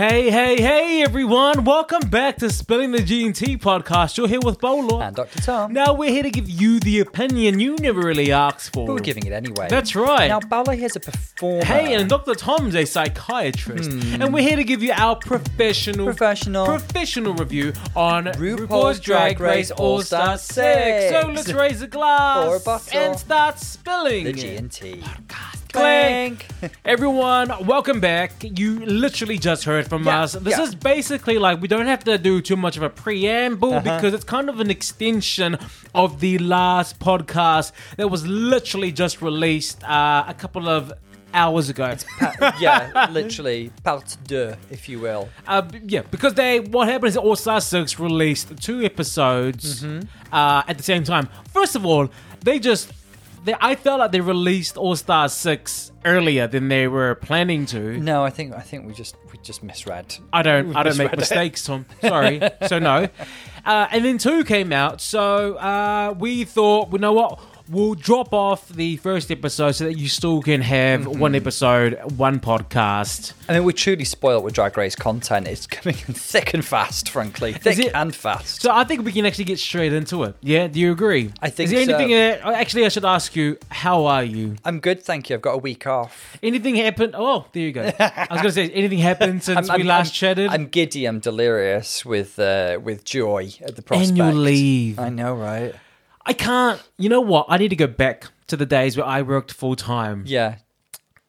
[0.00, 1.62] Hey, hey, hey, everyone!
[1.62, 4.16] Welcome back to Spilling the G&T podcast.
[4.16, 4.98] You're here with Bolo.
[4.98, 5.42] And Dr.
[5.42, 5.74] Tom.
[5.74, 8.86] Now we're here to give you the opinion you never really asked for.
[8.86, 9.66] But we're giving it anyway.
[9.68, 10.28] That's right.
[10.28, 11.66] Now, Paolo here's a performer.
[11.66, 12.34] Hey, and Dr.
[12.34, 14.22] Tom's a psychiatrist, hmm.
[14.22, 16.06] and we're here to give you our professional.
[16.06, 16.64] Professional.
[16.64, 21.10] professional review on RuPaul's Drag Race All-Star 6.
[21.10, 22.98] So let's raise a glass Or a bottle.
[22.98, 24.24] and start spilling.
[24.24, 24.32] the.
[24.32, 25.04] G&T.
[25.72, 26.46] Clank.
[26.84, 28.32] Everyone, welcome back.
[28.42, 30.32] You literally just heard from Yeah, us.
[30.32, 30.64] This yeah.
[30.64, 33.80] is basically like we don't have to do too much of a preamble Uh-huh.
[33.96, 35.58] because it's kind of an extension
[35.94, 40.92] of the last podcast that was literally just released uh, a couple of
[41.32, 41.94] hours ago.
[42.18, 45.28] Pa- yeah, literally, part deux, if you will.
[45.46, 50.08] Uh, yeah, because they what happened is All Star Six released two episodes Mm-hmm.
[50.34, 51.28] uh, at the same time.
[51.52, 52.08] First of all,
[52.42, 52.92] they just
[53.44, 57.98] they, I felt like they released All Star Six earlier than they were planning to.
[57.98, 60.16] No, I think I think we just we just misread.
[60.32, 60.74] I don't.
[60.76, 61.18] I don't make misread it.
[61.18, 61.86] mistakes, Tom.
[62.00, 62.40] Sorry.
[62.66, 63.08] so no.
[63.62, 65.02] Uh, and then two came out.
[65.02, 67.38] So uh, we thought, you know what?
[67.70, 71.20] We'll drop off the first episode so that you still can have Mm-hmm.
[71.20, 73.32] one episode, one podcast.
[73.48, 75.46] I mean, we're truly spoiled with Drag Race content.
[75.46, 77.52] It's coming thick and fast, frankly.
[77.52, 77.92] Thick it?
[77.94, 78.60] and fast.
[78.60, 80.34] So I think we can actually get straight into it.
[80.40, 80.66] Yeah.
[80.66, 81.32] Do you agree?
[81.40, 81.94] I think Is there so.
[81.94, 82.10] anything?
[82.16, 83.56] that- oh, actually, I should ask you.
[83.70, 84.56] How are you?
[84.64, 85.36] I'm good, thank you.
[85.36, 86.36] I've got a week off.
[86.42, 87.14] Anything happened?
[87.16, 87.82] Oh, there you go.
[88.00, 90.50] I was gonna say anything happened since I'm, we I'm- last I'm- chatted.
[90.50, 91.04] I'm giddy.
[91.06, 94.18] I'm delirious with uh, with joy at the prospect.
[94.18, 94.98] Annual leave.
[94.98, 95.72] I know, right?
[96.26, 96.80] I can't.
[96.98, 97.46] You know what?
[97.48, 100.24] I need to go back to the days where I worked full time.
[100.26, 100.56] Yeah.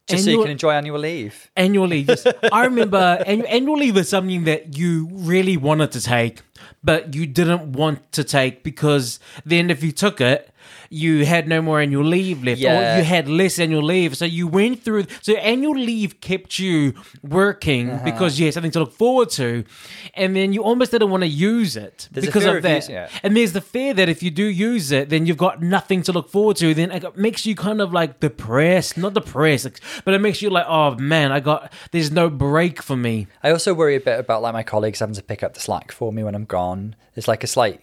[0.07, 1.49] Just so you Annual- can enjoy annual leave.
[1.55, 2.09] annual leave.
[2.09, 2.25] Yes.
[2.51, 6.41] I remember annu- annual leave was something that you really wanted to take,
[6.83, 10.49] but you didn't want to take because then if you took it,
[10.93, 12.95] you had no more annual leave left, Yeah.
[12.95, 14.17] or you had less annual leave.
[14.17, 15.05] So you went through.
[15.21, 18.03] So annual leave kept you working Uh-huh.
[18.03, 19.63] because you had something to look forward to,
[20.15, 22.75] and then you almost didn't want to use it There's because of of that.
[22.75, 23.09] using it.
[23.23, 26.11] And there's the fear that if you do use it, then you've got nothing to
[26.11, 26.73] look forward to.
[26.73, 30.65] Then it makes you kind of like depressed, not depressed, but it makes you like,
[30.67, 33.27] oh man, I got there's no break for me.
[33.43, 35.91] I also worry a bit about like my colleagues having to pick up the slack
[35.91, 36.95] for me when I'm gone.
[37.15, 37.81] It's like a slight.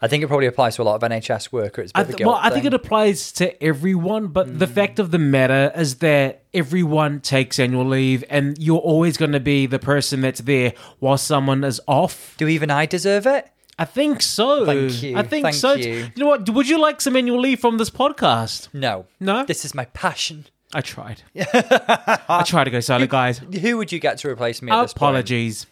[0.00, 1.90] I think it probably applies to a lot of NHS workers.
[1.94, 4.72] I th- well, I think it applies to everyone, but the hmm.
[4.72, 9.40] fact of the matter is that everyone takes annual leave, and you're always going to
[9.40, 12.34] be the person that's there while someone is off.
[12.38, 13.50] Do even I deserve it?
[13.78, 14.66] I think so.
[14.66, 15.16] Thank you.
[15.16, 15.74] I think Thank so.
[15.74, 16.10] you.
[16.16, 16.48] know what?
[16.50, 18.68] Would you like some annual leave from this podcast?
[18.74, 19.06] No.
[19.20, 19.44] No?
[19.44, 20.46] This is my passion.
[20.74, 21.22] I tried.
[21.36, 23.38] I tried to go silent, guys.
[23.38, 25.10] Who would you get to replace me at this point?
[25.10, 25.66] Apologies.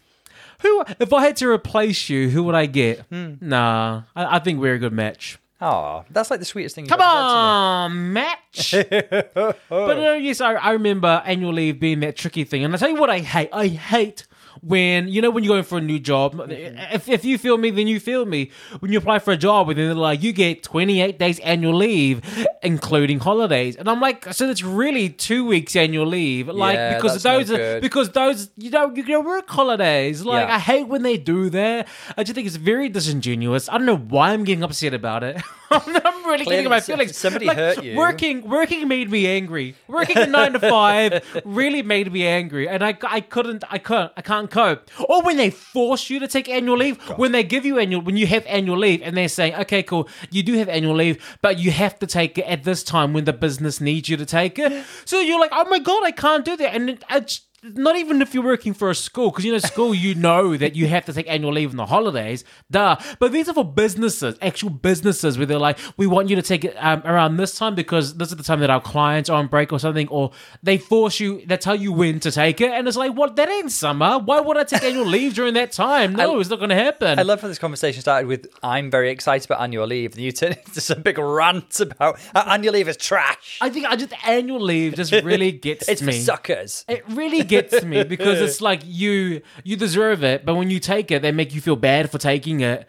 [0.62, 3.00] Who, if I had to replace you, who would I get?
[3.10, 3.34] Hmm.
[3.40, 5.38] Nah, I, I think we're a good match.
[5.60, 6.86] Oh, that's like the sweetest thing.
[6.86, 8.74] Come on, match.
[8.88, 12.90] but uh, yes, I, I remember annual leave being that tricky thing, and I tell
[12.90, 13.48] you what, I hate.
[13.52, 14.26] I hate
[14.62, 16.34] when you know when you're going for a new job.
[16.34, 16.94] Mm-hmm.
[16.94, 18.50] If, if you feel me, then you feel me.
[18.80, 21.74] When you apply for a job, and then they're like, you get 28 days annual
[21.74, 22.22] leave,
[22.62, 27.22] including holidays, and I'm like, so it's really two weeks annual leave, like Yeah, because
[27.22, 30.24] that's those are because those you don't you can work holidays.
[30.24, 30.56] Like Yeah.
[30.56, 31.88] I hate when they do that.
[32.16, 33.68] I just think it's very disingenuous.
[33.68, 35.40] I don't know why I'm getting upset about it.
[35.70, 35.92] I'm
[36.26, 37.16] really Clearly getting my feelings.
[37.16, 37.96] somebody Like, hurt you.
[37.96, 39.74] Working working made me angry.
[39.88, 44.12] Working a nine to five really made me angry, and I, I couldn't I can't
[44.16, 44.90] I can't cope.
[45.08, 48.16] Or when they force you to take annual leave, when they give you annual when
[48.16, 51.58] you have annual leave, and they're saying, okay, cool, you do have annual leave, but
[51.58, 54.58] you have to take it at this time when the business needs you to take
[54.58, 54.84] it.
[55.04, 58.22] So you're like, oh my god, I can't do that, and it, it's not even
[58.22, 61.04] if you're working for a school, because you know, school, you know that you have
[61.06, 62.96] to take annual leave in the holidays, duh.
[63.18, 66.64] But these are for businesses, actual businesses, where they're like, we want you to take
[66.64, 69.48] it um, around this time because this is the time that our clients are on
[69.48, 70.30] break or something, or
[70.62, 73.36] they force you, they tell you when to take it, and it's like, what?
[73.36, 74.18] That ain't summer.
[74.18, 76.14] Why would I take annual leave during that time?
[76.14, 77.18] No, it's not going to happen.
[77.18, 80.32] I love how this conversation started with I'm very excited about annual leave, and you
[80.32, 83.58] turn into some big rant about uh, annual leave is trash.
[83.60, 86.12] I think I just annual leave just really gets it's me.
[86.12, 86.84] for suckers.
[86.88, 91.10] It really gets me because it's like you you deserve it, but when you take
[91.10, 92.86] it, they make you feel bad for taking it.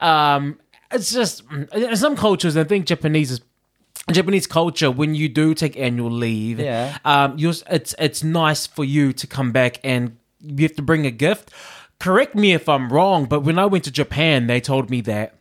[0.00, 0.58] Um,
[0.90, 2.56] it's just in some cultures.
[2.56, 3.40] I think Japanese is.
[4.12, 6.96] Japanese culture, when you do take annual leave, Yeah.
[7.04, 11.04] um, you're, it's it's nice for you to come back and you have to bring
[11.04, 11.50] a gift.
[11.98, 15.34] Correct me if I'm wrong, but when I went to Japan, they told me that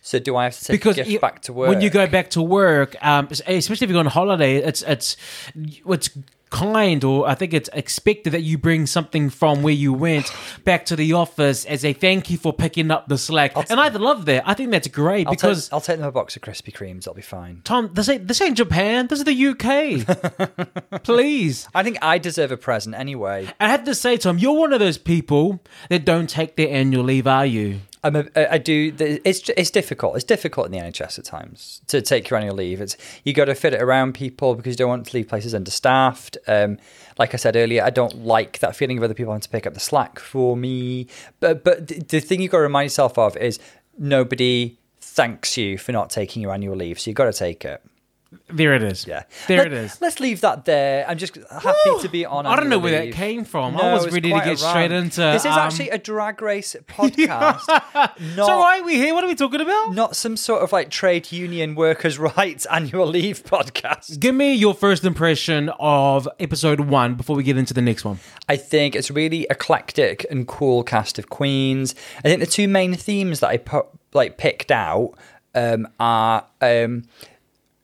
[0.00, 1.68] So do I have to take because a gift you- back to work?
[1.68, 5.16] when you go back to work, um, especially if you go on holiday, it's it's
[5.54, 6.08] it's
[6.54, 10.30] kind, or I think it's expected that you bring something from where you went
[10.62, 13.52] back to the office as a thank you for picking up the slack.
[13.70, 14.44] and I love that.
[14.46, 15.66] I think that's great I'll, because.
[15.66, 17.08] take, I'll take them a box of Krispy Kremes.
[17.08, 17.60] I'll be fine.
[17.64, 19.08] Tom, this ain't this ain't Japan.
[19.08, 21.02] This is the UK.
[21.02, 21.68] Please.
[21.74, 23.48] I think I deserve a present anyway.
[23.58, 27.04] I have to say, Tom, you're one of those people that don't take their annual
[27.04, 27.80] leave, are you?
[28.04, 28.94] I'm a, I do.
[28.98, 30.16] It's it's difficult.
[30.16, 32.82] It's difficult in the NHS at times to take your annual leave.
[32.82, 35.54] It's you got to fit it around people because you don't want to leave places
[35.54, 36.36] understaffed.
[36.46, 36.78] Um,
[37.18, 39.66] like I said earlier, I don't like that feeling of other people having to pick
[39.66, 41.08] up the slack for me.
[41.40, 43.58] But but the, the thing you got to remind yourself of is
[43.96, 47.82] nobody thanks you for not taking your annual leave, so you got to take it.
[48.48, 49.06] There it is.
[49.06, 50.00] Yeah, There Let- it is.
[50.00, 51.06] Let's leave that there.
[51.08, 52.46] I'm just happy to be on.
[52.46, 53.76] I don't know where that came from.
[53.76, 55.20] I was ready to get straight into.
[55.20, 57.66] This is um, actually a drag race podcast,
[58.36, 59.14] not So why are we here?
[59.14, 59.94] What are we talking about?
[59.94, 64.18] not some sort of like trade union workers' rights annual leave podcast.
[64.20, 68.18] Give me your first impression of episode one before we get into the next one.
[68.48, 71.94] I think it's really eclectic and cool cast of queens.
[72.18, 75.14] I think the two main themes that I put like picked out
[75.54, 77.04] um, are um,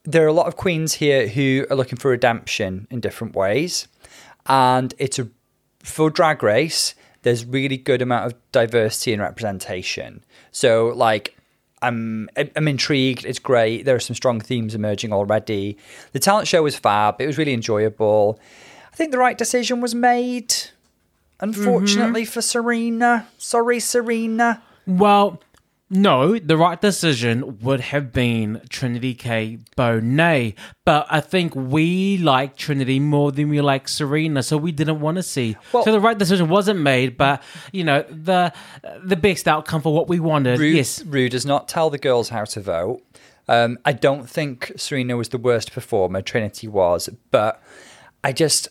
[0.05, 3.88] there are a lot of queens here who are looking for redemption in different ways,
[4.47, 5.29] and it's a
[5.81, 6.94] for Drag Race.
[7.23, 10.25] There's really good amount of diversity and representation.
[10.50, 11.37] So like.
[11.82, 13.25] I'm I'm intrigued.
[13.25, 13.87] It's great.
[13.87, 15.79] There are some strong themes emerging already.
[16.12, 17.19] The talent show was fab.
[17.23, 18.38] It was really enjoyable.
[18.93, 20.55] I think the right decision was made.
[21.41, 22.31] Unfortunately mm-hmm.
[22.31, 23.26] for Serena.
[23.38, 24.62] Sorry, Serena.
[24.87, 25.41] Well,
[25.90, 29.58] no, the right decision would have been Trinity K.
[29.76, 30.54] Bonet,
[30.84, 35.16] but I think we like Trinity more than we like Serena, so we didn't want
[35.16, 35.56] to see.
[35.72, 37.42] Well- so the right decision wasn't made, but
[37.72, 38.52] you know the
[39.02, 40.60] the best outcome for what we wanted.
[40.60, 43.02] Rue, Yes, Rue does not tell the girls how to vote.
[43.48, 46.22] Um, I don't think Serena was the worst performer.
[46.22, 47.60] Trinity was, but
[48.22, 48.69] I just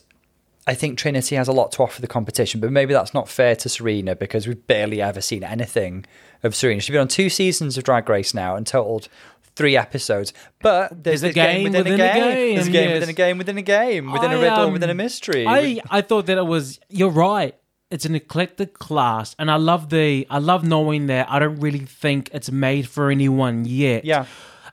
[0.70, 2.60] I think Trinity has a lot to offer the competition.
[2.60, 6.06] But maybe that's not fair to Serena because we've barely ever seen anything
[6.44, 6.80] of Serena.
[6.80, 9.08] She's been on two seasons of Drag Race now and totaled
[9.56, 10.32] three episodes.
[10.62, 12.22] But there's, There's a game, game within, within a a game.
[12.22, 12.94] game, There's a game yes.
[12.94, 15.44] within a game within a game within a I, riddle um, within a mystery.
[15.44, 16.78] I I thought that it was.
[16.88, 17.56] You're right.
[17.90, 20.24] It's an eclectic class, and I love the.
[20.30, 21.28] I love knowing that.
[21.28, 24.04] I don't really think it's made for anyone yet.
[24.04, 24.26] Yeah.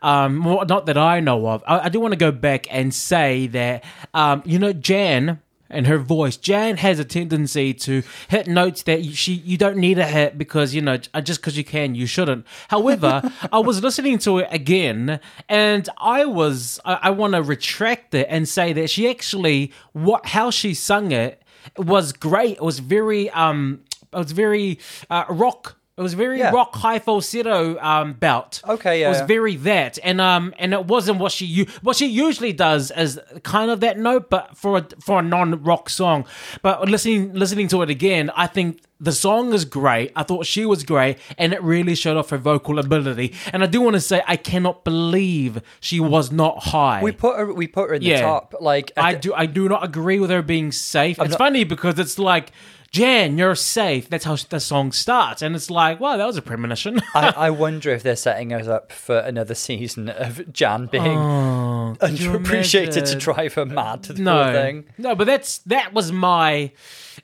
[0.04, 1.64] Um, more, not that I know of.
[1.66, 3.84] I, I do want to go back and say that.
[4.14, 6.38] Um, you know, Jan and her voice.
[6.38, 10.38] Jan has a tendency to hit notes that you, she you don't need to hit
[10.38, 12.46] because you know uh, just because you can you shouldn't.
[12.70, 13.22] However,
[13.52, 15.20] I was listening to it again
[15.50, 20.28] and I was I, I want to retract it and say that she actually what
[20.28, 21.42] how she sung it
[21.78, 22.58] was great.
[22.58, 23.82] It was very um
[24.14, 24.80] it was very
[25.10, 25.77] uh, rock.
[25.98, 26.52] It was very Yeah.
[26.52, 28.62] rock high falsetto um bout.
[28.70, 29.26] Okay, yeah, It was yeah.
[29.26, 33.20] very that, and um, and it wasn't what she u- what she usually does is
[33.44, 36.26] kind of that note, but for a for a non rock song.
[36.62, 40.12] But listening listening to it again, I think the song is great.
[40.16, 43.34] I thought she was great, and it really showed off her vocal ability.
[43.52, 47.02] And I do want to say, I cannot believe she was not high.
[47.02, 48.54] we put her we put her in the top.
[48.62, 51.18] Like I do I do not agree with her being safe.
[51.20, 52.52] it's not- funny because it's like.
[52.92, 54.10] Jan, you're safe.
[54.10, 57.02] That's how the song starts, and it's like, wow, that was a premonition.
[57.16, 61.18] I, I wonder if they're setting us up for another season of Jan oh, being
[61.18, 64.86] Oh, underappreciated to drive her mad to the no, thing.
[64.98, 66.72] no, but that's that was my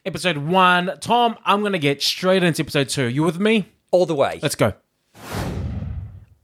[0.06, 0.92] episode one.
[1.00, 3.06] Tom, I'm gonna get straight into episode two.
[3.06, 3.68] You with me?
[3.92, 4.39] All the way.
[4.42, 4.74] Let's go.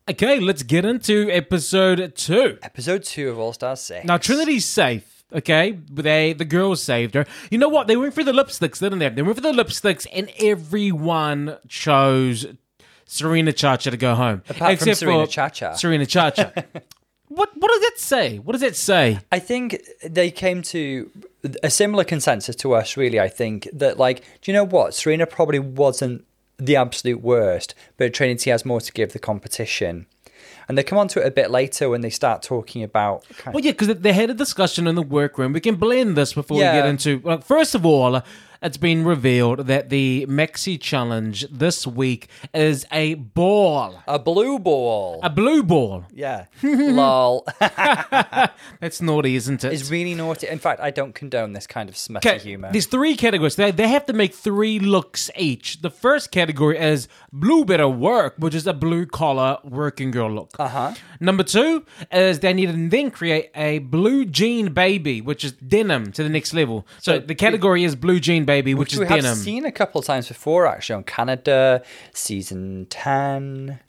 [0.10, 2.57] Okay, let's get into episode two.
[2.63, 4.06] Episode two of All Stars 6.
[4.06, 5.19] Now Trinity's safe.
[5.33, 7.25] Okay, they the girls saved her.
[7.51, 7.87] You know what?
[7.87, 9.09] They went for the lipsticks, didn't they?
[9.09, 12.47] They went for the lipsticks, and everyone chose
[13.06, 15.75] Serena Chacha to go home, Apart from Serena Chacha.
[15.77, 16.65] Serena Chacha.
[17.27, 18.39] what what does that say?
[18.39, 19.19] What does that say?
[19.31, 21.11] I think they came to
[21.63, 23.19] a similar consensus to us, really.
[23.19, 24.94] I think that, like, do you know what?
[24.94, 26.25] Serena probably wasn't
[26.57, 30.06] the absolute worst, but Trinity has more to give the competition.
[30.69, 33.26] And they come on to it a bit later when they start talking about.
[33.38, 35.52] Kind Well, yeah, because they had a discussion in the workroom.
[35.52, 36.76] We can blend this before Yeah.
[36.76, 37.19] we get into.
[37.23, 38.21] Well, first of all,
[38.61, 45.19] it's been revealed that the Maxi Challenge this week is a ball, a blue ball.
[45.23, 46.06] a blue ball.
[46.13, 46.45] yeah.
[46.63, 47.45] Lol.
[48.80, 49.73] That's naughty, isn't it?
[49.73, 50.47] It's really naughty.
[50.47, 52.69] In fact, I don't condone this kind of smutty humor.
[52.71, 53.56] There's three categories.
[53.56, 55.81] They, they have to make three looks each.
[55.81, 60.51] The first category is blue better work, which is a blue collar working girl look.
[60.59, 60.94] Uh Uh-huh.
[61.19, 66.11] Number two is they need to then create a blue jean baby, which is denim
[66.13, 66.85] to the next level.
[66.99, 69.35] So, So the category is blue jean baby, which, we is have denim.
[69.37, 71.81] seen a couple of times before, actually, on Canada,
[72.13, 73.79] season 10.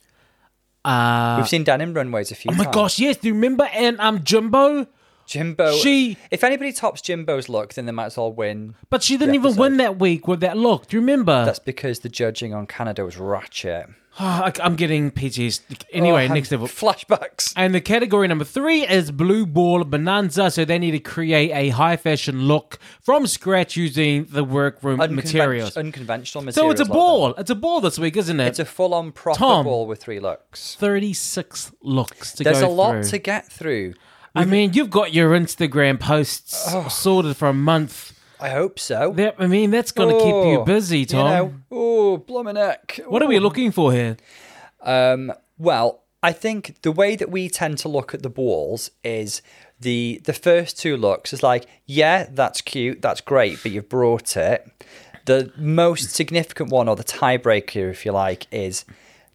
[0.85, 2.75] uh, We've seen denim runways a few oh my times.
[2.75, 3.17] gosh, yes.
[3.19, 4.87] Do you remember and um Jimbo?
[5.27, 5.77] Jimbo.
[5.77, 8.75] She- If anybody tops Jimbo's look, then they might as well win.
[8.89, 10.89] But she didn't even win that week with that look.
[10.89, 11.45] Do you remember?
[11.45, 13.87] That's because the judging on Canada was ratchet.
[14.23, 15.61] Ah, I, I'm getting PTs.
[15.93, 16.67] Anyway, Oh, next level.
[16.67, 17.55] Flashbacks.
[17.57, 20.51] And the category number three is Blue Ball Bonanza.
[20.51, 25.15] So they need to create a high fashion look from scratch using the workroom Unconven-
[25.15, 25.77] materials.
[25.77, 26.55] Unconventional materials.
[26.79, 27.33] So it's a ball.
[27.37, 28.49] It's a ball this week, isn't it?
[28.49, 29.65] It's a full on proper Tom.
[29.65, 30.75] ball with three looks.
[30.77, 33.95] 36 looks to There's a lot to get through.
[34.35, 36.89] I mean, you've got your Instagram posts Oh.
[36.89, 38.13] sorted for a month.
[38.41, 39.13] I hope so.
[39.13, 41.19] That, I mean, that's going to keep you Oh, busy, Tom.
[41.19, 43.07] You know, oh, bluminick.
[43.09, 44.17] what are we looking for here?
[44.83, 49.43] Um, well, I think the way that we tend to look at the balls is
[49.79, 54.37] the the first two looks is like, yeah, that's cute, that's great, but you've brought
[54.37, 54.67] it.
[55.27, 58.85] The most significant one, or the tiebreaker, if you like, is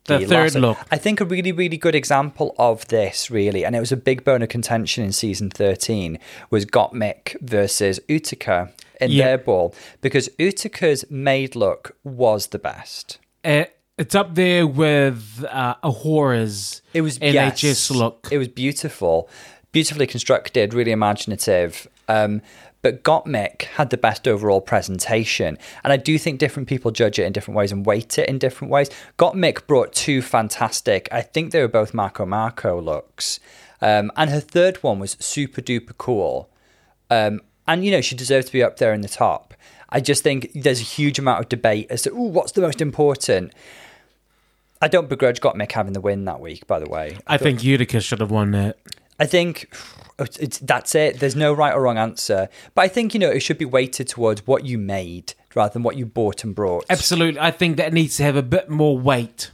[0.05, 0.77] The third last- look.
[0.91, 4.23] I think a really, really good example of this, really, and it was a big
[4.23, 6.19] bone of contention in season 13,
[6.49, 8.71] was Gottmik versus Utica
[9.01, 9.25] in Yeah.
[9.25, 13.17] their ball, because Utica's made look was the best.
[13.43, 13.65] Uh,
[13.97, 18.27] it's up there with uh, a horrors It was NHS yes, look.
[18.31, 19.29] It was beautiful,
[19.71, 21.87] beautifully constructed, really imaginative.
[22.07, 22.41] Um,
[22.81, 27.23] but Gottmik had the best overall presentation, and I do think different people judge it
[27.23, 28.89] in different ways and weight it in different ways.
[29.17, 31.09] Gottmik brought two fantastic.
[31.11, 33.39] I think they were both Marco Marco looks,
[33.81, 36.49] um, and her third one was super duper cool.
[37.09, 39.53] Um, and you know she deserves to be up there in the top.
[39.89, 42.81] I just think there's a huge amount of debate as to ooh, what's the most
[42.81, 43.53] important.
[44.81, 47.17] I don't begrudge Gottmik having the win that week, by the way.
[47.25, 48.77] I think Utica should have won that.
[49.19, 49.73] I think
[50.61, 51.19] that's it.
[51.19, 52.49] There's no right or wrong answer.
[52.73, 55.83] But I think you know it should be weighted towards what you made rather than
[55.83, 56.85] what you bought and brought.
[56.89, 57.39] Absolutely.
[57.39, 59.51] I think that needs to have a bit more weight.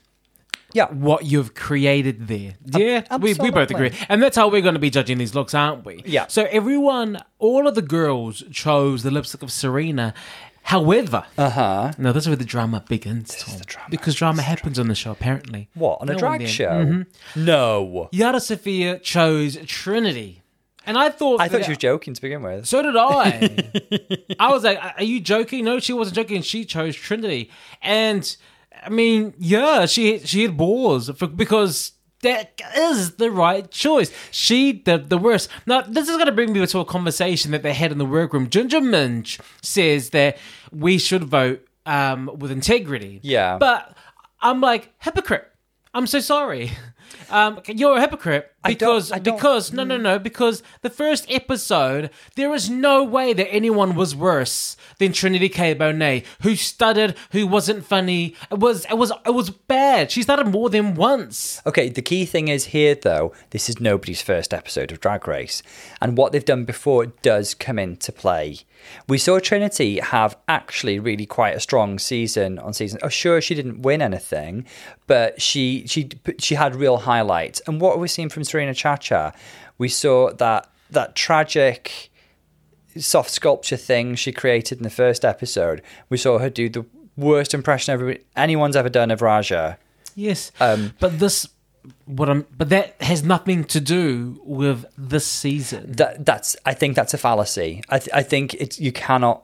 [0.73, 0.87] Yeah.
[0.91, 2.55] What you've created there.
[2.65, 3.91] Yeah, we, we both agree.
[4.09, 6.01] And that's how we're going to be judging these looks, aren't we?
[6.05, 6.27] Yeah.
[6.27, 10.13] So everyone, all of the girls chose the lipstick of Serena.
[10.63, 11.91] However, Uh huh.
[11.97, 13.57] no, this is where the drama begins, Tom.
[13.57, 13.87] the drama.
[13.89, 15.69] Because drama happens on the show, apparently.
[15.73, 16.69] What on a drag show?
[16.85, 17.45] Mm-hmm.
[17.45, 18.09] No.
[18.11, 20.43] Yara Sofia chose Trinity.
[20.85, 22.67] And I thought I thought that- she was joking to begin with.
[22.67, 23.69] So did I.
[24.39, 26.41] I was like, "Are you joking?" No, she wasn't joking.
[26.41, 27.51] She chose Trinity,
[27.83, 28.35] and
[28.83, 34.11] I mean, yeah, she she had balls for, because that is the right choice.
[34.31, 35.49] She did the worst.
[35.65, 38.05] Now, this is going to bring me to a conversation that they had in the
[38.05, 38.49] workroom.
[38.49, 40.37] Ginger Minj says that
[40.71, 43.19] we should vote um, with integrity.
[43.23, 43.57] Yeah.
[43.57, 43.95] but
[44.39, 45.47] I'm like hypocrite.
[45.93, 46.71] I'm so sorry.
[47.29, 50.01] Um, you're a hypocrite I don't- because I don't- because no no mm.
[50.01, 55.49] no because the first episode there is no way that anyone was worse than Trinity
[55.49, 60.21] K Bonet who stuttered who wasn't funny it was it was it was bad she
[60.23, 64.53] stuttered more than once Okay, the key thing is here though, this is nobody's first
[64.53, 65.61] episode of Drag Race.
[66.01, 68.57] And what they've done before does come into play.
[69.07, 72.99] We saw Trinity have actually really quite a strong season on season.
[73.03, 74.65] Oh, sure, she didn't win anything,
[75.07, 77.61] but she she she had real highlights.
[77.67, 79.33] And what we're seeing from Serena Chacha,
[79.77, 82.09] we saw that that tragic
[82.97, 85.81] soft sculpture thing she created in the first episode.
[86.09, 89.77] We saw her do the worst impression ever anyone's ever done of Raja.
[90.15, 91.47] yes Um, but this
[92.05, 96.95] what I'm but that has nothing to do with this season that that's I think
[96.95, 97.81] that's a fallacy.
[97.89, 99.43] I th- I think it's you cannot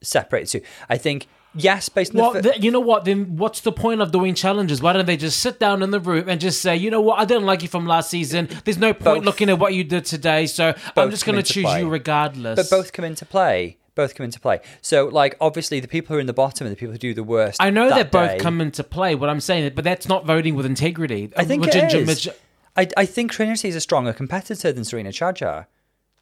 [0.00, 0.62] separate two.
[0.88, 3.04] I think yes, based on Well, the, th- you know what?
[3.04, 4.82] Then what's the point of doing challenges?
[4.82, 7.18] Why don't they just sit down in the room and just say, you know what?
[7.18, 8.48] I didn't like you from last season.
[8.64, 11.42] There's no point Both- looking at what you did today, so I'm just going to
[11.42, 11.80] choose play.
[11.80, 12.56] you regardless.
[12.56, 13.78] but both come into play.
[13.94, 14.60] Both come into play.
[14.82, 17.14] So like obviously the people who are in the bottom and the people who do
[17.14, 17.62] the worst.
[17.62, 18.38] I know that, both day.
[18.38, 19.14] come into play.
[19.14, 21.32] What I'm saying, but that's not voting with integrity.
[21.36, 22.28] I think it is.
[22.76, 25.68] I, I think Trinity is a stronger competitor than Serena Chacha.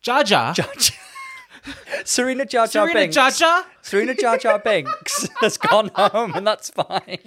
[0.02, 0.54] Jar Jar.
[2.04, 3.14] Serena Jar Jar Serena Binks.
[3.14, 3.64] Jar Jar.
[3.82, 7.18] Serena Jar Jar Binks has gone home, and that's fine.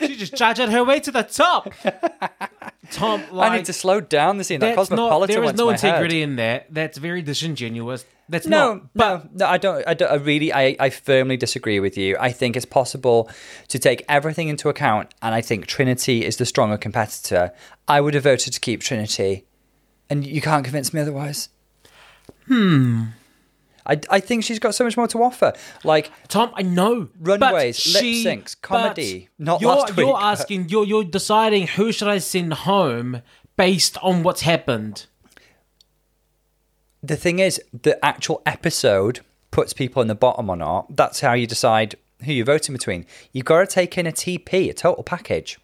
[0.00, 1.72] She just Jar Jarred her way to the top.
[2.90, 4.60] Tom, like, I need to slow down the scene.
[4.60, 4.96] That that's not.
[4.96, 5.84] cosmopolitan There is went to no my head.
[5.84, 6.66] integrity in that.
[6.72, 8.04] That's very disingenuous.
[8.30, 8.82] That's No, not.
[8.94, 9.46] But no, no.
[9.46, 9.86] I don't.
[9.86, 10.10] I don't.
[10.10, 10.52] I really.
[10.52, 12.16] I, I firmly disagree with you.
[12.18, 13.30] I think it's possible
[13.68, 17.52] to take everything into account, and I think Trinity is the stronger competitor.
[17.86, 19.44] I would have voted to keep Trinity,
[20.10, 21.50] and you can't convince me otherwise.
[22.46, 23.04] Hmm.
[23.88, 25.52] I, I think she's got so much more to offer.
[25.84, 27.08] Like Tom, I know.
[27.18, 29.28] Runways, but lip she- syncs, comedy.
[29.38, 33.22] Not you're, last week, You're asking, you're, you're deciding who should I send home
[33.56, 35.06] based on what's happened.
[37.02, 40.94] the thing is, the actual episode puts people in the bottom or not.
[40.96, 43.06] That's how you decide who you're voting between.
[43.32, 45.58] You've got to take in a TP, a total package.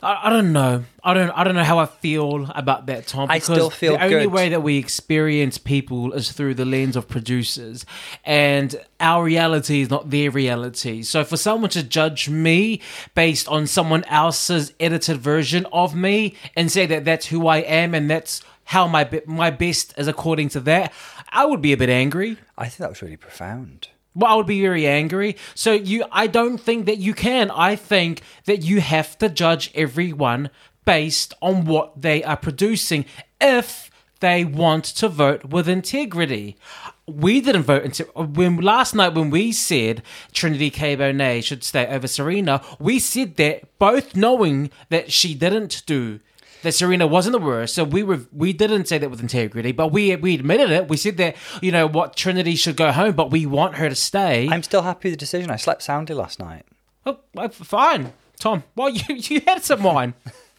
[0.00, 0.84] I, I don't know.
[1.02, 1.30] I don't.
[1.30, 3.30] I don't know how I feel about that, Tom.
[3.30, 4.32] I because still feel the only good.
[4.32, 7.84] way that we experience people is through the lens of producers,
[8.24, 11.02] and our reality is not their reality.
[11.02, 12.80] So for someone to judge me
[13.14, 17.94] based on someone else's edited version of me and say that that's who I am
[17.94, 20.92] and that's how my my best is according to that,
[21.30, 22.36] I would be a bit angry.
[22.56, 23.88] I think that was really profound.
[24.18, 25.36] Well, I would be very angry.
[25.54, 27.52] So you, I don't think that you can.
[27.52, 30.50] I think that you have to judge everyone
[30.84, 33.04] based on what they are producing
[33.40, 36.56] if they want to vote with integrity.
[37.06, 40.96] We didn't vote into when last night when we said Trinity K.
[40.96, 42.60] Bonet should stay over Serena.
[42.80, 46.18] We said that both knowing that she didn't do
[46.62, 47.74] that Serena wasn't the worst.
[47.74, 50.88] So we were we didn't say that with integrity, but we we admitted it.
[50.88, 53.94] We said that you know what Trinity should go home, but we want her to
[53.94, 54.48] stay.
[54.50, 55.50] I'm still happy with the decision.
[55.50, 56.64] I slept soundly last night.
[57.06, 57.18] oh,
[57.50, 58.64] fine, Tom.
[58.76, 60.14] Well, you you had some wine.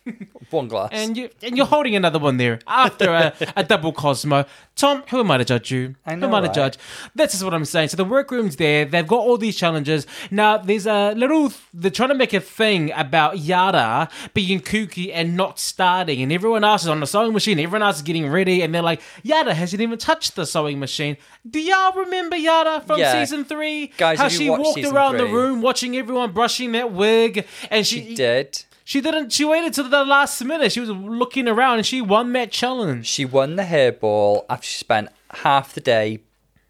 [0.49, 0.89] One glass.
[0.91, 4.45] And you and you're holding another one there after a, a double Cosmo.
[4.75, 5.95] Tom, who am I to judge you?
[6.05, 6.77] I who know, am I to judge?
[7.13, 7.89] This is what I'm saying.
[7.89, 8.85] So the workroom's there.
[8.85, 10.07] They've got all these challenges.
[10.31, 11.51] Now there's a little.
[11.73, 16.63] They're trying to make a thing about Yara being kooky and not starting, and everyone
[16.63, 17.59] else is on the sewing machine.
[17.59, 21.17] Everyone else is getting ready, and they're like, Yara hasn't even touched the sewing machine.
[21.47, 23.11] Do y'all remember Yara from Yeah.
[23.19, 23.91] season three?
[23.97, 27.45] Guys, how have she watched walked season around the room watching everyone brushing that wig,
[27.69, 28.63] and she she did.
[28.89, 29.31] She didn't.
[29.31, 30.71] She waited till the last minute.
[30.71, 33.05] She was looking around and she won that challenge.
[33.05, 36.21] She won the hairball after she spent half the day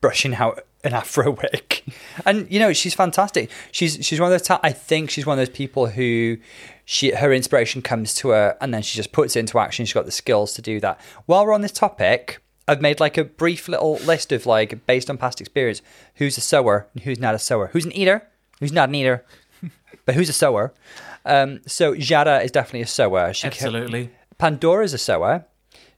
[0.02, 1.82] brushing out an afro wig.
[2.26, 3.50] And you know, she's fantastic.
[3.72, 6.36] She's she's one of those ta- I think she's one of those people who
[6.84, 9.86] she her inspiration comes to her and then she just puts it into action.
[9.86, 11.00] She's got the skills to do that.
[11.26, 15.10] While we're on this topic, I've made like a brief little list of like based
[15.10, 15.82] on past experience,
[16.16, 17.68] who's a sewer and who's not a sewer.
[17.68, 18.28] Who's an eater?
[18.60, 19.24] Who's not an eater?
[20.06, 20.74] but who's a sewer?
[21.30, 23.34] Um, so Jada is definitely a sewer.
[23.34, 24.10] She ca- Absolutely.
[24.38, 25.46] Pandora's a sewer.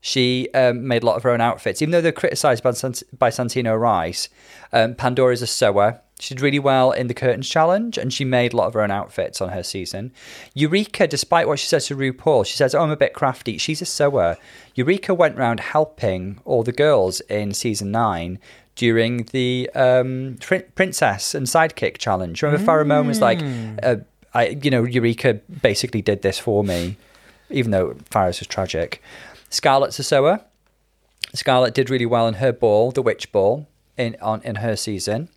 [0.04, 3.04] She um, made a lot of her own outfits, even though they're criticised by, Sant-
[3.18, 4.30] by Santino Rice.
[4.74, 6.02] Um, Pandora's a sewer.
[6.20, 8.82] She did really well in the Curtains Challenge, and she made a lot of her
[8.82, 10.12] own outfits on her season.
[10.54, 13.82] Eureka, despite what she says to RuPaul, she says, "Oh, I'm a bit crafty." She's
[13.82, 14.38] a sewer.
[14.76, 18.38] Eureka went round helping all the girls in season nine
[18.76, 22.42] during the um, Prin- Princess and Sidekick Challenge.
[22.42, 23.40] Remember, Farrah Moan was like,
[23.84, 23.98] uh,
[24.34, 26.98] "I, you know, Eureka basically did this for me."
[27.52, 29.02] even though Farrah's was tragic.
[29.50, 30.42] Scarlet's a sewer.
[31.34, 35.30] Scarlett did really well in her ball, the witch ball, in on in her season.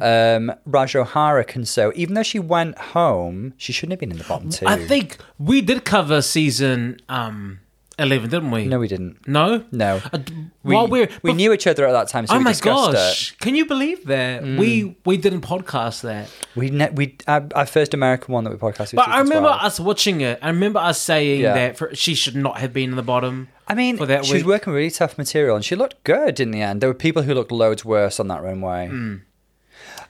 [0.00, 1.92] Um, Ra'Jah O'Hara can sew.
[1.94, 4.66] Even though she went home, she shouldn't have been in the bottom two.
[4.66, 7.60] I think we did cover season um
[7.98, 8.64] eleven, didn't we?
[8.66, 9.26] no, we didn't.
[9.28, 9.64] No.
[9.70, 10.18] No, Uh,
[10.62, 12.92] we, while we're we knew each other at that time, so oh we my discussed
[12.92, 13.30] gosh!
[13.38, 16.30] Can you believe that we we didn't podcast that?
[16.56, 18.94] We ne- we our, our first American one that we podcasted.
[18.96, 19.62] But I remember 12.
[19.62, 20.38] us watching it.
[20.42, 21.54] I remember us saying Yeah.
[21.54, 23.48] that for, she should not have been in the bottom.
[23.68, 24.48] I mean, for that she was week.
[24.48, 26.80] working really tough material, and she looked good in the end.
[26.80, 28.88] There were people who looked loads worse on that runway.
[28.88, 29.14] Hmm.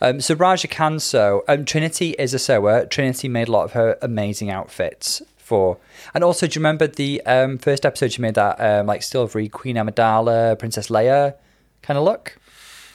[0.00, 1.44] Um, so Ra'Jah can sew.
[1.46, 2.86] Um, Trinity is a sewer.
[2.86, 5.78] Trinity made a lot of her amazing outfits for,
[6.14, 9.48] and also do you remember the um, first episode she made that um, like silvery
[9.48, 11.34] Queen Amidala, Princess Leia
[11.82, 12.38] kind of look?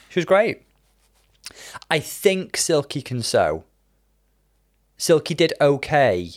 [0.08, 0.62] She was great.
[1.90, 3.64] I think Silky can sew.
[4.96, 6.30] Silky did okay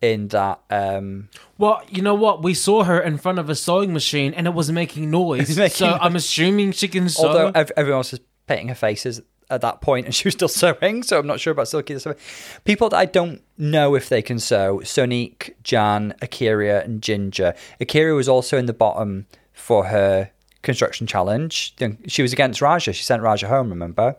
[0.00, 0.60] in that.
[0.70, 2.42] Um, Well, you know what?
[2.42, 5.56] We saw her in front of a sewing machine and it was making noise.
[5.56, 5.98] making so noise.
[6.02, 7.28] I'm assuming she can sew.
[7.28, 11.02] Although everyone else was painting her faces at that point and she was still sewing,
[11.02, 11.94] so I'm not sure about Silky.
[11.94, 12.16] the Sewer.
[12.64, 17.54] People that I don't know if they can sew Sonique, Jan, A'keria, and Ginger.
[17.80, 20.30] A'keria was also in the bottom for her
[20.62, 21.74] construction challenge.
[22.08, 22.94] She was against Ra'Jah.
[22.94, 24.16] She sent Ra'Jah home, remember?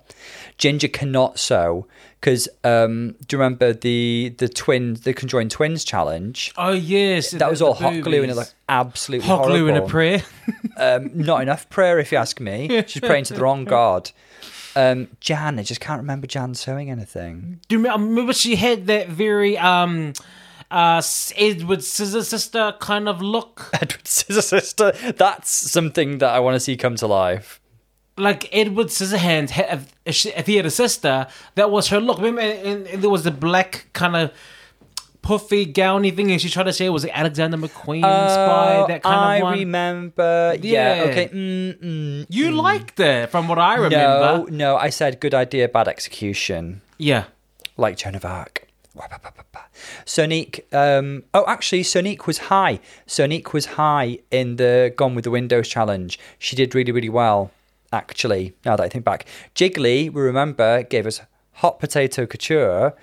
[0.58, 1.86] Ginger cannot sew
[2.20, 6.52] because um, do you remember the the twin the conjoined twins challenge?
[6.58, 9.86] oh yes, That was all hot glue and it looked absolutely hot glue in a
[9.88, 10.24] prayer.
[10.78, 12.84] Um, not enough prayer, if you ask me.
[12.88, 14.12] She's praying to the wrong god.
[14.76, 17.60] Um, Jan, I just can't remember Jan sewing anything.
[17.68, 20.14] Do you remember, she had that very um
[20.72, 21.02] uh
[21.38, 23.70] Edward Scissor Sister kind of look?
[23.74, 24.92] Edward Scissor Sister.
[25.18, 27.60] That's something that I want to see come to life.
[28.18, 29.58] Like Edward Scissorhands,
[30.06, 32.18] if if he had a sister, that was her look.
[32.18, 34.32] Remember, and, and there was the black kind of
[35.22, 38.88] puffy gowny thing, and she tried to say it was Alexander McQueen inspired.
[38.90, 39.54] That kind I of one.
[39.54, 40.58] I remember.
[40.62, 40.96] Yeah.
[40.96, 41.04] Yeah.
[41.10, 41.28] Okay.
[41.28, 42.26] Mm, mm.
[42.30, 43.96] you liked it, from what I remember.
[43.96, 44.78] No, no.
[44.78, 46.82] I said good idea, bad execution.
[46.98, 47.26] Yeah.
[47.80, 48.68] like Joan of Arc.
[50.06, 52.80] Sonique, um, oh, actually, Sonique was high.
[53.08, 56.20] Sonique was high in the Gone with the Windows challenge.
[56.38, 57.52] She did really, really well,
[57.94, 59.26] actually, now that I think back.
[59.56, 61.22] Jiggly, we remember, gave us
[61.54, 62.94] hot potato couture,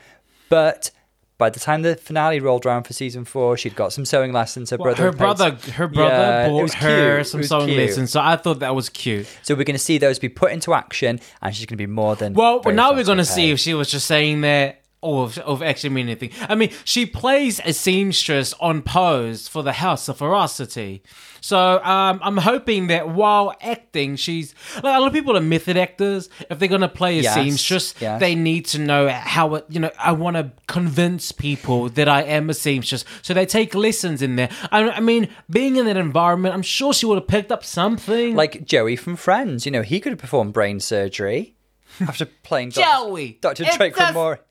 [0.50, 0.90] but
[1.38, 4.70] by the time the finale rolled around for season four, she'd got some sewing lessons.
[4.70, 7.27] Her brother, her paid- brother, her brother Yeah, bought her cute.
[7.27, 7.79] some sewing cute.
[7.79, 9.27] lessons, so I thought that was cute.
[9.42, 11.87] So we're going to see those be put into action, and she's going to be
[11.87, 12.33] more than.
[12.33, 15.90] Well, now we're going to see if she was just saying that or if actually
[15.90, 16.31] mean anything.
[16.49, 21.03] I mean, she plays a seamstress on Pose for the House of Ferocity.
[21.40, 25.77] So um, I'm hoping that while acting, she's like a lot of people are method
[25.77, 26.29] actors.
[26.51, 28.21] If they're going to play a Yes, seamstress, yes.
[28.21, 29.64] they need to know how it.
[29.69, 33.75] You know, I want to convince people that I am a seamstress, so they take
[33.75, 34.49] lessons in there.
[34.73, 38.35] I, I mean, being in that environment, I'm sure she would have picked up something.
[38.35, 39.66] like Joey from Friends.
[39.66, 41.56] You know, he could have performed brain surgery
[42.00, 43.64] after playing Doc- Joey, Dr.
[43.76, 44.40] Drake from more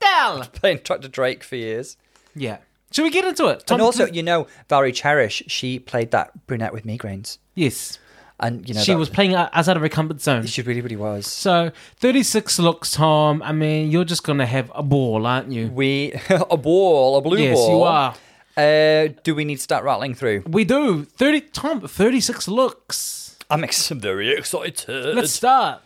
[0.52, 1.08] playing Dr.
[1.08, 1.96] Drake for years.
[2.34, 2.58] Yeah.
[2.92, 3.66] Should we get into it?
[3.66, 7.98] Tom, and also, you know, Valerie Cherish, she played that brunette with migraines, yes.
[8.38, 10.46] and you know she that- was playing o- out of her comfort zone.
[10.46, 11.26] She really, really was.
[11.26, 13.42] So 36 looks, Tom.
[13.42, 15.68] I mean, you're just gonna have a ball, aren't you?
[15.68, 17.68] We a ball, a blue Yes, ball.
[17.68, 18.14] Yes, you are.
[18.56, 20.44] Uh, do we need to start rattling through?
[20.46, 21.04] We do.
[21.04, 23.36] 30 Tom, 36 looks.
[23.50, 25.14] I'm ex- very excited.
[25.14, 25.82] Let's start.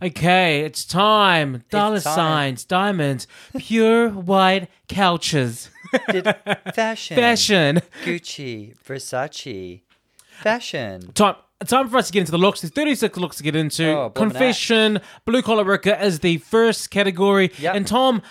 [0.00, 1.64] Okay, it's time.
[1.70, 2.14] Dollar time.
[2.14, 5.70] signs, diamonds, pure white couches.
[6.10, 6.24] Did
[6.74, 7.80] fashion, Fashion.
[8.04, 9.80] Gucci, Versace,
[10.30, 11.12] fashion.
[11.12, 11.36] Time.
[11.66, 12.60] Time for us to get into the looks.
[12.60, 13.90] There's 36 looks to get into.
[13.90, 17.50] Oh, Confession, blue collar worker is the first category.
[17.58, 17.74] Yep.
[17.74, 18.22] And Tom,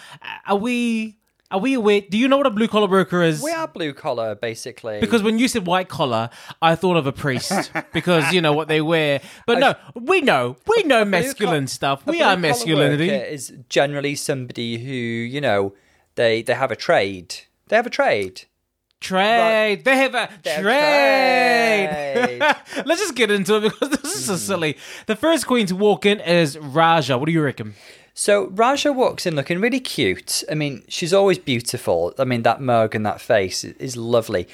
[0.46, 1.17] are we
[1.50, 2.02] are we aware?
[2.02, 3.42] Do you know what a blue collar worker is?
[3.42, 5.00] We are blue collar, basically.
[5.00, 6.30] Because when you said white collar,
[6.62, 9.22] I thought of a priest because you know what they wear.
[9.46, 12.06] But no, we know, we know masculine col- stuff.
[12.06, 13.10] We are masculinity.
[13.10, 15.74] Is generally somebody who you know
[16.16, 17.36] they they have a trade.
[17.68, 18.44] They have a trade.
[19.00, 19.86] Trade.
[19.86, 20.64] They have a trade.
[20.64, 22.40] trade.
[22.86, 24.38] Let's just get into it because this is so hmm.
[24.38, 24.78] silly.
[25.06, 27.18] The first queen to walk in is Raja.
[27.18, 27.76] What do you reckon?
[28.20, 30.44] So Ra'Jah walks in looking really cute.
[30.50, 32.16] I mean, she's always beautiful.
[32.18, 34.48] I mean, that mug and that face is, lovely.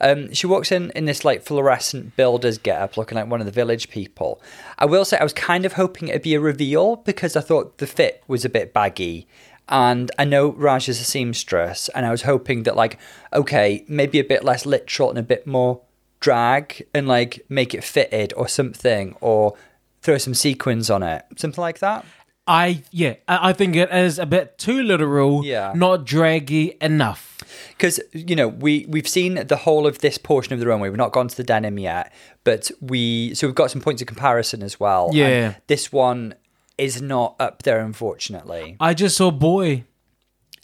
[0.00, 3.52] Um, she walks in in this like fluorescent builder's getup, looking like one of the
[3.52, 4.40] village people.
[4.78, 7.76] I will say I was kind of hoping it'd be a reveal because I thought
[7.76, 9.28] the fit was a bit baggy.
[9.68, 12.98] And I know Raj is a seamstress, and I was hoping that like,
[13.34, 15.82] okay, maybe a bit less literal and a bit more
[16.20, 19.58] drag, and like make it fitted or something, or
[20.00, 22.06] throw some sequins on it, something like that.
[22.46, 25.44] I yeah, I, think it is a bit too literal.
[25.44, 25.72] Yeah.
[25.76, 27.38] Not draggy enough.
[27.70, 30.88] because you know we we've seen the whole of this portion of the runway.
[30.88, 34.08] We've not gone to the denim yet, but we so we've got some points of
[34.08, 35.06] comparison as well.
[35.08, 35.54] and Yeah.
[35.68, 36.34] this one
[36.76, 38.76] is not up there, unfortunately.
[38.80, 39.84] I just saw boy.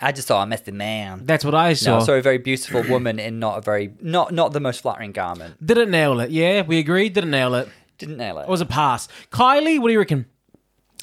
[0.01, 1.23] I just saw I missed the man.
[1.25, 1.91] That's what I saw.
[1.93, 4.81] No, I saw a very beautiful woman in not a very not not the most
[4.83, 5.65] flattering garment.
[5.65, 6.31] Didn't nail it.
[6.31, 7.13] Yeah, we agreed.
[7.13, 7.69] Didn't nail it.
[7.99, 8.43] Didn't nail it.
[8.43, 9.09] It was a pass.
[9.31, 10.27] Kylie, what do you reckon?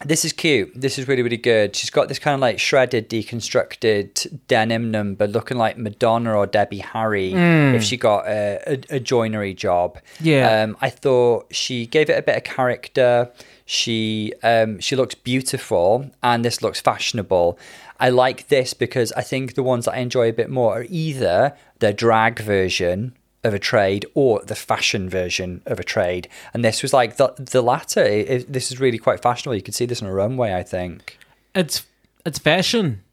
[0.05, 0.71] This is cute.
[0.75, 1.75] This is really, really good.
[1.75, 6.79] She's got this kind of like shredded, deconstructed denim number looking like Madonna or Debbie
[6.79, 9.99] Harry if she got a, a, a joinery job.
[10.19, 10.63] Yeah.
[10.63, 13.31] Um, I thought she gave it a bit of character.
[13.65, 17.57] She um, she looks beautiful and this looks fashionable.
[17.99, 20.85] I like this because I think the ones that I enjoy a bit more are
[20.89, 26.27] either the drag version of a trade or the fashion version of a trade.
[26.53, 28.03] And this was like the the latter.
[28.03, 29.55] It- it- this is really quite fashionable.
[29.55, 31.17] You could see this on a runway, I think.
[31.53, 31.85] It's
[32.25, 33.03] it's fashion.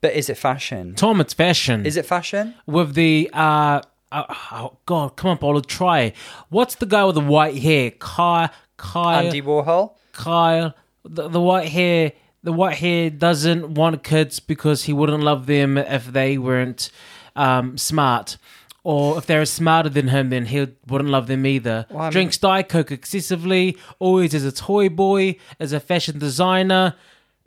[0.00, 0.94] But is it fashion?
[0.96, 1.86] Tom, it's fashion.
[1.86, 2.54] Is it fashion?
[2.66, 3.80] with the uh,
[4.10, 6.12] uh oh god, come on, Paula, try.
[6.48, 7.92] What's the guy with the white hair?
[7.92, 9.92] Kyle Kyle Andy Warhol?
[10.12, 15.46] Kyle the, the white hair the white hair doesn't want kids because he wouldn't love
[15.46, 16.90] them if they weren't
[17.36, 18.36] um, smart.
[18.84, 21.86] Or if they're smarter than him, then he wouldn't love them either.
[21.90, 26.94] Mean- Drinks Diet Coke excessively, always is a toy boy, as a fashion designer.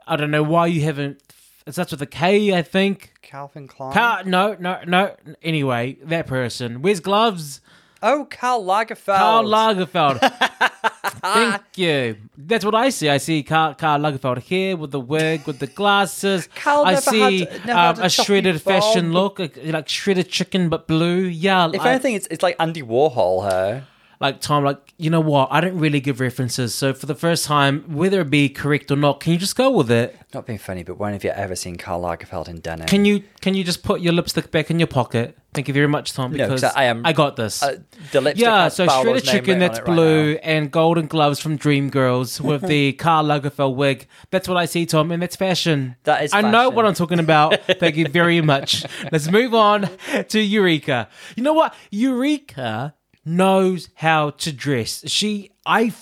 [0.07, 1.21] I don't know why you haven't.
[1.65, 3.11] It starts with a K, I think.
[3.21, 3.91] Calvin Klein?
[3.91, 5.15] Car- no, no, no.
[5.41, 6.81] Anyway, that person.
[6.81, 7.59] Where's gloves?
[8.03, 9.17] oh, Karl Lagerfeld.
[9.17, 10.91] Karl Lagerfeld.
[11.21, 12.17] Thank you.
[12.37, 13.09] That's what I see.
[13.09, 16.47] I see Karl, Karl Lagerfeld here with the wig, with the glasses.
[16.55, 21.19] Karl I see had- um, a a shredded fashion look, like- shredded chicken but blue.
[21.19, 23.83] Yeah, If I- anything, it's, it's like Andy Warhol, her.
[24.19, 25.49] like Tom, like you know what?
[25.51, 26.73] I don't really give references.
[26.73, 29.69] So for the first time, whether it be correct or not, can you just go
[29.71, 30.17] with it?
[30.33, 32.87] Not being funny, but when have you ever seen Karl Lagerfeld in denim?
[32.87, 35.37] Can you can you just put your lipstick back in your pocket?
[35.55, 36.33] Thank you very much, Tom.
[36.33, 37.63] No, 'cause Because I am- I got this.
[37.63, 37.77] Uh,
[38.11, 40.39] the lipstick Yeah, so shredded chicken that's right blue now.
[40.43, 44.07] and golden gloves from Dreamgirls with the Karl Lagerfeld wig.
[44.31, 45.95] That's what I see, Tom, and that's fashion.
[46.03, 47.59] That is I know what I'm talking about.
[47.79, 48.85] Thank you very much.
[49.11, 49.89] Let's move on
[50.29, 51.07] to Eureka.
[51.35, 51.73] You know what?
[51.91, 52.93] Eureka
[53.25, 55.03] knows how to dress.
[55.07, 55.93] She, I,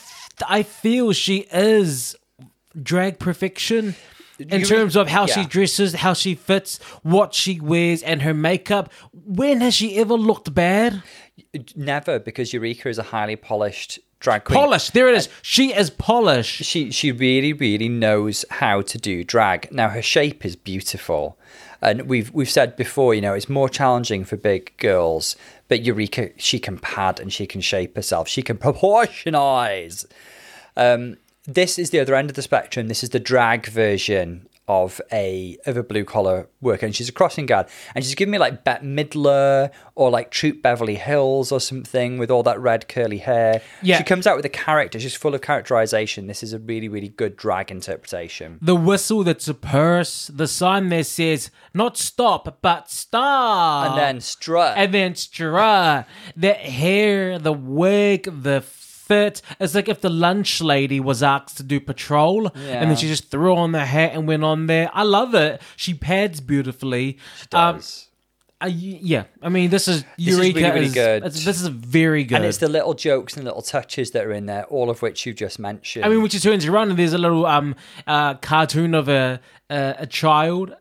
[0.48, 2.16] I feel she is
[2.82, 3.96] drag perfection.
[4.49, 8.91] In terms of how she dresses, how she fits, what she wears, and her makeup.
[9.12, 11.03] When has she ever looked bad?
[11.75, 14.60] Never, because Eureka is a highly polished drag queen.
[14.60, 14.93] Polished.
[14.93, 15.29] There it is.
[15.43, 16.63] She is polished.
[16.63, 19.71] she she really really knows how to do drag.
[19.71, 21.38] Now her shape is beautiful,
[21.82, 25.36] and we've we've said before, you know, it's more challenging for big girls.
[25.67, 28.27] But Eureka, she can pad and she can shape herself.
[28.27, 30.06] She can proportionize.
[30.75, 32.88] Um, this is the other end of the spectrum.
[32.88, 37.12] This is the drag version of a of a blue collar worker, and she's a
[37.12, 41.60] crossing guard, and she's giving me like Bette Midler or like Troop Beverly Hills or
[41.60, 43.62] something with all that red curly hair.
[43.82, 43.97] Yeah.
[43.97, 44.99] she comes out with a character.
[44.99, 46.27] She's full of characterization.
[46.27, 48.58] This is a really really good drag interpretation.
[48.62, 50.27] The whistle that's a purse.
[50.34, 53.89] The sign that says not stop but start.
[53.89, 54.77] And then strut.
[54.77, 56.08] and then strut.
[56.38, 58.62] The hair, the wig, the
[59.08, 59.42] fit.
[59.60, 63.30] It's like if the lunch lady was asked to do patrol, and then she just
[63.32, 64.89] threw on the hat and went on there.
[64.94, 65.62] I love it.
[65.76, 67.18] She pads beautifully.
[67.54, 68.08] Um, does.
[68.62, 70.60] uh, y- yeah, I mean, this is is Eureka.
[70.60, 71.24] really, really is- good.
[71.24, 72.36] This is very good.
[72.38, 75.26] and it's the little jokes and little touches that are in there, all of which
[75.26, 76.06] you just mentioned.
[76.06, 77.76] I mean, when she turns around and there's a little um
[78.08, 79.39] uh, cartoon of a
[79.70, 80.76] a, a child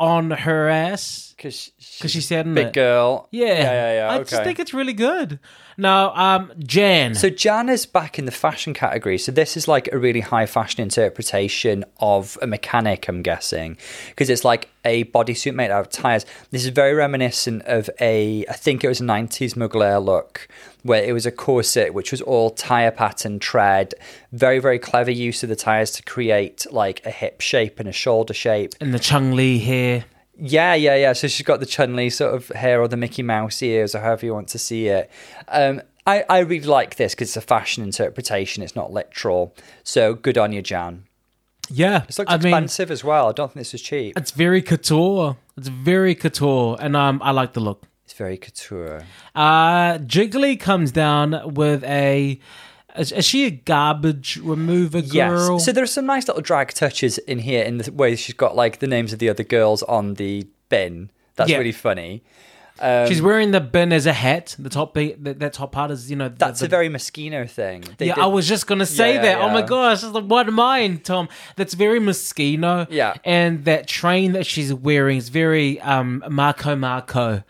[0.00, 1.34] on her ass.
[1.36, 1.72] because
[2.12, 2.72] she said in big it.
[2.72, 3.28] girl.
[3.32, 3.92] Yeah, yeah, yeah.
[3.94, 4.08] yeah.
[4.10, 4.30] I okay.
[4.30, 5.40] just think it's really good.
[5.80, 7.14] Now, um, Jan.
[7.14, 9.16] So Jan is back in the fashion category.
[9.16, 14.28] So this is like a really high fashion interpretation of a mechanic, I'm guessing, because
[14.28, 16.26] it's like a bodysuit made out of tires.
[16.50, 20.48] This is very reminiscent of a, I think it was a 90s Mugler look,
[20.82, 23.94] where it was a corset which was all tire pattern tread.
[24.32, 27.92] Very, very clever use of the tires to create like a hip shape and a
[27.92, 28.74] shoulder shape.
[28.80, 30.06] and the Chun Li hair.
[30.38, 31.12] Yeah, yeah, yeah.
[31.14, 34.00] So she's got the Chun Li sort of hair or the Mickey Mouse ears or
[34.00, 35.10] however you want to see it.
[35.48, 38.62] Um, I, I really like this because it's a fashion interpretation.
[38.62, 39.54] It's not literal.
[39.82, 41.04] So good on you, Jan.
[41.70, 43.28] Yeah, It's looks I mean, expensive as well.
[43.28, 44.16] I don't think this is cheap.
[44.16, 45.36] it's very couture.
[45.56, 47.84] It's very couture, and um, I like the look.
[48.04, 49.02] It's very couture.
[49.34, 52.40] Uh, Jiggly comes down with a.
[52.98, 55.54] Is, is she a garbage remover girl?
[55.56, 55.64] Yes.
[55.64, 58.78] So there's some nice little drag touches in here in the way she's got like
[58.80, 61.10] the names of the other girls on the bin.
[61.36, 61.58] That's Yeah.
[61.58, 62.22] really funny.
[62.80, 64.54] Um, She's wearing the bin as a hat.
[64.56, 66.88] The top, be- the, that top part is, you know, the, That's the, a very
[66.88, 67.82] Moschino thing.
[67.98, 69.38] They yeah, did- I was just gonna say Yeah, that.
[69.40, 69.66] Oh my yeah.
[69.66, 71.28] gosh, it's like, what mine, Tom?
[71.56, 72.86] That's very Moschino.
[72.88, 73.14] Yeah.
[73.24, 77.42] and that train that she's wearing is very um Marco Marco.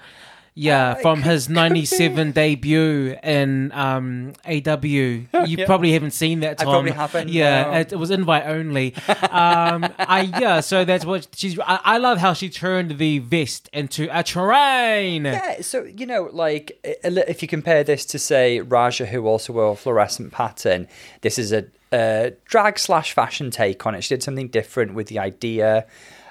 [0.60, 4.76] Yeah, from his '97 debut in um, AW.
[4.82, 5.66] You Yeah.
[5.66, 7.78] probably haven't seen that, I probably haven't, Yeah, no.
[7.78, 8.94] it, it was invite only.
[9.30, 11.58] um, I yeah, so that's what she's.
[11.60, 15.24] I, I love how she turned the vest into a train.
[15.26, 19.72] Yeah, so you know, like if you compare this to say Ra'Jah, who also wore
[19.72, 20.88] a fluorescent pattern,
[21.20, 24.02] this is a, a drag slash fashion take on it.
[24.02, 25.86] She did something different with the idea.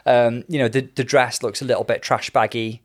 [0.06, 2.82] Um, you know, the the dress looks a little bit trash baggy.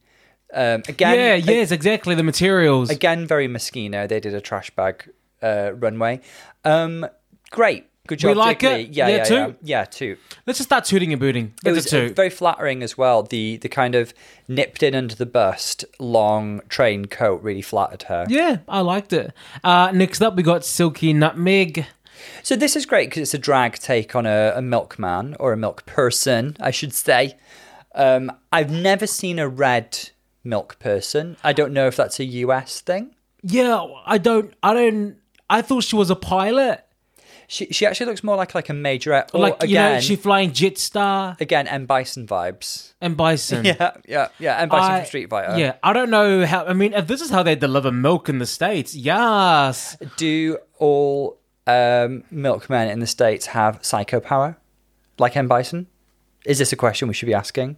[0.53, 2.15] Um, again, yeah, a- yes, exactly.
[2.15, 2.91] The materials.
[2.91, 4.07] again, very Moschino.
[4.09, 5.11] They did a trash bag
[5.43, 6.21] uh, runway.
[6.65, 7.07] Um,
[7.51, 8.29] great, good job.
[8.31, 8.91] We like it?
[8.91, 9.35] Yeah, Yeah, yeah, too?
[9.35, 10.17] yeah, yeah, too.
[10.47, 11.55] Let's just start tooting and booting.
[11.65, 12.15] It was a two.
[12.15, 13.23] very flattering as well.
[13.23, 14.13] The the kind of
[14.47, 18.27] nipped in under the bust, long train coat really flattered her.
[18.29, 19.33] Yeah, I liked it.
[19.65, 21.87] Uh, next up, we got Silky Nutmeg.
[22.45, 25.57] So this is great because it's a drag take on a, a milkman or a
[25.57, 27.37] milk person, I should say.
[27.95, 30.11] Um, I've never seen a red
[30.45, 31.37] milk person.
[31.45, 33.15] I don't know if that's a US thing.
[33.43, 35.17] Yeah, I don't, I don't,
[35.51, 36.85] I thought she was a pilot.
[37.49, 39.31] She she actually looks more like like a majorette.
[39.35, 42.93] Or like, again, you know, she flying Jetstar again M Bison vibes.
[43.01, 43.65] and Bison.
[43.67, 44.59] Yeah, yeah, yeah.
[44.59, 45.59] M Bison I- from Street Fighter.
[45.59, 48.39] Yeah, I don't know how, I mean, if this is how they deliver milk in
[48.39, 49.99] the States, yes.
[50.17, 54.57] Do all um, milkmen in the states have psycho power,
[55.19, 55.89] like M Bison?
[56.47, 57.77] Is this a question we should be asking?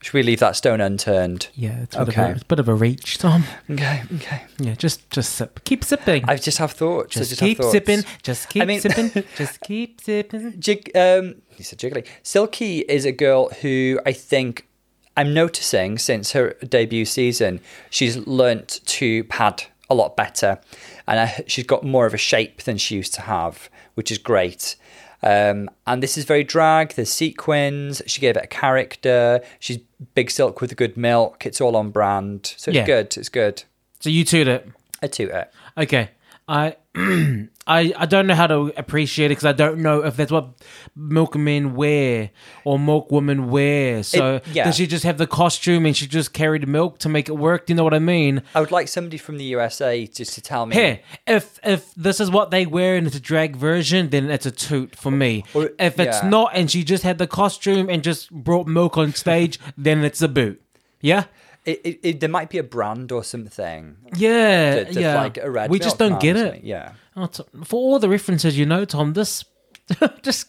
[0.00, 1.48] Should we leave that stone unturned?
[1.54, 2.22] Yeah, it's a bit, Okay.
[2.22, 3.42] of, a, it's a bit of a reach, Tom.
[3.68, 4.42] Okay, okay.
[4.60, 5.64] Yeah, just just sip.
[5.64, 6.24] Keep sipping.
[6.28, 7.14] I just have thoughts.
[7.14, 7.72] Just, just keep thoughts.
[7.72, 8.02] sipping.
[8.22, 9.10] Just keep mean- sipping.
[9.36, 10.54] Just keep sipping.
[10.60, 12.06] Jig, um, he said jiggly.
[12.22, 14.68] Silky is a girl who I think
[15.16, 20.60] I'm noticing since her debut season, she's learnt to pad a lot better,
[21.08, 24.18] and I, she's got more of a shape than she used to have, which is
[24.18, 24.76] great.
[25.22, 26.94] Um, and this is very drag.
[26.94, 28.02] There's sequins.
[28.06, 29.40] She gave it a character.
[29.58, 29.78] She's
[30.14, 31.44] big silk with good milk.
[31.46, 32.86] It's all on brand, so it's Yeah.
[32.86, 33.16] good.
[33.16, 33.64] It's good.
[34.00, 34.68] So you toot it.
[35.02, 35.52] I toot it.
[35.76, 36.10] Okay.
[36.48, 36.76] I
[37.66, 40.48] I I don't know how to appreciate it because I don't know if that's what
[40.96, 42.30] milkmen wear
[42.64, 44.02] or milk women wear.
[44.02, 44.64] So It- yeah.
[44.64, 47.66] does she just have the costume and she just carried milk to make it work?
[47.66, 48.42] Do you know what I mean?
[48.54, 50.74] I would like somebody from the USA just to tell me.
[50.74, 54.46] Here, if if this is what they wear and it's a drag version, then it's
[54.46, 55.44] a toot for me.
[55.54, 56.28] Or- if it's yeah.
[56.28, 60.22] not and she just had the costume and just brought milk on stage, then it's
[60.22, 60.60] a boot.
[61.00, 61.24] Yeah.
[61.68, 63.96] It, it, it, there might be a brand or something.
[64.16, 65.20] Yeah, That, that's yeah.
[65.22, 66.64] like a red we just don't get it.
[66.64, 66.92] Yeah.
[67.14, 69.44] Oh, t- for all the references you know, Tom, this
[70.22, 70.46] just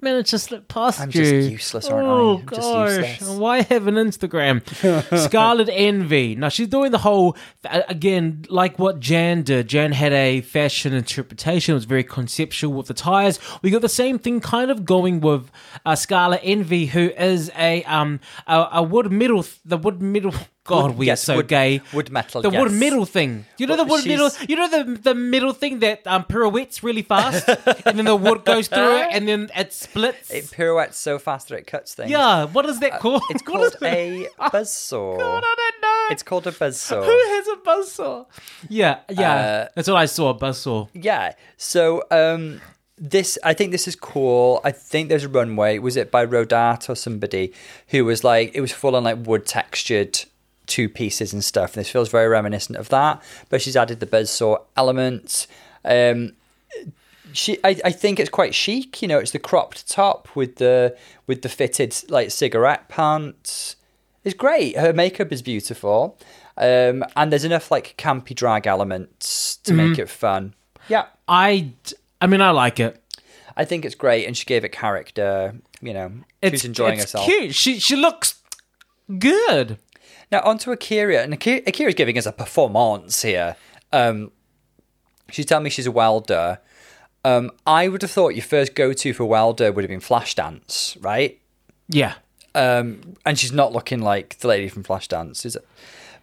[0.00, 1.22] managed to slip past I'm you.
[1.22, 2.96] just useless, aren't oh, I'm just gosh.
[3.20, 3.38] useless.
[3.38, 5.18] Why have an Instagram?
[5.28, 6.34] Scarlet Envy.
[6.34, 9.68] Now, she's doing the whole, again, like what Jan did.
[9.68, 11.72] Jan had a fashion interpretation.
[11.72, 13.38] It was very conceptual with the tires.
[13.62, 15.50] We got the same thing kind of going with
[15.86, 20.34] uh, Scarlet Envy, who is a um a, a wood metal, the wood metal.
[20.64, 21.80] God, Wood- we yes, are so wood- gay.
[21.92, 22.80] wood metal, The wood yes.
[22.80, 23.46] metal thing.
[23.56, 24.28] You know the wood metal.
[24.28, 27.48] she's- You know the the middle thing that um, pirouettes really fast,
[27.86, 30.30] and then the wood goes through it, and then it splits.
[30.30, 32.10] It pirouettes so fast that it cuts things.
[32.10, 33.22] yeah, what is that called?
[33.30, 35.18] It's called a buzzsaw.
[35.18, 36.06] God, I don't know.
[36.12, 37.02] It's called a buzz saw.
[37.02, 38.24] Who has a buzz saw?
[38.68, 39.32] Yeah, yeah.
[39.32, 40.30] Uh, That's what I saw.
[40.30, 40.88] A buzz saw.
[40.92, 41.34] Yeah.
[41.56, 42.60] So um
[42.98, 44.60] this I think this is cool.
[44.64, 45.78] I think there's a runway.
[45.78, 47.52] Was it by Rodat or somebody
[47.88, 50.24] who was like it was full on like wood textured
[50.70, 51.74] two pieces and stuff.
[51.74, 53.22] And this feels very reminiscent of that.
[53.50, 55.46] But she's added the buzzsaw element.
[55.84, 56.32] Um
[57.32, 60.96] she I, I think it's quite chic, you know, it's the cropped top with the
[61.26, 63.76] with the fitted like cigarette pants.
[64.24, 64.76] It's great.
[64.76, 66.18] Her makeup is beautiful.
[66.56, 70.00] Um and there's enough like campy drag elements to make Mm-hmm.
[70.02, 70.54] it fun.
[70.88, 71.06] Yeah.
[71.28, 71.72] I,
[72.20, 73.00] I mean, I like it.
[73.56, 75.54] I think it's great, and she gave it character.
[75.80, 76.10] You know,
[76.42, 77.26] It's she's enjoying it's herself.
[77.26, 77.54] Cute.
[77.54, 78.34] She she looks
[79.18, 79.78] good.
[80.30, 83.56] Now onto A'keria, and A'keria, A'keria's giving us a performance here.
[83.92, 84.30] Um,
[85.30, 86.60] she's telling me she's a welder.
[87.24, 91.40] Um, I would have thought your first go-to for welder would have been Flashdance, right?
[91.88, 92.14] Yeah.
[92.54, 95.66] Um, and she's not looking like the lady from Flashdance, is it?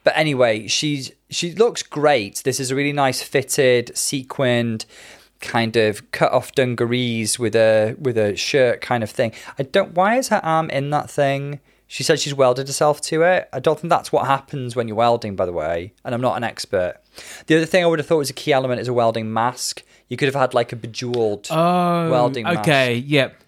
[0.04, 2.42] But anyway, she's she looks great.
[2.46, 4.86] This is a really nice fitted, sequined,
[5.42, 9.34] kind of cut off dungarees with a with a shirt kind of thing.
[9.60, 9.94] I don't.
[9.94, 11.60] Why is her arm in that thing?
[11.90, 13.48] She said she's welded herself to it.
[13.54, 15.94] I don't think that's what happens when you're welding, by the way.
[16.04, 16.96] And I'm not an expert.
[17.48, 19.84] The other thing I would have thought was a key element is a welding mask.
[20.10, 22.60] You could have had like a bejeweled Oh, welding mask.
[22.60, 23.42] Okay, yep.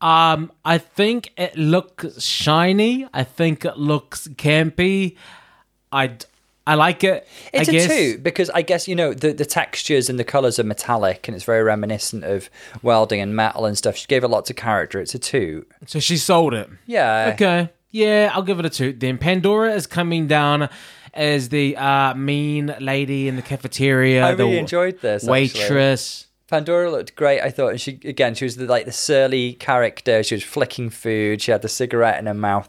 [0.00, 3.06] Um, I think it looks shiny.
[3.14, 5.16] I think it looks campy.
[5.92, 6.16] I
[6.66, 7.26] I like it.
[7.52, 7.84] It's I guess.
[7.84, 11.28] a two because I guess you know the the textures and the colors are metallic
[11.28, 12.50] and it's very reminiscent of
[12.82, 13.96] welding and metal and stuff.
[13.96, 15.00] She gave it lots of character.
[15.00, 15.64] It's a two.
[15.86, 16.68] So she sold it.
[16.86, 17.30] Yeah.
[17.34, 17.70] Okay.
[17.90, 18.92] Yeah, I'll give it a two.
[18.92, 20.68] Then Pandora is coming down
[21.14, 24.24] as the uh, mean lady in the cafeteria.
[24.24, 25.22] I really enjoyed this.
[25.22, 25.30] actually.
[25.30, 26.26] Waitress.
[26.48, 27.40] Pandora looked great.
[27.40, 30.22] I thought, and she again, she was the, like the surly character.
[30.22, 31.42] She was flicking food.
[31.42, 32.68] She had the cigarette in her mouth,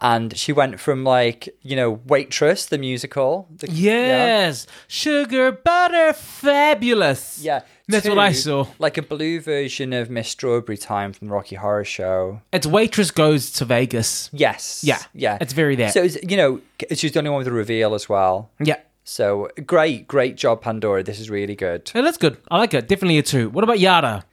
[0.00, 3.48] and she went from like you know waitress, the musical.
[3.56, 7.38] The, Yes, sugar butter, fabulous.
[7.42, 7.60] Yeah.
[7.90, 8.66] That's what I saw.
[8.78, 12.42] Like a blue version of Miss Strawberry Time from the Rocky Horror Show.
[12.52, 14.28] It's waitress goes to Vegas.
[14.30, 14.82] Yes.
[14.84, 15.38] Yeah, Yeah.
[15.40, 15.94] it's very that.
[15.94, 16.60] So, it's, you know,
[16.94, 18.50] she's the only one with a reveal as well.
[18.62, 21.02] Yeah, So, great, great job, Pandora.
[21.02, 21.90] This is really good.
[21.94, 22.36] yeah, that's good.
[22.50, 22.88] I like it.
[22.88, 23.48] Definitely a two.
[23.48, 24.26] What about Yara?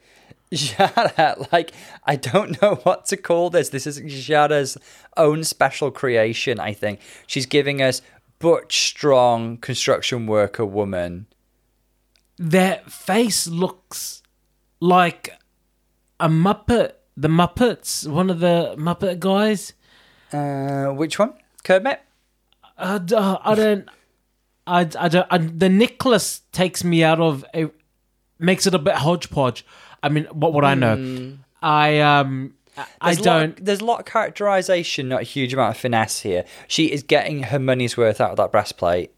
[0.52, 1.72] Yara, like,
[2.04, 3.70] I don't know what to call this.
[3.70, 4.78] This is Yara's
[5.18, 7.00] own special creation, I think.
[7.28, 8.02] She's giving us
[8.40, 11.28] butch, strong construction worker woman.
[12.38, 14.22] That face looks
[14.80, 15.32] like
[16.20, 16.94] a Muppet.
[17.18, 19.74] The Muppets, one of the Muppet guys.
[20.34, 21.34] Uh, which one?
[21.64, 22.02] Kermit?
[22.78, 23.90] I, d- uh, I don't.
[24.68, 25.28] I, I don't.
[25.32, 27.46] I, the necklace takes me out of.
[27.56, 27.70] A,
[28.38, 29.66] makes it a bit hodgepodge.
[30.06, 31.34] I mean, what would I know?
[31.62, 32.54] I um.
[32.78, 33.66] I- I There's a lot- don't.
[33.66, 36.44] there's a lot of characterization, not a huge amount of finesse here.
[36.68, 39.12] She is getting her money's worth out of that breastplate.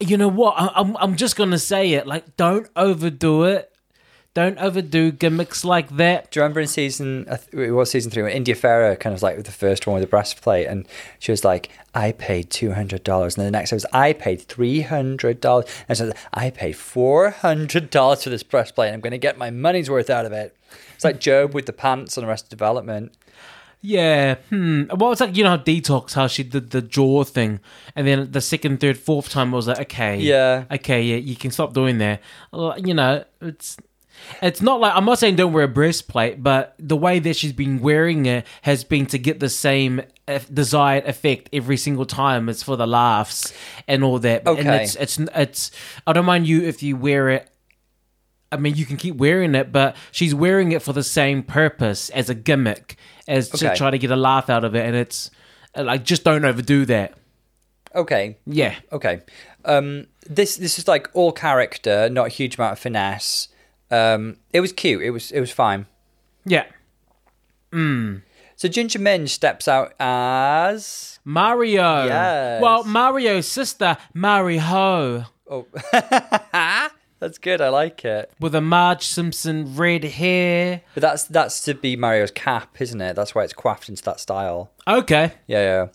[0.00, 0.54] You know what?
[0.58, 0.96] I, I'm.
[0.96, 2.06] I'm just gonna say it.
[2.08, 3.70] Like, don't overdo it.
[4.34, 6.32] Don't overdo gimmicks like that.
[6.32, 9.40] Do you remember in season, it was season three, when India Ferrah kind of like
[9.44, 10.86] the first one with the breastplate, and
[11.20, 12.74] she was like, I paid $200.
[12.92, 15.84] And then the next one was, I paid $300.
[15.88, 19.88] And so I paid $400 for this breastplate, and I'm going to get my money's
[19.88, 20.56] worth out of it.
[20.96, 23.14] It's like Job with the pants and the rest of development.
[23.82, 24.36] Yeah.
[24.48, 24.84] Hmm.
[24.96, 27.60] Well, it's like you know how detox how she did the jaw thing,
[27.94, 30.64] and then the second, third, fourth time I was like, okay, Yeah.
[30.72, 32.22] okay, yeah, you can stop doing that.
[32.52, 33.76] You know, it's
[34.42, 37.52] it's not like I'm not saying don't wear a breastplate, but the way that she's
[37.52, 40.02] been wearing it has been to get the same
[40.52, 42.48] desired effect every single time.
[42.48, 43.52] It's for the laughs
[43.86, 44.46] and all that.
[44.48, 44.82] And Okay.
[44.84, 45.70] it's it's it's.
[46.06, 47.50] I don't mind you if you wear it
[48.52, 52.08] I mean, you can keep wearing it, but she's wearing it for the same purpose
[52.10, 52.96] as a gimmick,
[53.26, 54.86] as to try to get a laugh out of it.
[54.86, 55.32] And it's
[55.74, 57.14] like, just don't overdo that.
[57.96, 58.36] Okay.
[58.46, 58.76] Yeah.
[58.92, 59.22] Okay.
[59.64, 63.48] Um, this this is like all character, not a huge amount of finesse.
[63.90, 65.02] Um, it was cute.
[65.02, 65.86] It was it was fine.
[66.44, 66.64] Yeah.
[68.56, 72.04] So Ginger Minj steps out as Mario.
[72.06, 72.62] Yes.
[72.62, 75.66] Well, Mario's sister, Mario, oh,
[77.18, 77.60] that's good.
[77.60, 78.30] I like it.
[78.38, 80.82] with a Marge Simpson red hair.
[80.94, 83.16] But that's that's to be Mario's cap, isn't it?
[83.16, 84.70] That's why it's coiffed into that style.
[84.86, 85.32] Okay.
[85.48, 85.86] Yeah, yeah.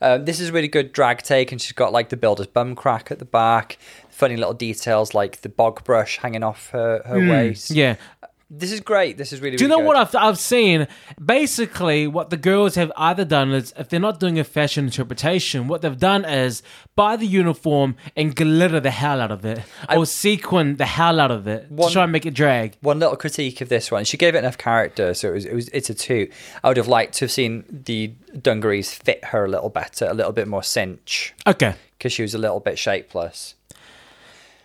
[0.00, 2.76] Um, this is a really good drag take, and she's got like the builder's bum
[2.76, 3.78] crack at the back.
[4.14, 7.70] Funny little details like the bog brush hanging off her, her hmm, waist.
[7.70, 7.96] Yeah.
[8.22, 9.16] Uh, this is great.
[9.16, 9.56] This is really.
[9.56, 9.96] Do you really know good.
[9.96, 10.86] what I've, I've seen?
[11.22, 15.66] Basically, what the girls have either done is, if they're not doing a fashion interpretation,
[15.66, 16.62] what they've done is
[16.94, 21.18] buy the uniform and glitter the hell out of it, I, or sequin the hell
[21.18, 22.76] out of it One- to try and make it drag.
[22.82, 24.04] One little critique of this one.
[24.04, 26.30] She gave it enough character, so it was, it was it's a two.
[26.62, 30.14] I would have liked to have seen the dungarees fit her a little better, a
[30.14, 31.74] little bit more cinch, Okay.
[31.98, 33.54] because she was a little bit shapeless.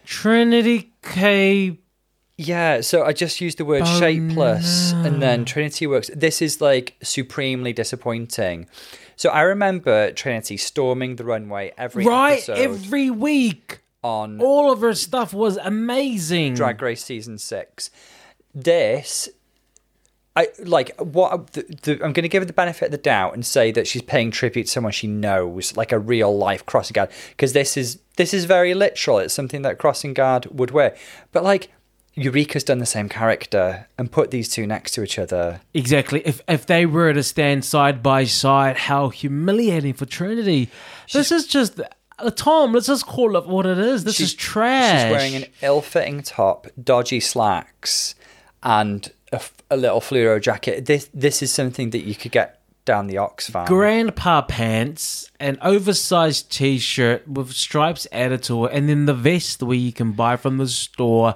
[0.09, 1.77] Trinity K.
[2.35, 6.09] Yeah, so I just used the word Oh, shapeless and then Trinity works.
[6.15, 8.67] This is like supremely disappointing.
[9.15, 13.81] So I remember Trinity storming the runway every Right, every week.
[14.03, 16.55] on All of her stuff was amazing.
[16.55, 17.91] Drag Race season six.
[18.55, 19.29] This,
[20.35, 23.33] I like what the, the, I'm going to give her the benefit of the doubt
[23.33, 26.93] and say that she's paying tribute to someone she knows, like a real life crossing
[26.93, 29.17] guard, because this is this is very literal.
[29.19, 30.95] It's something that crossing guard would wear,
[31.31, 31.71] but like.
[32.15, 35.61] Eureka's done the same character and put these two next to each other.
[35.73, 36.21] Exactly.
[36.25, 40.69] If if they were to stand side by side, how humiliating for Trinity.
[41.13, 42.73] this is just uh, Tom.
[42.73, 44.03] Let's just call it what it is.
[44.03, 45.03] This is trash.
[45.03, 48.15] She's wearing an ill-fitting top, dodgy slacks,
[48.63, 49.09] and
[49.69, 50.85] a, little fluoro jacket.
[50.85, 53.67] This this is something that you could get down the Oxfam.
[53.67, 59.77] grandpa pants, an oversized t-shirt with stripes added to it, and then the vest where
[59.77, 61.35] you can buy from the store.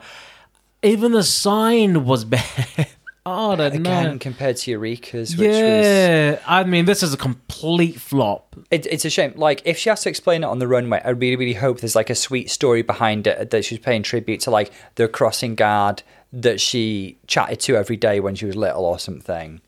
[0.81, 2.88] Even the sign was bad.
[3.25, 4.17] oh, I Again, know.
[4.19, 8.55] compared to Eureka's, which was Yeah, I mean, this is a complete flop.
[8.71, 9.34] it, it's a shame.
[9.38, 11.95] Like if she has to explain it on the runway, I really, really hope there's
[11.95, 16.03] like a sweet story behind it that she's paying tribute to like the crossing guard
[16.34, 19.61] that she chatted to every day when she was little or something.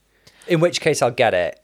[0.48, 1.62] In which case, I'll get it.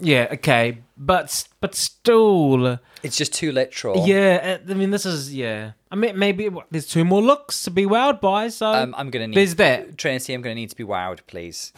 [0.00, 4.06] Yeah, okay, but but still, It's just too literal.
[4.06, 4.58] yeah.
[4.66, 5.72] uh, I mean, this is yeah.
[5.90, 8.48] I mean, maybe what, there's two more looks to be wowed by.
[8.48, 9.98] So Um, I'm gonna need There's that.
[9.98, 10.32] Trinity.
[10.32, 11.72] I'm gonna need to be wowed, please.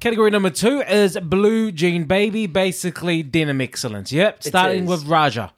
[0.00, 4.10] category number two is blue jean baby, basically denim excellence.
[4.10, 5.50] Yep, starting with Ra'Jah.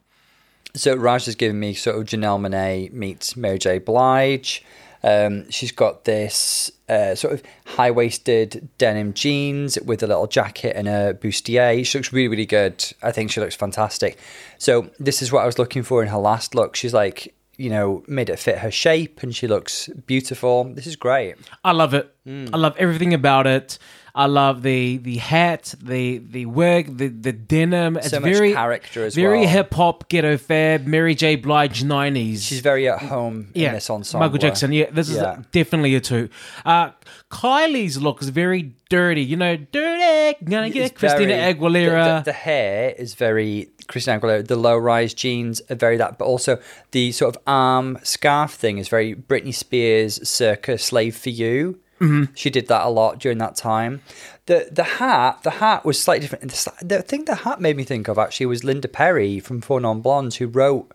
[0.75, 3.79] So Raj has given me sort of Janelle Monáe meets Mary J.
[3.79, 4.61] Blige.
[5.05, 10.75] Um, she's got this uh, sort of high waisted denim jeans with a little jacket
[10.75, 11.85] and a bustier.
[11.85, 12.83] She looks really, really good.
[13.03, 14.17] I think she looks fantastic.
[14.57, 16.75] So this is what I was looking for in her last look.
[16.75, 20.63] She's like, you know, made it fit her shape and she looks beautiful.
[20.63, 21.35] This is great.
[21.63, 22.11] I love it.
[22.25, 22.49] Mm.
[22.51, 23.77] I love everything about it.
[24.17, 27.97] I love the the hat, the the wig, the the denim.
[27.97, 29.49] It's So much very character as very well.
[29.49, 31.35] hip hop, ghetto fab, Mary J.
[31.35, 32.45] Blige nineties.
[32.45, 34.25] She's very at home in this ensemble.
[34.27, 34.71] Michael Jackson.
[34.71, 35.41] Yeah, this is Yeah.
[35.51, 36.29] definitely a two.
[36.65, 36.91] Uh,
[37.29, 39.21] Kylie's look is very dirty.
[39.21, 40.37] You know, dirty.
[40.45, 42.05] Gonna get It's Christina very- Aguilera.
[42.05, 44.47] The, the, the hair is very Christina Aguilera.
[44.47, 46.59] The low rise jeans are very that, but also
[46.91, 51.79] the sort of arm scarf thing is very Britney Spears circa Slave for You.
[51.99, 52.33] Mm-hmm.
[52.35, 54.01] She did that a lot during that time.
[54.47, 56.51] The the hat the hat was slightly different.
[56.81, 60.01] The, thing the hat made me think of actually was Linda Perry from Four Non
[60.01, 60.91] Blondes, who wrote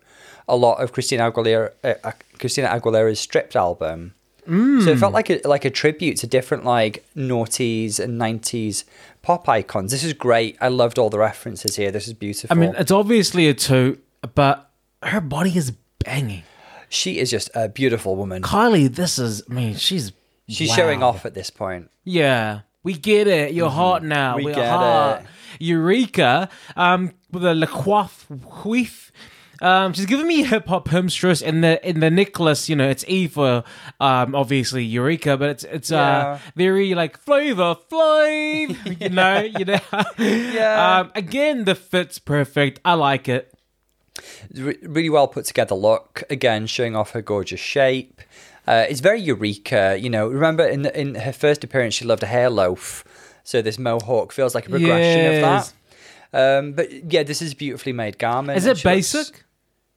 [0.47, 4.13] a lot of Christina Aguilera uh, uh, Christina Aguilera's stripped album.
[4.47, 8.83] So it felt like a like a tribute to different like noughties and nineties
[9.21, 9.91] pop icons.
[9.91, 10.57] This is great.
[10.59, 11.89] I loved all the references here.
[11.89, 12.55] This is beautiful.
[12.55, 13.99] I mean, it's obviously a two,
[14.35, 14.69] but
[15.03, 15.71] her body is
[16.03, 16.43] banging.
[16.89, 18.41] she is just a beautiful woman.
[18.41, 19.43] Kylie, this is.
[19.49, 20.11] I mean, she's
[20.47, 20.75] She's wow.
[20.75, 21.89] showing off at this point.
[22.03, 23.53] Yeah, we get it.
[23.53, 24.35] You're now.
[24.35, 24.37] Mm-hmm.
[24.37, 25.21] We We're get hot.
[25.21, 25.27] it.
[25.59, 28.25] Eureka, um, with a Le Coif
[28.65, 29.11] whiff.
[29.61, 32.67] Um, she's giving me hip hop hemstress in the in the necklace.
[32.67, 33.63] You know, it's E for
[33.99, 38.99] um, obviously Eureka, but it's it's uh very like flavor flav.
[39.01, 39.79] you know, you know.
[40.17, 40.79] Yeah.
[41.01, 42.79] Um, again, the fit's perfect.
[42.83, 43.53] I like it.
[44.53, 46.23] Re- really well put together look.
[46.29, 48.21] Again, showing off her gorgeous shape.
[48.67, 49.97] Uh, it's very Eureka.
[49.99, 53.03] You know, remember in the, in her first appearance, she loved a hair loaf.
[53.43, 55.35] So this mohawk feels like a progression Yes.
[55.69, 55.73] of
[56.31, 56.57] that.
[56.59, 58.57] Um, but yeah, this is a beautifully made garment.
[58.57, 59.43] Is it she looks- basic?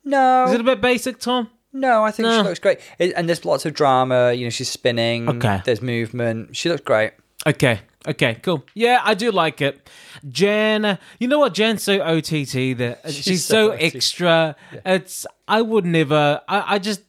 [0.04, 1.48] No, Is it a bit basic, Tom?
[1.72, 2.38] No, I think No.
[2.42, 2.78] she looks great.
[2.98, 4.32] It, and there's lots of drama.
[4.32, 5.28] You know, she's spinning.
[5.28, 5.60] Okay.
[5.64, 6.54] There's movement.
[6.56, 7.12] She looks great.
[7.46, 7.80] Okay.
[8.06, 8.64] Okay, cool.
[8.74, 9.88] Yeah, I do like it.
[10.28, 11.54] Jen, you know what?
[11.54, 13.94] Jan's so OTT that she's, so, so OTT.
[13.94, 14.56] extra.
[14.84, 16.40] It's I would never.
[16.48, 17.00] I, I just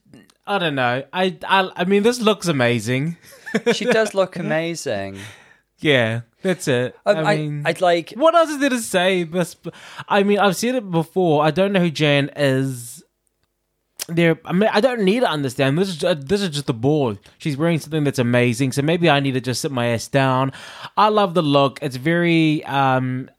[0.48, 1.04] I don't know.
[1.12, 3.18] I, I I mean, this looks amazing.
[3.74, 5.18] She does look amazing.
[5.80, 6.96] Yeah, that's it.
[7.06, 8.14] Um, I I, mean, I'd like.
[8.16, 9.26] what else is there to say?
[9.26, 9.56] But
[10.08, 11.44] I mean, I've seen it before.
[11.44, 13.04] I don't know who Jan is.
[14.08, 15.78] There, I mean, I don't need to understand.
[15.78, 17.18] This is uh, this is just the ball.
[17.40, 18.72] She's wearing something that's amazing.
[18.72, 20.54] So maybe I need to just sit my ass down.
[20.96, 21.78] I love the look.
[21.82, 23.30] It's very um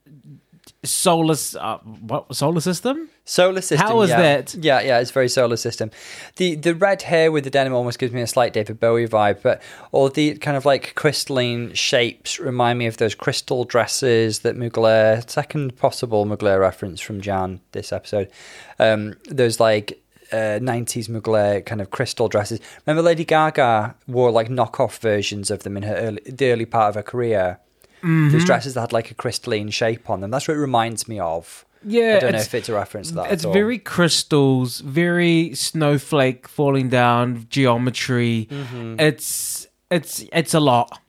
[0.83, 3.09] solar uh, what solar system.
[3.25, 3.87] Solar system.
[3.87, 4.21] How is yeah.
[4.21, 4.55] that?
[4.55, 5.91] Yeah, yeah, it's very solar system.
[6.37, 9.41] The the red hair with the denim almost gives me a slight David Bowie vibe,
[9.41, 9.61] but
[9.91, 15.27] all the kind of like crystalline shapes remind me of those crystal dresses that Mugler,
[15.29, 18.31] second possible Mugler reference from Jan this episode.
[18.79, 20.01] Um, those like
[20.31, 22.59] uh, 90s Mugler kind of crystal dresses.
[22.85, 26.89] Remember Lady Gaga wore like knockoff versions of them in her early, the early part
[26.89, 27.59] of her career.
[27.97, 28.29] Mm-hmm.
[28.29, 30.31] Those dresses that had like a crystalline shape on them.
[30.31, 31.65] That's what it reminds me of.
[31.83, 33.31] Yeah, I don't know if it's a reference to that.
[33.31, 38.47] It's very crystals, very snowflake falling down, geometry.
[38.51, 38.99] Mm-hmm.
[38.99, 40.99] It's it's it's a lot.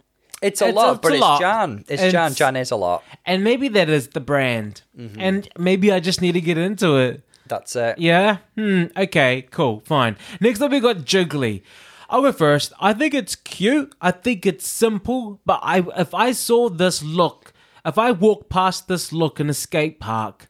[0.41, 1.41] It's a It's- lot, it's but a it's lot.
[1.41, 1.79] Jan.
[1.89, 2.35] It's, It's- Jan.
[2.35, 3.03] Jan is a lot.
[3.27, 4.83] And maybe that is the brand.
[4.97, 5.21] Mm-hmm.
[5.21, 7.23] And maybe I just need to get into it.
[7.49, 7.99] That's it.
[7.99, 8.37] Yeah?
[8.57, 8.85] Hmm.
[8.97, 9.81] Okay, cool.
[9.87, 10.17] Fine.
[10.41, 11.63] Next up, we got Jiggly.
[12.09, 12.73] I'll go first.
[12.81, 13.95] I think it's cute.
[14.01, 15.41] I think it's simple.
[15.45, 17.53] But I, if I saw this look,
[17.85, 20.49] if I walked past this look in a skate park,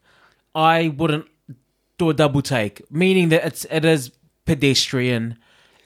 [0.55, 1.27] I wouldn't
[1.99, 2.91] do a double take.
[2.91, 4.13] Meaning that it's it is
[4.45, 5.39] pedestrian,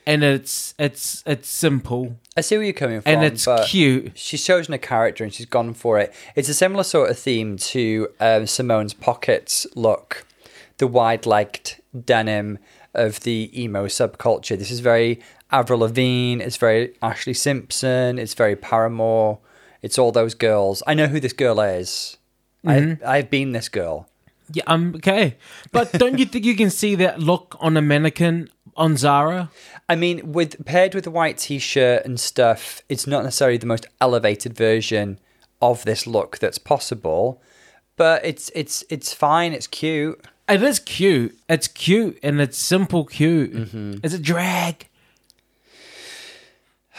[0.07, 3.13] and it's it's it's simple I see where you're coming from.
[3.13, 4.13] and it's cute.
[4.15, 6.15] She's chosen a character and she's gone for it.
[6.35, 10.27] It's a similar sort of theme to um, Simone's pockets look,
[10.79, 12.59] the wide-legged denim
[12.95, 14.59] of the emo subculture.
[14.59, 15.21] This is very
[15.51, 16.43] Avril Lavigne.
[16.43, 18.19] It's very Ashlee Simpson.
[18.19, 19.39] It's very Paramore.
[19.83, 20.83] It's all those girls.
[20.87, 22.17] I know who this girl is.
[22.65, 23.05] Mm-hmm.
[23.05, 24.09] I, I've been this girl.
[24.53, 25.37] Yeah, um, okay.
[25.71, 29.51] But don't you think you can see that look on a mannequin on Zara?
[29.89, 33.87] I mean, with paired with a white t-shirt and stuff, it's not necessarily the most
[34.01, 35.19] elevated version
[35.61, 37.41] of this look that's possible,
[37.97, 39.53] but it's it's it's fine.
[39.53, 40.21] It's cute.
[40.53, 41.39] It is cute.
[41.49, 43.53] It's cute and it's simple cute.
[43.53, 43.95] Mm-hmm.
[44.05, 44.89] It's a drag.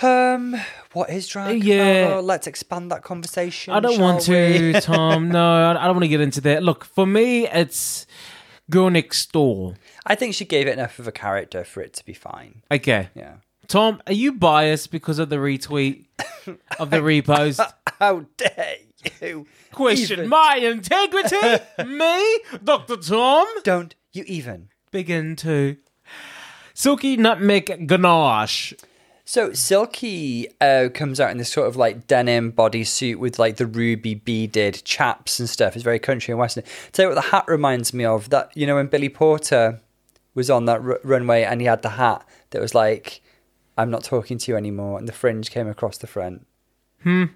[0.01, 0.56] Um,
[0.93, 1.64] what is drag?
[1.64, 2.16] Yeah.
[2.16, 3.74] Oh, let's expand that conversation.
[3.74, 4.74] I don't want we?
[4.74, 5.30] to, Tom.
[5.30, 6.64] No, I I don't want to get into that.
[6.64, 8.06] Look, for me, it's
[8.70, 9.76] girl next door.
[10.06, 12.64] I think she gave it enough of a character for it to be fine.
[12.72, 13.36] Okay, Yeah.
[13.70, 16.06] Tom, are you biased because of the retweet
[16.80, 17.66] of the repost?
[18.04, 18.76] How dare
[19.22, 19.47] you?
[19.72, 21.38] Question Even- my integrity.
[21.88, 23.47] me, Doctor Tom.
[23.64, 24.68] Don't you even?
[24.91, 25.78] Begin to
[26.74, 28.74] silky nutmeg ganache.
[29.24, 33.66] So Silky uh, comes out in this sort of like denim bodysuit with like the
[33.66, 35.78] ruby beaded chaps and stuff.
[35.78, 36.66] It's very country and western.
[36.91, 38.32] Tell you what the hat reminds me of.
[38.32, 39.80] That you know when Billy Porter
[40.36, 43.22] was on that r- runway and he had the hat that was like,
[43.78, 46.45] "I'm not talking to you anymore," and the fringe came across the front.
[47.04, 47.28] Hmm.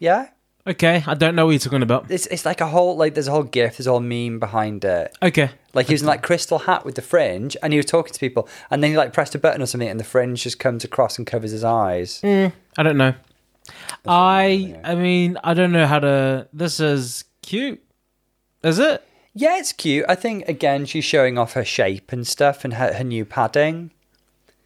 [0.00, 0.30] Yeah.
[0.66, 2.10] Okay, I don't know what you're talking about.
[2.10, 4.84] It's it's like a whole like there's a whole gif, there's a whole meme behind
[4.84, 5.16] it.
[5.22, 8.12] Okay, Like he was in like crystal hat with the fringe, and he was talking
[8.12, 10.58] to people, and then he like pressed a button or something, and the fringe just
[10.58, 12.20] comes across and covers his eyes.
[12.24, 13.14] I don't know.
[14.06, 16.48] I I mean I don't know how to.
[16.52, 17.82] This is cute.
[18.62, 19.02] Is it?
[19.34, 20.04] Yeah, it's cute.
[20.08, 23.92] I think again she's showing off her shape and stuff and her, her new padding.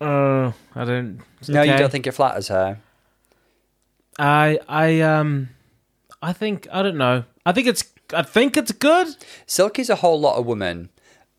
[0.00, 1.20] Uh, I don't.
[1.48, 2.78] No, you don't think it flatters her.
[4.18, 5.48] I I um
[6.22, 7.24] I think I don't know.
[7.46, 9.08] I think it's I think it's good.
[9.46, 10.90] Silky's a whole lot of woman,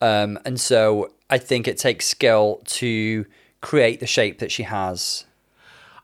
[0.02, 3.26] um, and so I think it takes skill to
[3.62, 5.26] create the shape that she has.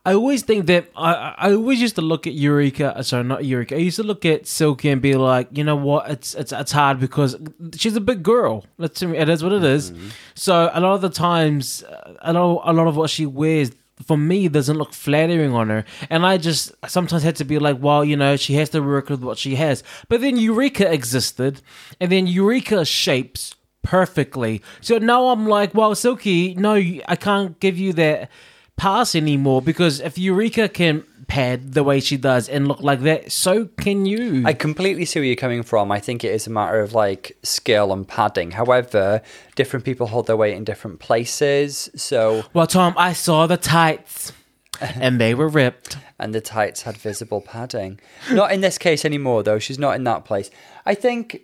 [0.04, 2.98] I always think that I I always used to look at Eureka.
[2.98, 3.76] uh, Sorry, not Eureka.
[3.76, 6.10] I used to look at Silky and be like, you know what?
[6.10, 7.38] It's it's it's hard because
[7.76, 8.66] she's a big girl.
[8.80, 9.94] Let's it is what it is.
[10.34, 13.72] So a lot of the times, uh, a lot a lot of what she wears.
[14.06, 17.78] For me, doesn't look flattering on her, and I just sometimes had to be like,
[17.80, 21.62] "Well, you know, she has to work with what she has." But then Eureka existed,
[22.00, 24.62] and then Eureka shapes perfectly.
[24.82, 28.30] So now I'm like, "Well, Silky, no, I can't give you that
[28.78, 33.32] pass anymore because if Eureka can pad the way she does and look like that,
[33.32, 34.44] so can you.
[34.46, 35.90] I completely see where you're coming from.
[35.90, 38.52] I think it is a matter of like skill and padding.
[38.52, 39.22] However,
[39.56, 41.90] different people hold their weight in different places.
[41.96, 44.34] So, well, Tom, I saw the tights
[44.82, 45.98] and they were ripped.
[46.20, 48.02] and the tights had visible padding.
[48.30, 49.58] Not in this case anymore, though.
[49.58, 50.52] She's not in that place.
[50.86, 51.44] I think,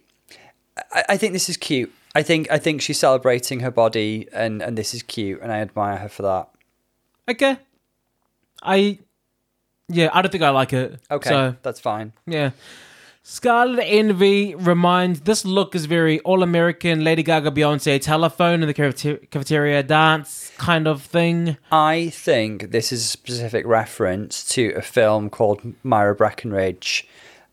[0.91, 1.93] I, I think this is cute.
[2.13, 5.59] I think I think she's celebrating her body, and and this is cute, and I
[5.59, 6.49] admire her for that.
[7.29, 7.57] Okay.
[8.63, 8.99] I
[9.89, 10.99] yeah, I don't think I like it.
[11.09, 12.13] Okay, So that's fine.
[12.25, 12.51] yeah.
[13.29, 18.73] Scarlet Envy reminds this look is very all American Lady Gaga Beyonce telephone in the
[18.73, 21.57] cafeteria, dance kind of thing.
[21.69, 27.05] I think this is a specific reference to a film called Myra Breckinridge,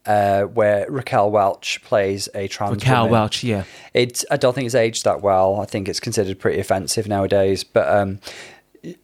[0.07, 3.13] uh, where Raquel Welch plays a trans Cal woman.
[3.13, 3.65] Welch, yeah.
[3.95, 5.61] It's I don't think it's aged that well.
[5.61, 7.65] I think it's considered pretty offensive nowadays.
[7.65, 8.21] But um,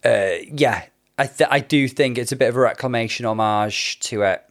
[0.05, 0.83] uh, yeah,
[1.17, 4.43] I th- I do think it's a bit of a reclamation homage to it.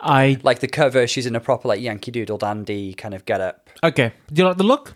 [0.00, 3.40] I Like the cover, she's in a proper like Yankee Doodle dandy kind of get
[3.40, 3.70] up.
[3.82, 4.12] okay.
[4.32, 4.94] Do you like the look?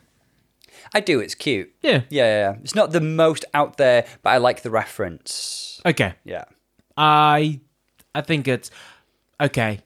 [0.95, 1.21] I do.
[1.21, 1.71] It's cute.
[1.83, 2.03] Yeah.
[2.11, 2.57] Yeah, yeah, yeah.
[2.63, 5.81] It's not the most out there, but I like the reference.
[5.87, 6.15] Okay.
[6.25, 6.45] Yeah.
[6.97, 7.61] I
[8.15, 8.71] I think it's
[9.41, 9.81] okay.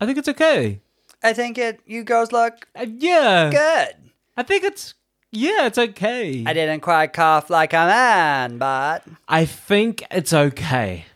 [0.00, 0.80] I think it's okay.
[1.22, 1.80] I think it.
[1.86, 3.50] You girls look Uh, yeah.
[3.50, 4.10] good.
[4.36, 4.94] I think it's
[5.32, 6.44] yeah, it's okay.
[6.46, 11.06] I didn't quite cough like a man, but I think it's okay.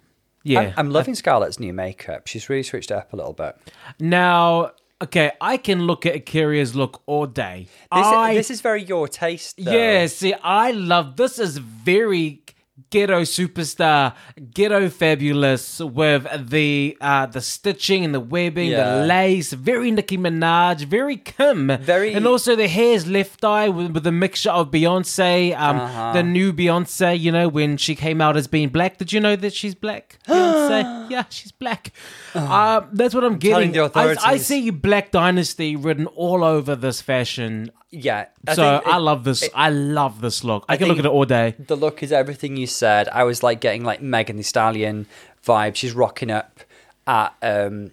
[0.42, 0.60] Yeah.
[0.60, 2.26] I'm, I'm loving Scarlet's new makeup.
[2.26, 3.56] She's really switched it up a little bit.
[4.00, 7.66] now, okay, I can look at A'keria's look all day.
[7.92, 9.56] This, I, this is very your taste.
[9.58, 9.70] Though.
[9.70, 12.42] yeah, see, I love this is very
[12.90, 14.14] ghetto superstar,
[14.54, 19.00] ghetto fabulous with the uh the stitching and the webbing, Yeah.
[19.00, 21.76] the lace, very Nicki Minaj, very Kim.
[21.80, 26.12] Very- and also the hair's left eye with, with a mixture of Beyonce, um Uh-huh.
[26.12, 28.98] the new Beyonce, you know, when she came out as being black.
[28.98, 30.18] Did you know that she's black?
[30.28, 31.10] Beyonce.
[31.10, 31.92] yeah, she's black.
[32.34, 33.90] Um, that's what I'm telling getting.
[33.92, 37.70] the I, I see Black Dynasty written all over this fashion.
[37.96, 38.26] Yeah.
[38.46, 39.48] I so think I love this.
[39.54, 40.64] I love this look.
[40.68, 41.54] I, can look at it all day.
[41.58, 43.08] The look is everything you said.
[43.08, 45.06] I was like getting like Megan Thee Stallion
[45.44, 45.76] vibe.
[45.76, 46.60] She's rocking up
[47.06, 47.92] at um,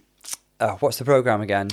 [0.59, 1.69] uh, what's the program again?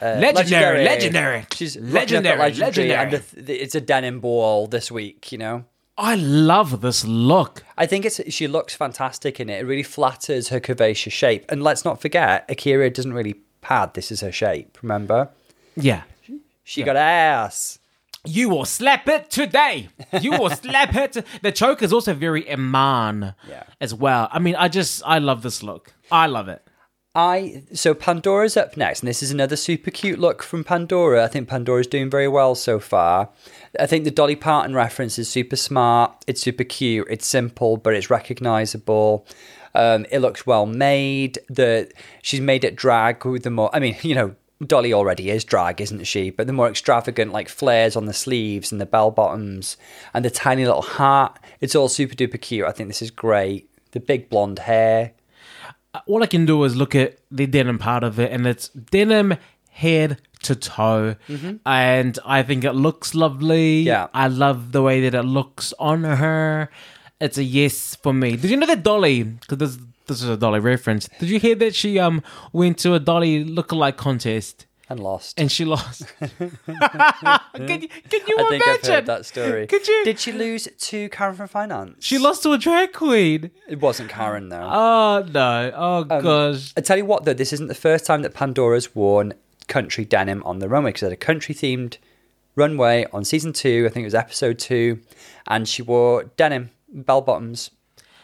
[0.00, 1.46] Uh, Legendary, legendary.
[1.52, 2.98] She's Legendary, legendary, legendary, legendary.
[2.98, 5.30] and the, the, it's a denim ball this week.
[5.30, 5.64] You know,
[5.96, 7.62] I love this look.
[7.78, 9.60] I think it's she looks fantastic in it.
[9.60, 11.44] It really flatters her curvaceous shape.
[11.48, 13.94] And let's not forget, A'keria doesn't really pad.
[13.94, 14.76] This is her shape.
[14.82, 15.28] Remember,
[15.76, 16.02] Yeah.
[16.64, 17.78] She got ass.
[18.24, 19.88] You will slap it today.
[20.20, 21.24] You will slap it.
[21.42, 23.64] The choke is also very Iman Yeah.
[23.80, 24.28] as well.
[24.30, 25.92] I mean, I just, I love this look.
[26.10, 26.62] I love it.
[27.14, 31.22] I so Pandora's up next, and this is another super cute look from Pandora.
[31.24, 33.28] I think Pandora's doing very well so far.
[33.78, 36.24] I think the Dolly Parton reference is super smart.
[36.26, 37.06] It's super cute.
[37.10, 39.26] It's simple, but it's recognizable.
[39.74, 41.38] Um, it looks well made.
[41.50, 41.90] The
[42.22, 43.68] she's made it drag with the more.
[43.74, 44.34] I mean, you know,
[44.66, 46.30] Dolly already is drag, isn't she?
[46.30, 49.76] But the more extravagant, like flares on the sleeves and the bell bottoms
[50.14, 51.38] and the tiny little hat.
[51.60, 52.66] It's all super duper cute.
[52.66, 53.68] I think this is great.
[53.92, 55.12] The big blonde hair.
[56.06, 59.34] All I can do is look at the denim part of it, and it's denim
[59.70, 61.16] head to toe.
[61.66, 63.80] And I think it looks lovely.
[63.80, 63.88] Mm-hmm.
[63.88, 64.08] Yeah.
[64.14, 66.70] I love the way that it looks on her.
[67.20, 68.36] It's a yes for me.
[68.36, 69.78] Did you know that Dolly, because this,
[70.12, 73.44] this is a Dolly reference, did you hear that she um went to a Dolly
[73.44, 74.66] lookalike contest?
[74.88, 75.40] And lost.
[75.40, 76.02] and she lost.
[76.18, 76.28] can
[76.68, 78.68] you, can you I think imagine?
[78.72, 79.66] I've heard that story.
[79.66, 80.04] Could you?
[80.04, 82.04] Did she lose to Karen from Finance?
[82.04, 83.50] she lost to a drag queen.
[83.68, 84.68] It wasn't Karen though.
[84.70, 85.72] Oh no!
[85.74, 86.72] Oh Um, gosh!
[86.76, 89.32] I tell you what though, this isn't the first time that Pandora's worn
[89.68, 91.96] country denim on the runway because they had a country themed
[92.54, 93.86] runway on season two.
[93.88, 95.00] I think it was episode two,
[95.46, 97.70] and she wore denim bell bottoms.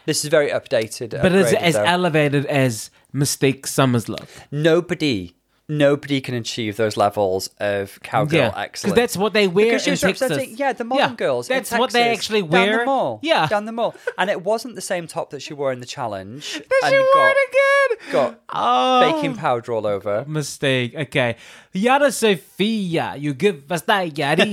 [0.08, 1.12] This is very updated.
[1.12, 4.26] Uh, but it's upgraded, as elevated as Mystique Summers look.
[4.50, 5.34] nobody,
[5.68, 8.96] nobody can achieve those levels of cowgirl yeah, excellence.
[8.96, 10.30] that's what they wear Because she in was Texas.
[10.30, 11.48] representing, yeah, the modern Yeah, girls.
[11.48, 13.20] That's what they Texas, actually down the mall.
[13.22, 15.86] Yeah, down the mall, and it wasn't the same top that she wore in the
[15.86, 16.60] challenge.
[16.80, 18.12] And she wear got, it again?
[18.12, 20.24] got oh, baking powder all over.
[20.28, 20.94] mistake.
[20.94, 21.36] Okay,
[21.72, 24.46] Yara Sofia, you give us that yada.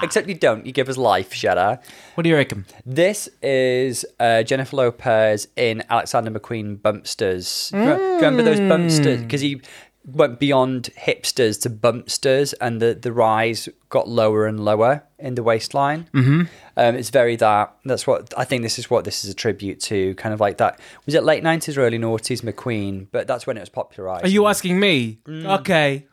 [0.02, 0.64] Except you don't.
[0.64, 1.80] You give us life, Shada.
[2.14, 2.64] what do you reckon?
[2.86, 7.72] This is uh, Jennifer Lopez in Alexander McQueen Bumpsters.
[7.72, 9.20] Re- do you remember those Bumpsters?
[9.22, 9.60] Because he
[10.06, 15.42] went beyond hipsters to Bumpsters, and the, the rise got lower and lower in the
[15.42, 16.08] waistline.
[16.14, 16.42] Mm-hmm.
[16.76, 17.74] Um, it's very that.
[17.84, 18.62] That's what I think.
[18.62, 20.14] This is what this is a tribute to.
[20.14, 20.78] Kind of like that.
[21.06, 23.06] Was it late nineties, or early noughties McQueen?
[23.10, 24.24] But that's when it was popularized.
[24.24, 25.18] Are you asking me?
[25.26, 25.60] Mm.
[25.60, 26.06] Okay.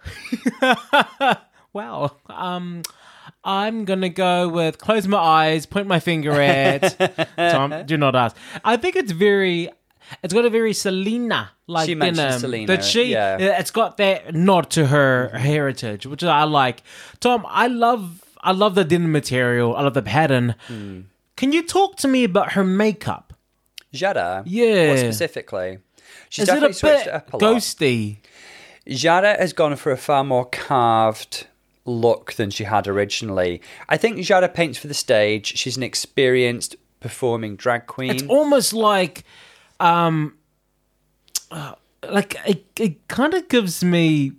[1.74, 2.82] well, Um,
[3.44, 6.98] I'm gonna go with close my eyes, point my finger at
[7.38, 7.86] Tom.
[7.86, 8.36] Do not ask.
[8.64, 9.70] I think it's very.
[10.22, 12.40] It's got a very Selena like She mentioned denim.
[12.40, 13.38] Selena, That she, yeah.
[13.38, 16.84] it's got that nod to her heritage, which I like.
[17.20, 19.76] Tom, I love, I love the denim material.
[19.76, 20.56] I love the pattern.
[20.68, 21.02] Hmm.
[21.36, 23.34] Can you talk to me about her makeup?
[23.94, 24.44] Jada?
[24.46, 24.90] Yeah.
[24.90, 25.80] What specifically?
[26.30, 28.18] She's Is it definitely a switched bit it up a ghosty?
[28.88, 31.48] Jada has gone for a far more carved
[31.86, 33.62] look than she had originally.
[33.90, 35.58] I think Jada paints for the stage.
[35.58, 38.12] She's an experienced performing drag queen.
[38.12, 39.24] It's almost like,
[39.84, 40.36] um,
[41.52, 41.74] uh,
[42.10, 44.34] like it, it kind of gives me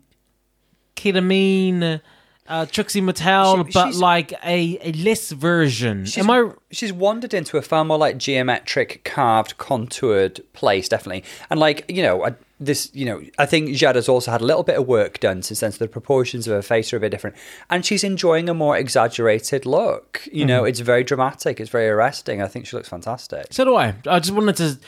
[0.97, 2.01] ketamine,
[2.47, 6.05] uh, Trixie Mattel, She- but she's- like a, a less version.
[6.07, 6.51] She's, Am I?
[6.71, 11.25] she's wandered into a far more like geometric, carved, contoured place, definitely.
[11.51, 14.63] And like you know, I, this you know, I think Jada's also had a little
[14.63, 15.73] bit of work done since then.
[15.73, 17.37] So the proportions of her face are a bit different,
[17.71, 20.23] and she's enjoying a more exaggerated look.
[20.27, 20.49] You Mm-hmm.
[20.49, 21.61] know, it's very dramatic.
[21.61, 22.43] It's very arresting.
[22.43, 23.47] I think she looks fantastic.
[23.53, 23.95] So do I.
[24.07, 24.79] I just wanted to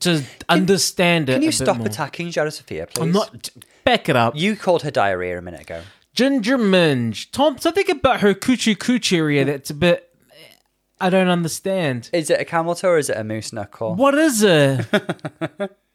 [0.00, 1.34] to understand it.
[1.34, 1.86] Can you stop more.
[1.86, 3.02] attacking Sofia, please?
[3.02, 3.50] I'm not.
[3.84, 4.34] Back it up.
[4.36, 5.82] You called her diarrhea a minute ago.
[6.14, 7.30] Ginger Minj.
[7.30, 10.02] Tom, something about her coochie coochie area that's a bit.
[11.00, 12.08] I don't understand.
[12.12, 13.94] Is it a camel toe or is it a moose knuckle?
[13.94, 14.86] What is it?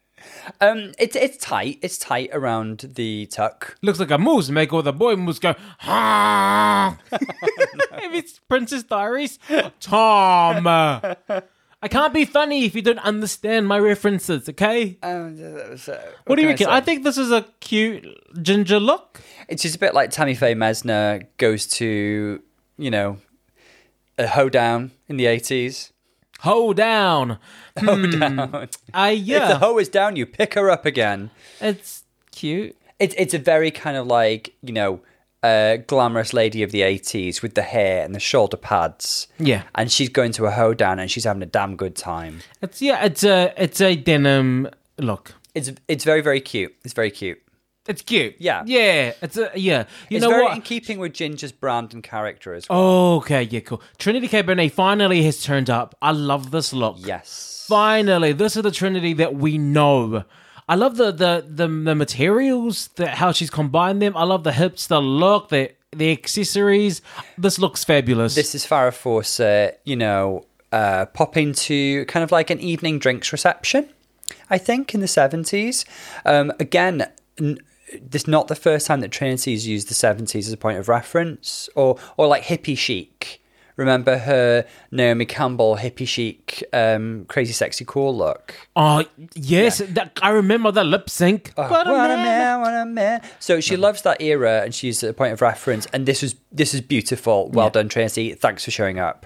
[0.59, 1.79] Um, it's it's tight.
[1.81, 3.77] It's tight around the tuck.
[3.81, 4.49] Looks like a moose.
[4.49, 5.55] Make all the boy moose go.
[5.79, 6.97] Ha!
[7.11, 9.39] if it's Princess Diaries,
[9.79, 10.65] Tom.
[11.83, 14.47] I can't be funny if you don't understand my references.
[14.49, 14.97] Okay.
[15.01, 16.77] Um, so- What do you can I?
[16.77, 18.05] I think this is a cute
[18.41, 19.21] ginger look.
[19.47, 22.41] It's just a bit like Tammy Faye Messner goes to,
[22.77, 23.17] you know,
[24.17, 25.91] a hoedown in the 80s.
[26.41, 27.37] Hoe down.
[27.79, 28.69] Hoedown.
[28.93, 29.43] I yeah.
[29.43, 31.31] If the hoe is down, you pick her up again.
[31.59, 32.75] it's cute.
[32.99, 35.01] It's, it's a very kind of like, you know,
[35.43, 39.27] uh, glamorous lady of the 80s with the hair and the shoulder pads.
[39.39, 39.63] Yeah.
[39.75, 42.39] And she's going to a hoedown and she's having a damn good time.
[42.61, 43.03] It's yeah.
[43.05, 45.33] It's a it's a denim look.
[45.55, 46.75] It's it's very, very cute.
[46.83, 47.41] It's very cute.
[47.87, 48.35] It's cute.
[48.37, 48.63] Yeah.
[48.65, 49.13] Yeah.
[49.21, 49.85] It's a yeah.
[50.09, 50.55] You it's know very what?
[50.55, 53.15] in keeping with Ginger's brand and character as well.
[53.15, 53.81] Okay, yeah, cool.
[53.97, 54.43] Trinity K.
[54.43, 55.95] Bonet finally has turned up.
[56.01, 56.97] I love this look.
[56.99, 57.65] Yes.
[57.67, 60.23] Finally, this is the Trinity that we know.
[60.67, 64.15] I love the the the, the materials, the, how she's combined them.
[64.15, 67.01] I love the hips, the look, the the accessories.
[67.37, 68.35] This looks fabulous.
[68.35, 73.31] this is Farrah Fawcett, you know, uh, popping to kind of like an evening drinks
[73.31, 73.89] reception,
[74.49, 75.85] I think, in the 70s.
[76.25, 77.07] Um, again,
[77.39, 77.59] n-
[78.01, 80.87] this is not the first time that Trinity's used the 70s as a point of
[80.87, 83.40] reference or, or like hippie chic.
[83.77, 88.55] Remember her Naomi Campbell hippie chic, um, crazy, sexy, cool look.
[88.75, 89.03] oh
[89.35, 91.53] yes, that, I remember the lip sync.
[91.57, 92.25] Oh, What what a man.
[92.25, 93.21] man, what a man.
[93.39, 95.85] So she loves that era and she used it as a point of reference.
[95.93, 97.49] And this was this is beautiful.
[97.49, 98.33] Well done, Tracy.
[98.33, 99.25] Thanks for showing up.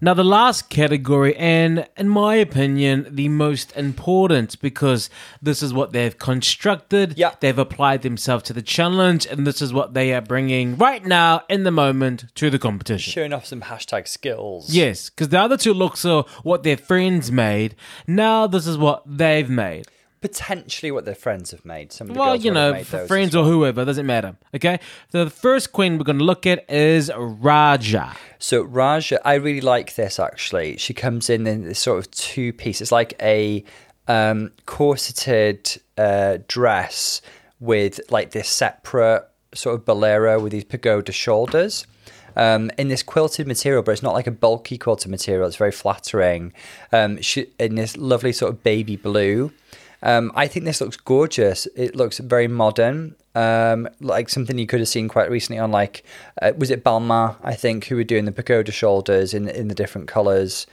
[0.00, 5.10] Now, the last category, and in my opinion, the most important because
[5.42, 7.18] this is what they've constructed.
[7.18, 7.34] Yeah.
[7.40, 11.42] They've applied themselves to the challenge, and this is what they are bringing right now
[11.48, 13.12] in the moment to the competition.
[13.12, 14.72] Showing off some hashtag skills.
[14.72, 17.74] Yes, because the other two looks are what their friends made.
[18.06, 19.88] Now, this is what they've made.
[20.20, 21.92] Potentially what their friends have made.
[21.92, 24.36] Some of the Well, you know, friends or whoever, doesn't matter.
[24.54, 24.80] Okay?
[25.12, 28.16] The first queen we're going to look at is Ra'Jah.
[28.38, 30.76] So Ra'Jah, I really like this actually.
[30.76, 32.80] She comes in in this sort of two piece.
[32.80, 33.64] It's like a
[34.08, 37.20] um, corseted uh, dress
[37.60, 41.86] with like this separate sort of bolero with these pagoda shoulders.
[42.36, 45.48] Um, in this quilted material, but it's not like a bulky quilted material.
[45.48, 46.52] It's very flattering.
[46.92, 49.50] Um, she, in this lovely sort of baby blue.
[50.02, 51.66] Um, I think this looks gorgeous.
[51.74, 56.04] It looks very modern, um, like something you could have seen quite recently on like
[56.40, 57.36] uh, was it Balmain?
[57.42, 60.66] I think who were doing the pagoda shoulders in in the different colours.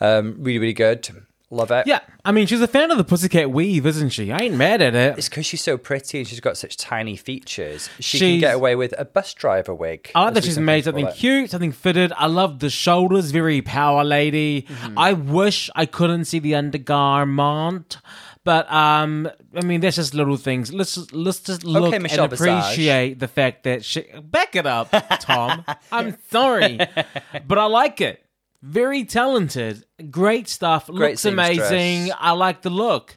[0.00, 1.08] Um, really, really good.
[1.50, 1.86] Love it.
[1.86, 4.32] Yeah, I mean, she's a fan of the Pussycat Weave, isn't she?
[4.32, 5.18] I ain't mad at it.
[5.18, 7.90] It's because she's so pretty and she's got such tiny features.
[8.00, 10.10] She She's- can get away with a bus driver wig.
[10.14, 11.14] I like as that we she's sometimes made call something it.
[11.16, 12.10] cute, something fitted.
[12.16, 14.62] I love the shoulders, very power lady.
[14.62, 14.98] Mm-hmm.
[14.98, 17.98] I wish I couldn't see the undergarment.
[18.44, 20.72] But um, I mean, that's just little things.
[20.72, 22.48] Let's just, let's just look Michelle and Visage.
[22.48, 24.88] appreciate the fact that she back it up,
[25.20, 25.64] Tom.
[25.92, 26.78] I'm sorry,
[27.46, 28.24] but I like it.
[28.60, 30.86] Very talented, great stuff.
[30.86, 32.12] Great Looks amazing.
[32.16, 33.16] I like the look.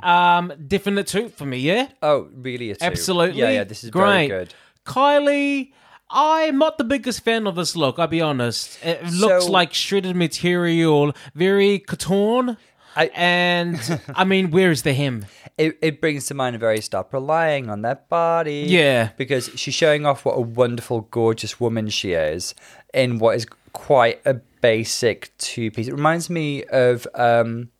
[0.00, 1.58] Um, definite two for me.
[1.58, 1.88] Yeah.
[2.02, 2.74] Oh, really?
[2.80, 3.40] Absolutely.
[3.40, 3.64] Yeah, yeah.
[3.64, 4.28] This is great.
[4.28, 4.54] very good.
[4.86, 5.72] Kylie,
[6.08, 8.78] I'm not the biggest fan of this look, I'll be honest.
[8.84, 12.56] It looks So- like shredded material, very Catorn.
[12.96, 15.26] I- and I mean, where is the hem?
[15.58, 18.64] it, it brings to mind a very stop relying on that body.
[18.68, 19.10] Yeah.
[19.16, 22.54] Because she's showing off what a wonderful, gorgeous woman she is
[22.92, 25.88] in what is quite a basic two piece.
[25.88, 27.70] It reminds me of um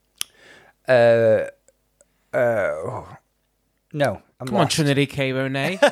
[0.88, 1.44] uh
[2.32, 3.16] uh oh,
[3.92, 4.68] no, I'm Come on.
[4.68, 5.32] Trinity K.
[5.32, 5.82] Bonet.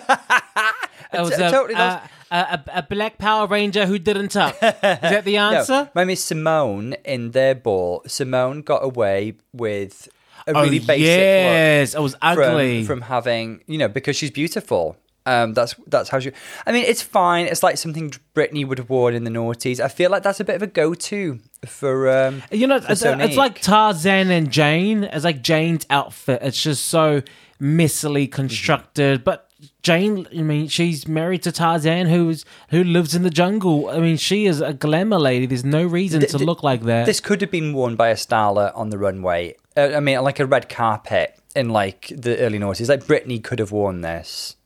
[1.12, 2.10] It was t- a, totally a, lost.
[2.34, 4.54] A, a, a black Power Ranger who didn't up.
[4.54, 5.90] Is that the No, answer?
[5.94, 8.02] my Miss Simone in their ball.
[8.06, 10.08] Simone got away with
[10.46, 10.98] a really oh, basic look.
[10.98, 12.84] yes, it was from, ugly.
[12.84, 14.96] from having, you know, because she's beautiful.
[15.26, 16.32] Um, that's that's how she.
[16.66, 17.46] I mean, it's fine.
[17.46, 19.80] It's like something Britney would have worn in the noughties.
[19.80, 22.10] I feel like that's a bit of a go-to for.
[22.10, 25.04] Um, You know, it's, it's like Tarzan and Jane.
[25.04, 26.40] It's like Jane's outfit.
[26.42, 27.22] It's just so
[27.58, 29.24] messily constructed.
[29.24, 29.48] But
[29.82, 33.88] Jane, I mean, she's married to Tarzan, who's who lives in the jungle.
[33.88, 35.46] I mean, she is a glamour lady.
[35.46, 37.06] There's no reason to th- look like that.
[37.06, 39.56] this could have been worn by a starlet on the runway.
[39.76, 42.88] Uh, I mean, like a red carpet in like the early noughties.
[42.88, 44.56] Like Britney could have worn this.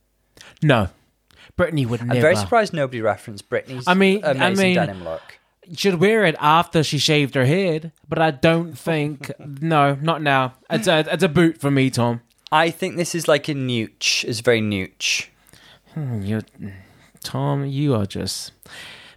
[0.63, 0.89] no,
[1.57, 2.15] Britney would never.
[2.15, 3.85] I'm very surprised nobody referenced Britney's.
[3.87, 5.23] I mean- I amazing mean- denim look.
[5.77, 9.31] Should wear it after she shaved her head, but I don't think.
[9.39, 10.55] no, not now.
[10.71, 12.23] It's a it's a boot for me, Tom.
[12.51, 14.25] I think this is like a nooch.
[14.25, 15.29] It's very nooch.
[15.97, 16.43] You,
[17.23, 18.53] Tom, you are just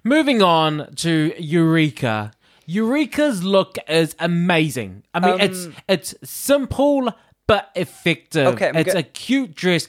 [0.03, 2.31] moving on to Eureka.
[2.65, 5.03] Eureka's look is amazing.
[5.13, 7.13] I mean, it's it's simple
[7.47, 8.47] but effective.
[8.47, 9.87] Okay, I'm it's go- a cute dress.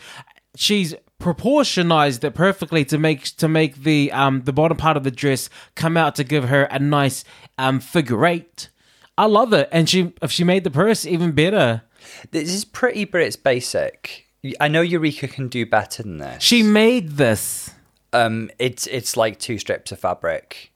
[0.57, 5.11] She's proportionized it perfectly to make to make the um the bottom part of the
[5.11, 7.25] dress come out to give her a nice
[7.59, 8.69] um figure eight.
[9.17, 11.83] I love it, and she if she made the purse even better.
[12.31, 14.27] This is pretty, but it's basic.
[14.61, 16.43] I know Eureka can do better than this.
[16.43, 17.71] She made this.
[18.13, 20.73] um, it's it's like two strips of fabric.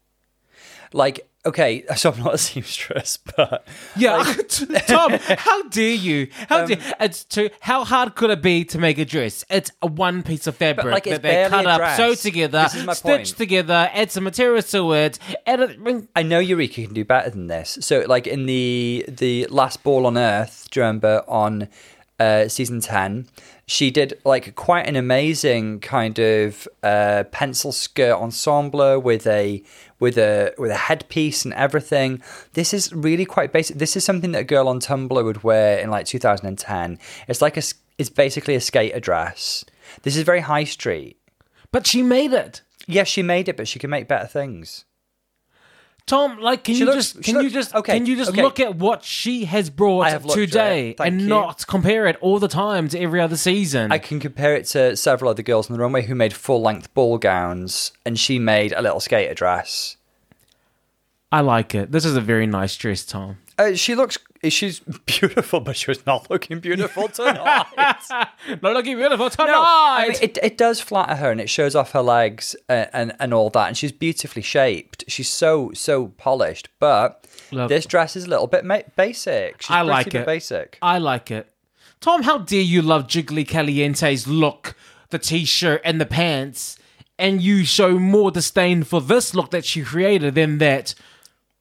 [0.93, 3.67] Like, okay, so I'm not a seamstress, but
[3.97, 4.23] Yeah,
[4.87, 6.29] Tom, how dare you?
[6.49, 7.51] How Um, dare it's too?
[7.61, 9.45] How hard could it be to make a dress?
[9.49, 13.27] It's a one piece of fabric like, that they cut up, sew together, stitch point.
[13.27, 15.19] together, add some materials to it.
[15.47, 17.79] I know Eureka can do better than this.
[17.81, 21.69] So, like in the the last Ball on Earth, do you remember on
[22.19, 23.27] uh, season ten,
[23.67, 29.63] she did like quite an amazing kind of uh, pencil skirt ensemble with a
[29.99, 32.23] with a with a headpiece and everything.
[32.53, 33.79] This is really quite basic.
[33.79, 36.99] This is something that a girl on Tumblr would wear in like 2010.
[37.29, 37.63] It's like a
[37.99, 39.65] it's basically a skater dress.
[40.03, 41.17] This is very high street.
[41.73, 42.63] but she made it.
[42.87, 44.85] Yes, she made it, but she can make better things.
[46.07, 48.41] Tom, like, can She you looks- just can you just okay, can you just okay.
[48.43, 50.47] look at what she has brought I have looked at it.
[50.47, 51.27] today and you.
[51.27, 53.91] not compare it all the time to every other season?
[53.91, 56.95] I can compare it to several other girls on the runway who made full length
[56.95, 59.97] ball gowns, and she made a little skater dress.
[61.33, 61.91] I like it.
[61.91, 63.39] This is a very nice dress, Tom.
[63.59, 67.65] Uh, she looks, she's beautiful, but she was not looking beautiful tonight.
[68.63, 69.47] Not looking beautiful tonight.
[69.51, 72.89] no, I mean, it, it does flatter her and it shows off her legs and,
[72.93, 75.05] and, and all that, and she's beautifully shaped.
[75.09, 77.69] She's so, so polished, but Look.
[77.71, 79.63] this dress is a little bit ma- basic.
[79.63, 80.27] She's I like it.
[80.27, 80.79] basic.
[80.83, 81.51] I like it.
[82.01, 84.77] Tom, how dare you love Jiggly Caliente's look,
[85.11, 86.79] the t-shirt and the pants,
[87.19, 90.95] and you show more disdain for this look that she created than that.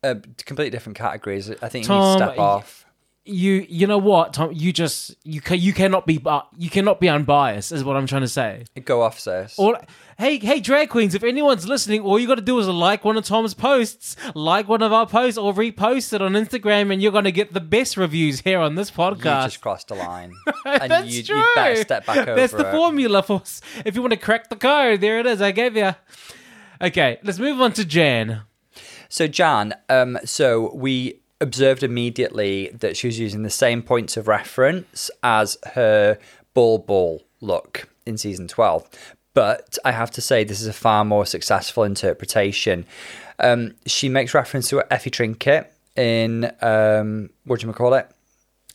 [0.06, 1.50] Uh, completely different categories.
[1.62, 2.82] I think you need to step off.
[3.28, 4.52] You, you know what, Tom?
[4.54, 8.06] You just you can you cannot be uh, you cannot be unbiased, is what I'm
[8.06, 8.66] trying to say.
[8.84, 9.58] Go off, sis.
[9.58, 9.80] Or
[10.20, 13.18] hey, hey, drag queens, if anyone's listening, all you got to do is like one
[13.18, 17.12] of Tom's posts, like one of our posts, or repost it on Instagram, and you're
[17.12, 19.46] gonna get the best reviews here on this you podcast.
[19.46, 20.32] just crossed a line.
[20.64, 21.36] and That's you, true.
[21.40, 22.72] you better step back over That's the it.
[22.72, 23.42] formula for
[23.84, 25.02] if you want to crack the code.
[25.02, 25.42] There it is.
[25.42, 25.96] I gave you.
[26.80, 28.42] Okay, let's move on to Jan.
[29.16, 34.28] So Jan, um, so we observed immediately that she was using the same points of
[34.28, 36.20] reference as her
[36.54, 38.90] ball ball look in season twelve.
[39.34, 42.86] But I have to say, this is a far more successful interpretation.
[43.40, 48.12] Um, she makes reference to Effie Trinket in um, what do you call it?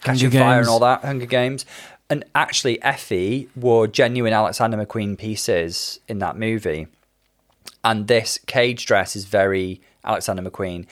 [0.00, 1.66] Catching Fire and all that, Hunger Games.
[2.08, 6.86] And actually, Effie wore genuine Alexander McQueen pieces in that movie
[7.84, 10.86] and this cage dress is very Alexander McQueen.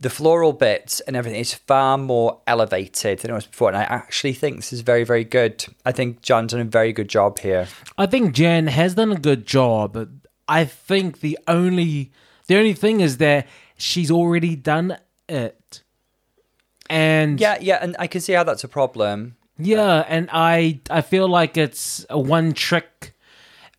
[0.00, 3.82] The floral bits and everything is far more elevated than it was before, and I
[3.82, 5.64] actually think this is very, very good.
[5.84, 7.68] I think John's done a very good job here.
[7.96, 10.08] I think Jan has done a good job.
[10.48, 12.12] I think the only
[12.46, 13.46] the only thing is that
[13.76, 14.98] she's already done
[15.28, 15.82] it,
[16.90, 19.36] and Yeah, yeah, and I can see how that's a problem.
[19.58, 23.13] Yeah, and I I feel like it's a one trick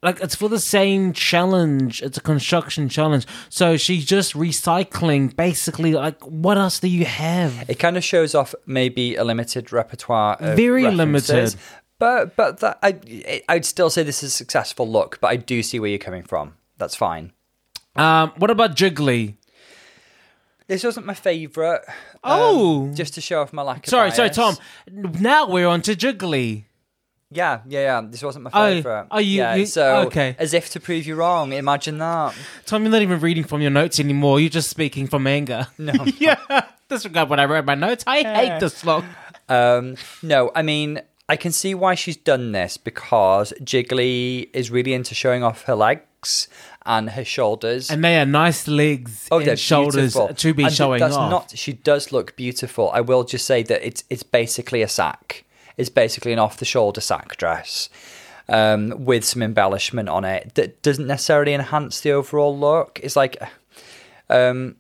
[0.02, 2.02] like it's for the same challenge.
[2.02, 3.26] It's a construction challenge.
[3.50, 7.70] So she's just recycling basically like what else do you have?
[7.70, 10.36] It kind of shows off maybe a limited repertoire.
[10.40, 11.56] Of Very limited.
[11.98, 15.20] But but that, I I'd still say this is a successful look.
[15.22, 16.56] But I do see where you're coming from.
[16.78, 17.32] That's fine.
[17.96, 19.36] Um what about Jiggly?
[20.68, 21.82] This wasn't my favourite.
[22.24, 22.92] Oh.
[22.96, 23.90] just to show off my lack of.
[23.90, 24.32] Sorry, sorry.
[24.32, 24.58] Tom.
[24.90, 26.66] Now we're on to Jiggly.
[27.32, 28.02] Yeah, yeah, yeah.
[28.10, 29.08] This wasn't my Oh, favorite.
[29.12, 30.36] oh, you- yeah, you- so okay.
[30.40, 31.54] as if to prove you wrong.
[31.54, 32.34] Imagine that.
[32.66, 34.40] Tom, you're not even reading from your notes anymore.
[34.40, 35.68] You're just speaking from anger.
[35.78, 35.94] No.
[36.20, 36.38] yeah.
[36.88, 38.04] Disregard when I read my notes.
[38.08, 39.04] I hate this look.
[39.50, 44.94] Um, no, I mean, I can see why she's done this because Jiggly is really
[44.94, 46.48] into showing off her legs
[46.86, 47.90] and her shoulders.
[47.90, 50.36] And they are nice legs Oh, and they're shoulders beautiful.
[50.36, 51.32] to be And showing that's off.
[51.32, 52.92] Not, she does look beautiful.
[52.94, 55.44] I will just say that it's it's basically a sack.
[55.78, 57.90] It's basically an off the shoulder sack dress
[58.50, 63.00] um, with some embellishment on it that doesn't necessarily enhance the overall look.
[63.04, 63.38] It's like
[64.30, 64.78] um,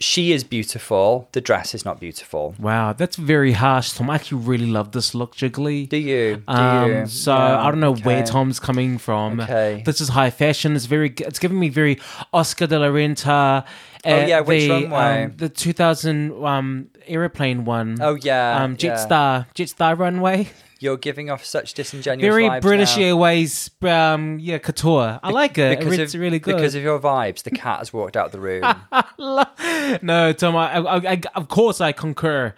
[0.00, 1.28] she is beautiful.
[1.32, 2.54] The dress is not beautiful.
[2.58, 4.10] Wow, that's very harsh, Tom.
[4.10, 5.88] I actually really love this look, Jiggly.
[5.88, 6.36] Do you?
[6.36, 7.06] Do Um, you?
[7.06, 8.24] so Yeah, I don't know where.
[8.24, 9.40] Tom's coming from.
[9.40, 9.82] Okay.
[9.84, 10.74] This is high fashion.
[10.76, 11.12] It's very.
[11.18, 11.98] It's giving me very
[12.32, 13.64] Oscar de la Renta.
[14.04, 15.24] Oh, yeah, which the, runway?
[15.24, 17.98] Um, the 2000 um, airplane one.
[18.00, 18.96] Oh yeah, um, yeah.
[18.96, 20.48] Jetstar, Jetstar runway.
[20.80, 23.02] You're giving off such disingenuous Very vibes British now.
[23.02, 23.70] Airways.
[23.82, 25.20] Um, yeah, couture.
[25.22, 25.78] I like it.
[25.78, 26.56] Because it's of, really good.
[26.56, 28.62] Because of your vibes, the cat has walked out of the room.
[30.02, 30.56] no, Tom.
[30.56, 32.54] I, I, I, of course, I concur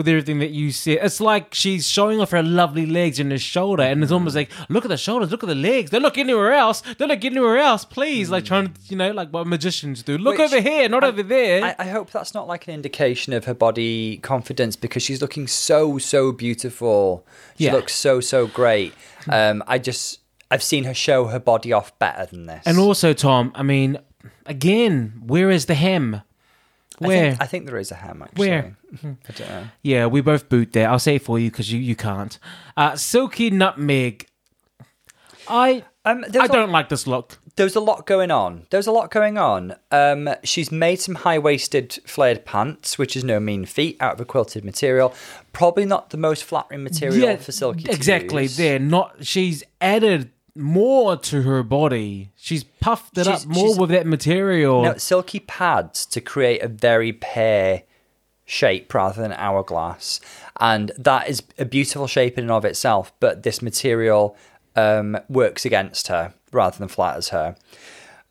[0.00, 1.00] with everything that you said.
[1.02, 4.50] It's like she's showing off her lovely legs and her shoulder, and it's almost like,
[4.70, 5.90] look at the shoulders, look at the legs.
[5.90, 6.80] Don't look anywhere else.
[6.96, 8.30] Don't look anywhere else, please.
[8.30, 10.16] Like trying to, you know, like what magicians do.
[10.16, 11.62] Look Which- over here, not over there.
[11.64, 15.46] I, I hope that's not like an indication of her body confidence because she's looking
[15.46, 17.26] so so beautiful.
[17.58, 17.72] She Yeah.
[17.74, 18.94] looks so so great.
[19.28, 20.20] Um, I just
[20.50, 22.62] I've seen her show her body off better than this.
[22.64, 23.52] and also, Tom.
[23.54, 23.98] I mean,
[24.46, 26.22] again, where is the hem?
[27.02, 27.30] I Where?
[27.30, 28.48] think, I think there is a ham actually.
[28.48, 28.76] Where?
[29.02, 29.64] I don't know.
[29.82, 30.88] yeah, we both boot there.
[30.88, 32.38] I'll say it for you because you you can't.
[32.76, 34.26] Uh, Silky nutmeg.
[35.48, 37.38] I Um, I don't like this look.
[37.56, 38.66] there's a lot going on.
[38.70, 39.74] There's a lot going on.
[39.90, 44.20] Um, she's made some high waisted flared pants, which is no mean feat, out of
[44.20, 45.12] a quilted material.
[45.52, 47.84] Probably not the most flattering material for Silky.
[47.84, 48.46] to exactly.
[48.46, 50.30] There, not she's added
[50.60, 52.30] more to her body.
[52.36, 54.94] She's puffed it She's- up more she's- with that material.
[54.98, 57.82] Silky pads to create a very pear
[58.44, 60.20] shape rather than hourglass.
[60.60, 64.36] And that is a beautiful shape in and of itself, but this material
[64.76, 67.56] um, works against her rather than flatters her.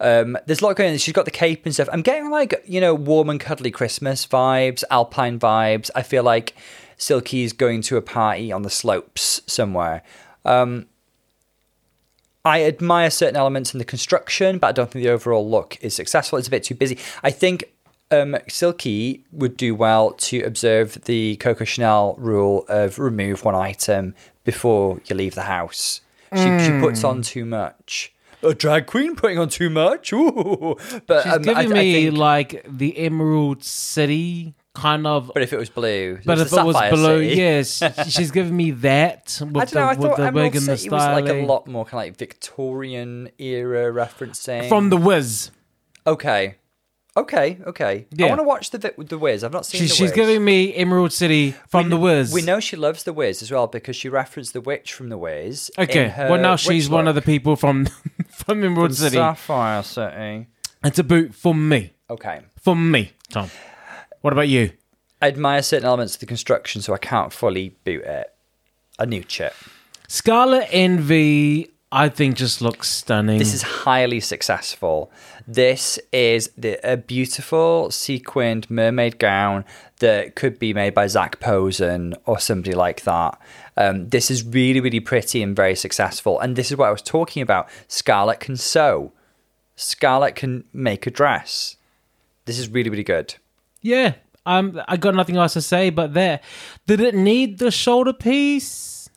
[0.02, 0.98] Um, there's a lot going on.
[0.98, 1.90] She's got the cape and stuff.
[1.92, 5.90] I'm getting like, you know, warm and cuddly Christmas vibes, alpine vibes.
[5.96, 6.56] I feel like
[6.98, 10.02] Silky's going to a party on the slopes somewhere.
[10.46, 10.88] Um,
[12.46, 15.94] I admire certain elements in the construction, but I don't think the overall look is
[15.94, 16.38] successful.
[16.40, 16.98] It's a bit too busy.
[17.24, 17.66] I think
[18.12, 24.16] um, Silky would do well to observe the Coco Chanel rule of remove one item
[24.46, 26.02] before you leave the house.
[26.34, 28.14] She, she puts on too much.
[28.42, 30.14] A drag queen putting on too much?
[30.14, 30.78] Ooh.
[31.08, 35.32] But she's um, giving I me think- like the Emerald City kind of.
[35.34, 37.36] but if it was blue, But if the it was blue, City.
[37.36, 39.86] yes, she's giving me that with I don't the, know.
[39.86, 41.94] I with thought the Emerald wig and the City was like a lot more kind
[42.02, 44.68] of like Victorian era referencing.
[44.70, 45.52] from the Wiz.
[46.08, 46.56] Okay.
[47.18, 48.06] Okay, okay.
[48.16, 48.28] Yeah.
[48.28, 49.44] I want to watch the Vi- the Wiz.
[49.44, 50.16] I've not seen She's, the she's Wiz.
[50.16, 52.34] giving me Emerald City from we, the kn- Wiz.
[52.34, 55.18] We know she loves the Wiz as well because she referenced the witch from the
[55.18, 55.70] Wiz.
[55.78, 57.86] Okay, well now she's one of the people from
[58.30, 59.16] from Emerald City.
[59.18, 60.48] Sapphire City.
[60.84, 61.94] It's a boot for me.
[62.10, 62.42] Okay.
[62.62, 63.50] For me, Tom.
[64.22, 64.72] What about you?
[65.22, 68.34] I admire certain elements of the construction, so I can't fully boot it.
[68.98, 69.54] A new chip.
[70.08, 73.38] Scarlet Envy, I think, just looks stunning.
[73.38, 75.12] This is highly successful.
[75.48, 79.66] This is the, a beautiful sequined mermaid gown
[80.00, 83.40] that could be made by Zac Posen or somebody like that.
[83.78, 86.40] Um, this is really, really pretty and very successful.
[86.40, 87.70] And this is what I was talking about.
[87.88, 89.14] Scarlet can sew.
[89.76, 91.78] Scarlet can make a dress.
[92.46, 93.36] This is really, really good.
[93.82, 94.16] Yeah.
[94.46, 96.44] Um, I got nothing else to say but that.
[96.88, 99.10] Did it need the shoulder piece?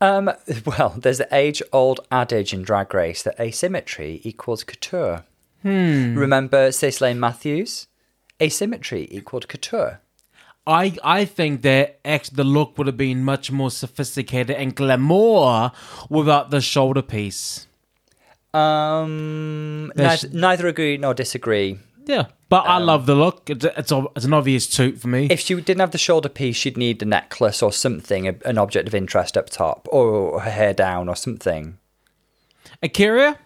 [0.00, 0.30] Um,
[0.66, 5.24] well, there's the age-old adage in Drag Race that asymmetry equals couture.
[5.62, 6.16] Hmm.
[6.16, 7.86] Remember Stacy Matthews?
[8.40, 10.00] Asymmetry equaled couture.
[10.66, 15.72] I I think that actually the look would have been much more sophisticated and glamour
[16.08, 17.66] without the shoulder piece.
[18.52, 21.78] Um, neither, neither agree nor disagree.
[22.04, 23.48] Yeah, but Um, I love the look.
[23.48, 25.28] It's, it's, a, it's an obvious toot for me.
[25.30, 28.58] If she didn't have the shoulder piece, she'd need a necklace or something, a, an
[28.58, 31.78] object of interest up top, or her hair down or something.
[32.82, 33.36] A'keria,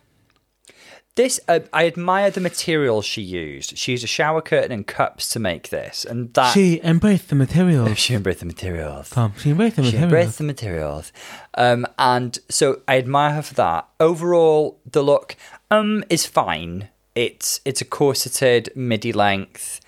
[1.17, 3.79] This, uh, I admire the materials she used.
[3.79, 7.37] She used a shower curtain and cups to make this, and that she embraced the
[7.37, 7.97] materials.
[8.05, 9.11] she embraced the materials.
[9.11, 10.03] Tom, she embraced the She materials.
[10.13, 11.13] embraced the materials,
[11.55, 13.87] um, and so I admire her for that.
[14.01, 15.37] Overall, the look
[15.71, 16.89] um is fine.
[17.15, 19.81] It's it's a corseted midi length,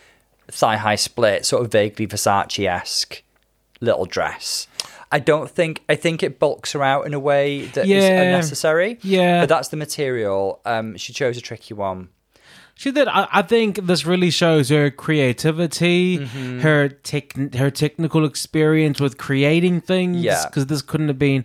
[0.49, 3.23] thigh high split, sort of vaguely Versace esque
[3.81, 4.69] little dress.
[5.13, 8.23] I don't think I think it bulks her out in a way that is Yeah.
[8.23, 8.99] unnecessary.
[9.03, 9.41] Yeah.
[9.43, 10.61] but that's the material.
[10.65, 12.09] Um, she chose a tricky one.
[12.79, 13.09] She did.
[13.09, 16.61] I, I think this really shows her creativity, Mm-hmm.
[16.61, 20.19] her tech, her technical experience with creating things.
[20.23, 20.45] Yeah.
[20.47, 21.45] because this couldn't have been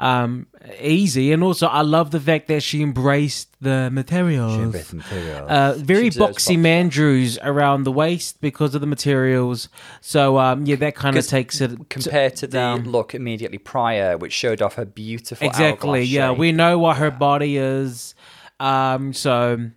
[0.00, 0.46] um,
[0.80, 1.32] easy.
[1.32, 4.54] And also, I love the fact that she embraced the materials.
[4.56, 5.50] Embraced materials.
[5.50, 6.48] Uh, very She boxy props.
[6.50, 9.68] mandrews around the waist because of the materials.
[10.00, 12.84] So um, yeah, that kind of takes it Compared to the down.
[12.84, 16.02] look immediately prior, which showed off her beautiful exactly.
[16.04, 16.38] Yeah, shape.
[16.38, 18.14] we know what her body is.
[18.60, 19.70] Um, so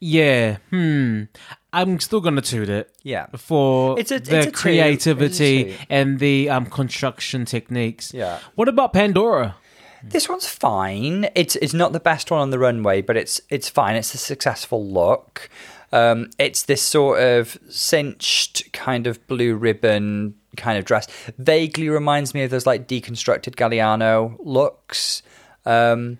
[0.00, 1.22] yeah, hmm.
[1.74, 2.90] I'm still gonna toot it.
[3.02, 3.26] Yeah.
[3.36, 5.84] For It's a- the it's a creativity It's a two.
[5.88, 8.12] and the um, construction techniques.
[8.12, 8.38] Yeah.
[8.56, 9.56] What about Pandora?
[10.02, 11.28] This one's fine.
[11.34, 13.96] It's it's not the best one on the runway, but it's it's fine.
[13.96, 15.48] It's a successful look.
[15.92, 21.06] Um, it's this sort of cinched kind of blue ribbon kind of dress.
[21.38, 25.22] Vaguely reminds me of those like deconstructed Galliano looks
[25.66, 26.18] um,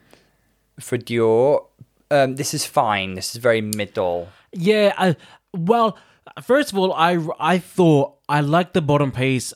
[0.78, 1.64] for Dior.
[2.10, 3.14] Um, this is fine.
[3.14, 4.28] This is very middle.
[4.52, 5.16] Yeah, I,
[5.54, 5.96] well,
[6.42, 9.54] first of all, I I thought I liked the bottom piece.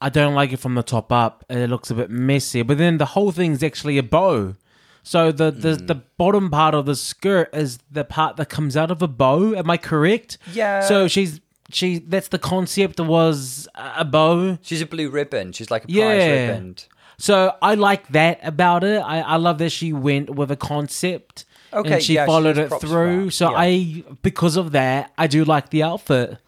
[0.00, 1.44] I don't like it from the top up.
[1.48, 2.62] It looks a bit messy.
[2.62, 4.54] But then the whole thing's actually a bow.
[5.02, 5.86] So the, the, Hmm.
[5.86, 9.54] the bottom part of the skirt is the part that comes out of a bow.
[9.54, 10.38] Am I correct?
[10.52, 10.80] Yeah.
[10.80, 11.40] So she's
[11.70, 14.58] she that's the concept was a bow.
[14.62, 15.52] She's a blue ribbon.
[15.52, 16.46] She's like a prize Yeah.
[16.48, 16.76] ribbon.
[17.18, 18.98] So I like that about it.
[18.98, 22.72] I, I love that she went with a concept Okay, and she yeah, followed gets
[22.74, 23.30] it through.
[23.30, 23.56] So yeah.
[23.58, 26.38] I because of that, I do like the outfit.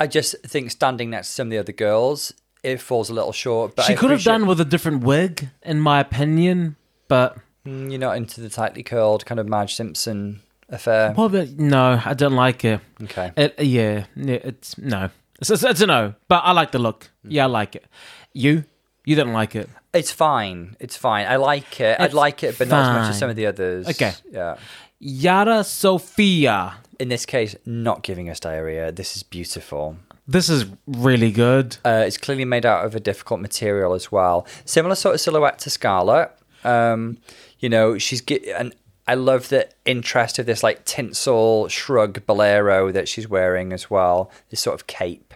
[0.00, 2.32] I just think standing next to some of the other girls,
[2.72, 3.74] it falls a little short.
[3.76, 6.76] But She I could have done with a different wig, in my opinion.
[7.08, 10.40] But Mm, You're not into the tightly curled kind of Marge Simpson
[10.70, 11.12] affair.
[11.16, 12.80] well, but no, I don't like it.
[13.02, 13.32] Okay.
[13.36, 15.10] It yeah, it's no.
[15.40, 16.14] It's, it's, it's a no.
[16.28, 17.10] But I like the look.
[17.24, 17.84] Yeah, I like it.
[18.32, 18.64] You,
[19.04, 19.68] you don't like it.
[19.92, 20.76] It's fine.
[20.80, 21.26] It's fine.
[21.26, 21.98] I like it.
[22.00, 23.88] I'd like it, but not as much as some of the others.
[23.88, 24.12] Okay.
[24.30, 24.56] Yeah.
[24.98, 26.74] Yara Sofia.
[26.98, 28.90] In this case, not giving us diarrhea.
[28.92, 29.96] This is beautiful.
[30.30, 31.78] This is really good.
[31.86, 34.46] Uh, it's clearly made out of a difficult material as well.
[34.66, 36.30] Similar sort of silhouette to Scarlet.
[36.64, 37.16] Um,
[37.60, 38.74] you know, she's get and
[39.06, 44.30] I love the interest of this like tinsel shrug bolero that she's wearing as well.
[44.50, 45.32] This sort of cape.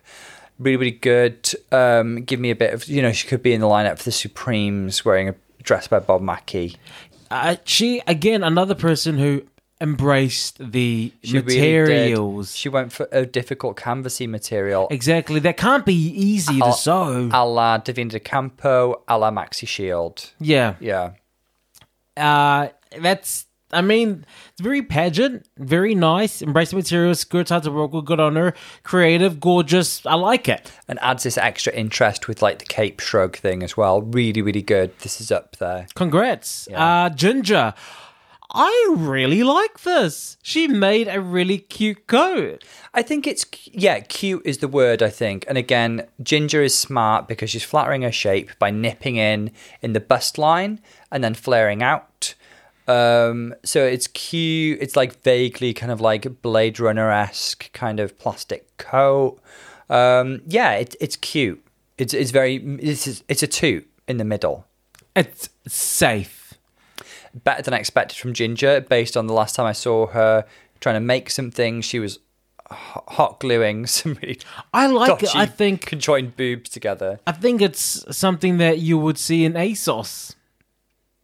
[0.59, 1.51] Really, really good.
[1.73, 4.05] Um, give me a bit of you know, she could be in the lineup for
[4.05, 6.77] the Supremes wearing a dress by Bob Mackie.
[7.31, 9.43] Uh, she again, another person who
[9.83, 12.57] embraced the She really materials.
[12.57, 14.87] She went for a difficult canvassy material.
[14.91, 15.41] exactly.
[15.41, 17.29] That can't be easy to sew.
[17.33, 20.31] A la Davina de Campo, a la Maxi Shield.
[20.41, 20.77] yeah.
[20.81, 21.13] Yeah.
[22.17, 22.69] uh
[23.01, 26.43] that's I mean, it's very pageant, very nice.
[26.43, 28.53] Embrace the materials, good sides of work, with, good on her.
[28.83, 30.05] Creative, gorgeous.
[30.05, 30.71] I like it.
[30.89, 34.03] and adds this extra interest with like the cape shrug thing as well.
[34.03, 34.91] Really, really good.
[34.99, 35.87] This is up there.
[35.95, 36.69] Congrats.
[36.71, 36.85] Yeah.
[37.07, 37.73] Uh Ginger.
[38.55, 40.37] I really like this.
[40.43, 42.63] She made a really cute coat.
[42.93, 45.03] I think it's yeah, cute is the word.
[45.03, 49.53] I think, and again, Ginger is smart because she's flattering her shape by nipping in
[49.81, 50.81] in the bust line
[51.11, 52.35] and then flaring out.
[52.87, 54.79] Um, so it's cute.
[54.83, 59.41] It's like vaguely kind of like Blade Runner esque kind of plastic coat.
[59.89, 61.65] Um, yeah, it, it's cute.
[61.97, 64.67] It's it's very it's it's a two in the middle.
[65.17, 66.42] It's safe.
[67.45, 70.45] Better than I expected from Ginger based on the last time I saw her
[70.81, 71.81] trying to make something.
[71.81, 72.19] She was
[72.71, 74.39] hot gluing some really
[74.73, 75.35] I like it.
[75.37, 77.21] I think conjoined boobs together.
[77.27, 80.35] I think it's something that you would see in ASOS.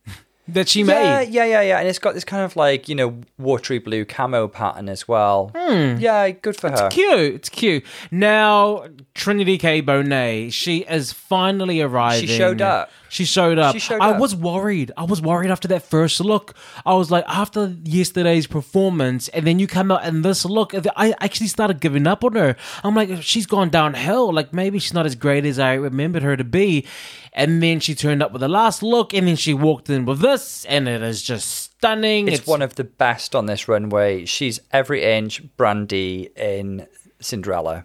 [0.49, 1.29] that she Yeah, made.
[1.31, 1.79] yeah, yeah, yeah.
[1.79, 5.51] And it's got this kind of like, you know, watery blue camo pattern as well.
[5.55, 5.97] Hmm.
[5.99, 6.87] Yeah, good for her.
[6.87, 7.35] It's cute.
[7.35, 7.85] It's cute.
[8.11, 8.85] Now,
[9.19, 9.83] Trinity K.
[9.83, 12.29] Bonet, she is finally arriving.
[12.29, 12.91] She showed up.
[13.09, 13.75] She showed up.
[13.75, 14.21] She showed I up.
[14.21, 14.93] was worried.
[14.97, 16.55] I was worried after that first look.
[16.87, 21.15] I was like, after yesterday's performance, and then you come out in this look, I
[21.19, 22.55] actually started giving up on her.
[22.85, 24.33] I'm like, she's gone downhill.
[24.33, 26.87] Like, maybe she's not as great as I remembered her to be.
[27.33, 30.21] And then she turned up with the last look, and then she walked in with
[30.21, 32.29] this, and it is just stunning.
[32.29, 34.27] It's, one of the best on this runway.
[34.27, 36.87] She's every inch Brandy in
[37.21, 37.85] Cinderella.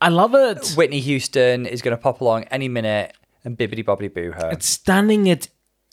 [0.00, 0.74] I love it.
[0.76, 4.50] Whitney Houston is going to pop along any minute and bibbity bobbity boo her.
[4.50, 5.48] it's stunning it's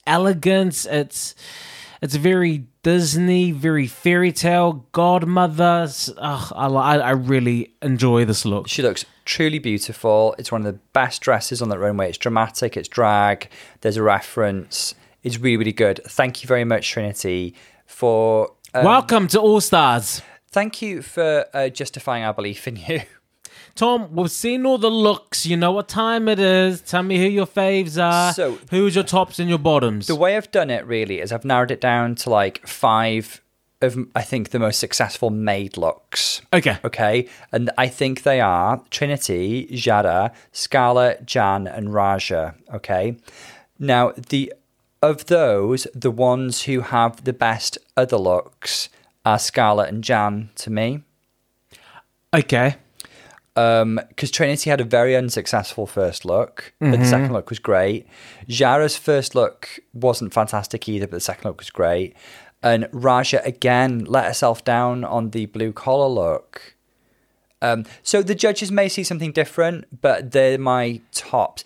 [0.07, 1.35] elegance it's
[2.01, 5.87] it's very disney very fairy tale godmother
[6.17, 10.35] Ugh, I, I really enjoy this look She looks truly beautiful.
[10.39, 12.09] It's one of the best dresses on that runway.
[12.09, 13.49] It's dramatic, it's drag,
[13.81, 14.95] there's a reference.
[15.23, 16.01] It's really, really good.
[16.05, 17.53] Thank you very much, Trinity,
[17.85, 18.53] for.
[18.73, 20.21] Um, welcome to all stars
[20.51, 23.01] Thank you for uh, justifying our belief in you.
[23.75, 27.25] tom we've seen all the looks you know what time it is tell me who
[27.27, 30.85] your faves are So- who's your tops and your bottoms The way I've done it
[30.85, 33.41] really is I've narrowed it down to like five
[33.81, 36.41] of I think the most successful made looks.
[36.53, 36.77] Okay.
[36.85, 42.53] Okay, and I think they are Trinity, Yara, Scarlet, Jan, and Ra'Jah.
[42.75, 43.17] Okay,
[43.79, 44.53] now the
[45.01, 48.89] of those, the ones who have the best other looks
[49.25, 51.01] are Scarlet and Jan to me.
[52.33, 52.75] Okay.
[53.53, 58.07] Because Trinity had a very unsuccessful first look, but the second look was great.
[58.47, 62.15] Yara's first look wasn't fantastic either, but the second look was great.
[62.63, 66.75] And Ra'Jah again let herself down on the blue collar look.
[67.61, 71.63] Um, so the judges may see something different, but they're my tops.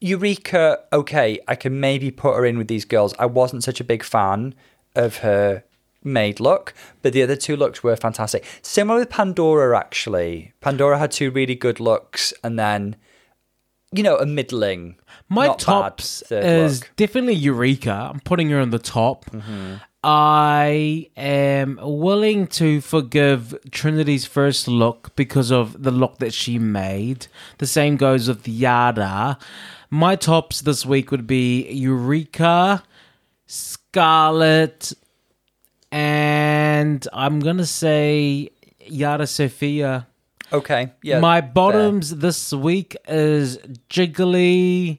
[0.00, 3.14] Eureka, okay, I can maybe put her in with these girls.
[3.18, 4.54] I wasn't such a big fan
[4.94, 5.64] of her
[6.04, 8.44] made look, but the other two looks were fantastic.
[8.62, 10.52] Similar with Pandora, actually.
[10.60, 12.96] Pandora had two really good looks, and then,
[13.92, 14.96] you know, a middling.
[15.28, 16.90] My not bad tops third is look.
[16.96, 18.10] definitely Eureka.
[18.12, 19.26] I'm putting her on the top.
[19.26, 19.74] Mm-hmm.
[20.04, 27.28] I am willing to forgive Trinity's first look because of the look that she made.
[27.58, 29.38] The same goes with Yada.
[29.90, 32.82] My tops this week would be Eureka,
[33.46, 34.92] Scarlet,
[35.92, 38.48] and I'm gonna say
[38.86, 40.06] Yara Sofia.
[40.52, 41.20] Okay, yeah.
[41.20, 41.50] My fair.
[41.50, 43.58] bottoms this week is
[43.88, 44.98] Jiggly.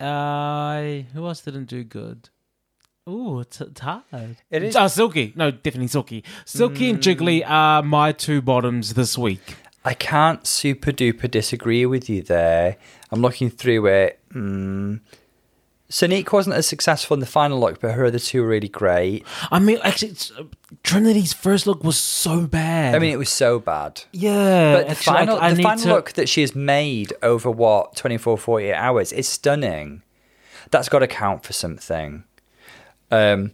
[0.00, 2.28] Uh, who else didn't do good?
[3.08, 4.36] Ooh, it's, it's hard.
[4.50, 5.32] It is- Oh, Silky.
[5.34, 6.24] No, definitely Silky.
[6.44, 9.56] Silky and Jiggly are my two bottoms this week.
[9.84, 12.76] I can't super duper disagree with you there.
[13.10, 14.20] I'm looking through it.
[14.34, 15.00] Mm.
[15.90, 19.24] Sonique wasn't as successful in the final look, but her other two were really great.
[19.50, 20.44] I mean, actually, uh,
[20.82, 22.94] Trinity's first look was so bad.
[22.94, 24.02] I mean, it was so bad.
[24.12, 24.74] yeah.
[24.74, 27.96] But the actually, final, I the final to- look that she has made over what
[27.96, 30.02] 24, 48 hours is stunning.
[30.70, 32.24] That's got to count for something.
[33.10, 33.52] Um,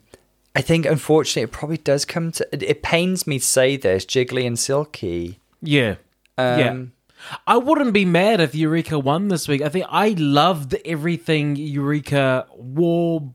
[0.56, 2.48] I think, unfortunately, it probably does come to.
[2.52, 5.38] It, it pains me to say this, Jiggly and Silky.
[5.62, 5.96] Yeah.
[6.36, 6.82] yeah.
[7.46, 9.62] I wouldn't be mad if Eureka won this week.
[9.62, 13.32] I think I loved everything Eureka wore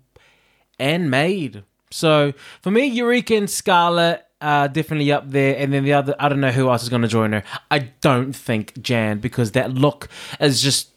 [0.78, 1.64] and made.
[1.92, 5.56] So for me, Eureka and Scarlet are definitely up there.
[5.58, 7.44] And then the other, I don't know who else is going to join her.
[7.70, 10.08] I don't think Jan because that look
[10.40, 10.90] is just,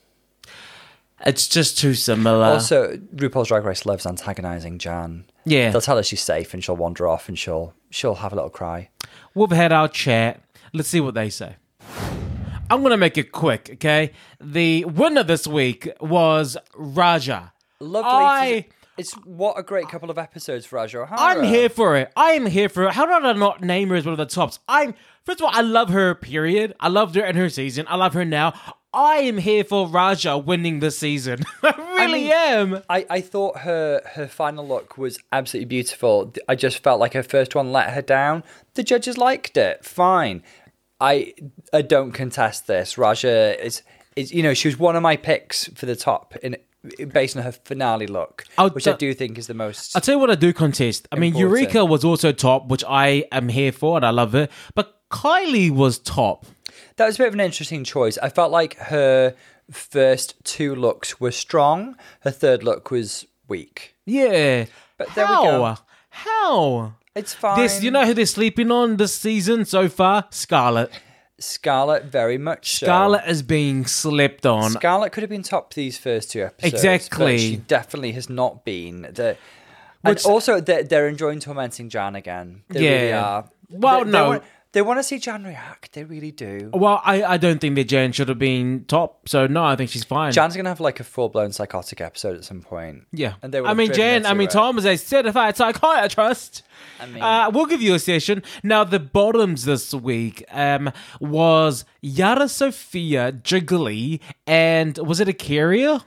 [1.25, 2.47] it's just too similar.
[2.47, 5.25] Also, RuPaul's Drag Race loves antagonizing Jan.
[5.45, 5.71] Yeah.
[5.71, 8.51] they'll tell her she's safe and she'll wander off and she'll she'll have a little
[8.51, 8.91] cry.
[9.35, 10.41] We've had our chat.
[10.73, 11.57] Let's see what they say.
[12.73, 14.13] I'm going to make it quick, okay?
[14.41, 17.51] The winner this week was Ra'Jah.
[17.81, 18.11] Lovely.
[18.11, 18.67] I-
[18.97, 21.21] it's what a great couple of episodes for Ra'Jah O'Hara.
[21.21, 22.11] I'm here for it.
[22.17, 22.93] I am here for it.
[22.93, 24.59] How did I not name her as one of the tops?
[24.69, 24.95] I'm
[25.25, 26.15] first of all, I love her.
[26.15, 26.75] Period.
[26.81, 27.85] I loved her in her season.
[27.91, 28.53] I love her now.
[28.95, 31.45] I am here for Ra'Jah winning this season.
[31.63, 32.83] I really mean- am.
[32.91, 36.33] I, I thought her her final look was absolutely beautiful.
[36.49, 38.45] I just felt like her first one let her down.
[38.75, 39.85] The judges liked it.
[39.85, 40.43] Fine.
[41.03, 41.35] I
[41.73, 42.95] I don't contest this.
[42.95, 43.83] Ra'Jah is
[44.17, 46.57] is you know she was one of my picks for the top in
[47.13, 49.97] based on her finale look, I'll which I do think is the most.
[49.97, 51.09] I'll tell you what I do contest.
[51.13, 54.51] I mean, Eureka was also top, which I am here for and I love it.
[54.75, 56.47] But Kylie was top.
[56.97, 58.19] That was a bit of an interesting choice.
[58.19, 59.35] I felt like her
[59.71, 61.97] first two looks were strong.
[62.21, 63.95] Her third look was weak.
[64.05, 64.67] Yeah.
[64.99, 65.43] But there we How?
[65.43, 65.77] go.
[66.11, 66.95] How?
[67.15, 67.59] It's fine.
[67.61, 70.27] This, you know who they're sleeping on this season so far?
[70.31, 70.91] Scarlet.
[71.39, 72.87] Scarlet very much so.
[72.87, 74.71] Scarlet is being slept on.
[74.71, 76.75] Scarlet could have been top these first two episodes.
[76.75, 77.35] Exactly.
[77.35, 79.03] But she definitely has not been.
[79.03, 79.37] The,
[80.05, 82.63] and Which- also, they're, they're enjoying tormenting Jan again.
[82.69, 83.25] They really Yeah.
[83.25, 83.49] are.
[83.71, 84.29] Well, they, they no.
[84.29, 85.93] want, they want to see Jan react.
[85.93, 86.71] They really do.
[86.73, 89.29] Well, I, I don't think that Jan should have been top.
[89.29, 90.33] So no, I think she's fine.
[90.33, 93.05] Jan's going to have like a full blown psychotic episode at some point.
[93.13, 93.35] yeah.
[93.43, 94.25] And they I mean, Jan.
[94.27, 94.53] I mean, it.
[94.53, 96.63] Tom is a certified psychiatrist.
[97.01, 98.43] I mean, Uh, we'll give you a session.
[98.63, 100.91] Now, the bottoms this week um,
[101.21, 106.03] was Yara Sofia, Jiggly, and was it A'keria?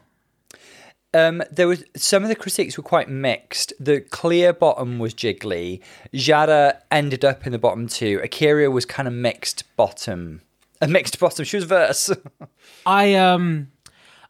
[1.16, 3.72] Um, there was some of the critiques were quite mixed.
[3.80, 5.80] The clear bottom was Jiggly.
[6.12, 8.20] Yara ended up in the bottom two.
[8.22, 10.42] A'keria was kind of mixed bottom.
[10.82, 11.46] A mixed bottom.
[11.46, 12.12] She was verse.
[12.86, 13.72] I um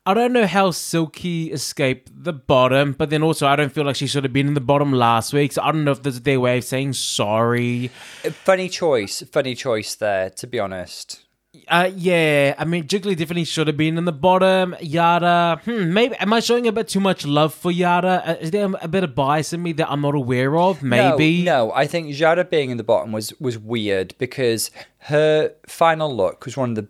[0.05, 3.95] I don't know how Silky escaped the bottom, but then also I don't feel like
[3.95, 5.53] she should have been in the bottom last week.
[5.53, 7.87] So I don't know if there's their way of saying sorry.
[7.87, 9.23] funny choice.
[9.31, 11.24] Funny choice there, to be honest.
[11.67, 14.75] Uh yeah, I mean Jiggly definitely should have been in the bottom.
[14.81, 18.23] Yada, hmm, maybe am I showing a bit too much love for Yada?
[18.25, 20.83] Uh, is there a bit of bias in me that I'm not aware of?
[20.83, 21.43] Maybe.
[21.43, 26.13] No, no, I think Yara being in the bottom was was weird because her final
[26.13, 26.87] look was one of the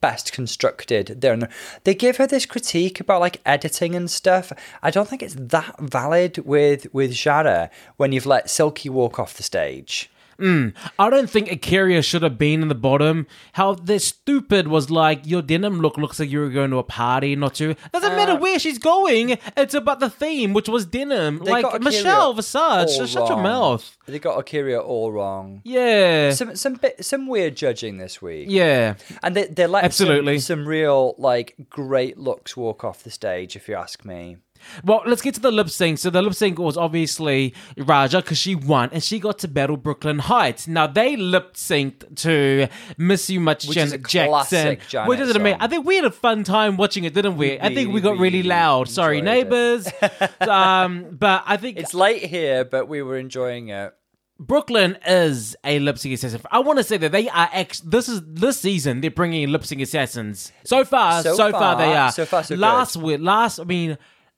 [0.00, 1.20] best constructed.
[1.20, 1.48] They're,
[1.84, 4.52] they give her this critique about like editing and stuff.
[4.82, 9.34] I don't think it's that valid with with Yara when you've let Silky walk off
[9.34, 10.10] the stage.
[10.40, 13.26] I don't think A'keria should have been in the bottom.
[13.54, 16.82] How the stupid was like your denim look looks like you were going to a
[16.82, 17.74] party, not to.
[17.92, 19.38] Doesn't Uh, matter where she's going.
[19.56, 21.38] It's about the theme, which was denim.
[21.38, 23.96] Like Michelle Visage, shut your mouth.
[24.06, 25.60] They got A'keria all wrong.
[25.64, 28.46] Yeah, Some some bit some weird judging this week.
[28.50, 28.94] yeah.
[29.22, 30.38] And they they let Absolutely.
[30.38, 33.56] some, some real like great looks walk off the stage.
[33.56, 34.36] If you ask me,
[34.84, 35.98] Well, let's get to the lip sync.
[35.98, 39.76] So the lip sync was obviously Ra'Jah because she won and she got to battle
[39.76, 40.68] Brooklyn Heights.
[40.68, 42.68] Now they lip synced to
[42.98, 45.60] "Miss You Much" Which Janet is a Jackson, Janet which is amazing.
[45.60, 47.58] I think we had a fun time watching it, didn't we?
[47.58, 48.88] I think we got really really loud.
[48.88, 49.88] Sorry, neighbors.
[50.40, 53.94] um, but I think it's late here, but we were enjoying it.
[54.38, 56.42] Brooklyn is a lip sync assassin.
[56.50, 57.80] I want to say that they are ex.
[57.80, 60.52] This is this season they're bringing in lip sync assassins.
[60.64, 62.12] So far, so, So far, they are.
[62.12, 62.60] so far, so good.
[62.60, 63.96] last week, last I mean,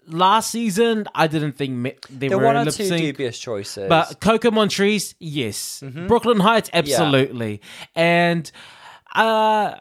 [0.09, 3.01] last season I didn't think they There were one or lip two sync.
[3.02, 3.89] dubious choices.
[3.89, 5.82] But Coco Montrese, yes.
[6.06, 7.60] Brooklyn Heights, absolutely.
[7.94, 8.51] And
[9.14, 9.74] uh,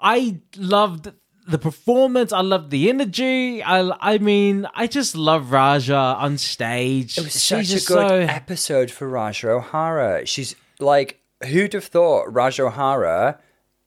[0.00, 1.12] I loved
[1.46, 2.32] the performance.
[2.32, 3.62] I loved the energy.
[3.62, 7.18] I, I mean, I just love Ra'Jah on stage.
[7.18, 10.26] it was She's such a good so- episode for Ra'Jah O'Hara.
[10.26, 13.40] She's like, who'd have thought Ra'Jah O'Hara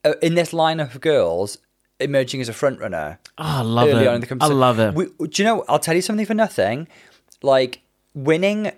[0.04, 1.58] uh, in this lineup of girls
[2.00, 3.20] emerging as a front runner?
[3.38, 4.08] Oh, I love it.
[4.08, 4.94] on in the I love it.
[4.94, 5.66] We, do you know?
[5.68, 6.88] I'll tell you something for nothing.
[7.42, 7.82] Like
[8.14, 8.72] winning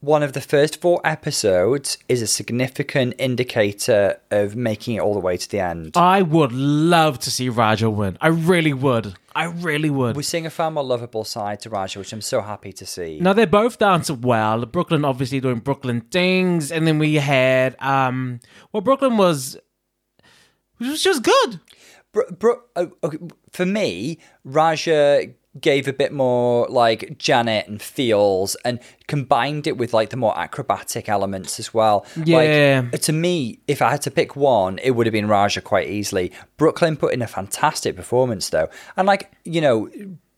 [0.00, 5.20] one of the first four episodes is a significant indicator of making it all the
[5.20, 5.92] way to the end.
[5.94, 8.16] I would love to see Ra'Jah win.
[8.20, 9.14] I really would.
[9.34, 10.16] I really would.
[10.16, 13.18] We're seeing a far more lovable side to Ra'Jah, which I'm so happy to see.
[13.20, 14.64] Now they're both dance well.
[14.64, 18.40] Brooklyn obviously doing Brooklyn things, and then we had um,
[18.72, 19.58] well, Brooklyn was,
[20.80, 21.60] she was just good.
[22.12, 23.18] Bro, bro, uh, okay,
[23.52, 28.78] for me, Ra'Jah gave a bit more like Janet and feels and
[29.08, 32.06] combined it with like the more acrobatic elements as well.
[32.24, 32.84] Yeah.
[32.92, 35.88] Like, to me, if I had to pick one, it would have been Ra'Jah quite
[35.88, 36.32] easily.
[36.56, 38.68] Brooklyn put in a fantastic performance though.
[38.96, 39.90] And like, you know,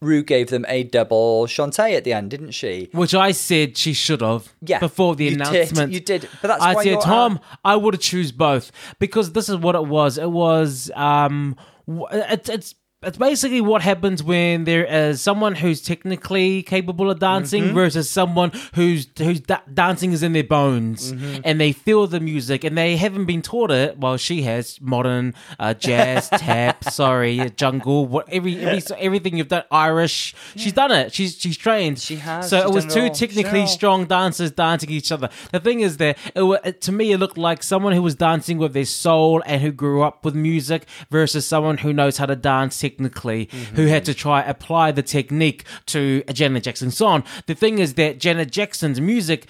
[0.03, 2.91] Ru gave them a double Shantay at the end, didn't she?
[2.93, 4.53] Which I said she should have.
[4.61, 5.93] Yeah, Before the you did, announcement.
[5.93, 7.59] you did, but that's I why said, Tom, out.
[7.65, 10.19] I would have choose both because this is what it was.
[10.19, 11.57] It was um,
[11.87, 13.19] w- it's it's.
[13.19, 17.74] Basically what happens when there is someone who's technically capable of dancing Mm-hmm.
[17.74, 21.41] versus someone who's who's da- dancing is in their bones Mm-hmm.
[21.45, 23.99] and they feel the music and they haven't been taught it.
[23.99, 29.65] Well, she has modern uh, jazz, tap, sorry, jungle, what every, every everything you've done,
[29.70, 30.35] Irish.
[30.57, 31.12] She's done it.
[31.12, 31.99] She's she's trained.
[31.99, 32.49] She has.
[32.51, 33.66] So it was it two technically it all.
[33.69, 35.29] strong dancers dancing each other.
[35.53, 38.59] The thing is that it, it, to me it looked like someone who was dancing
[38.59, 42.37] with their soul and who grew up with music versus someone who knows how to
[42.37, 42.91] dance technically,
[43.74, 47.24] who had to try apply the technique to a Janet Jackson song.
[47.47, 49.47] The thing is that Janet Jackson's music.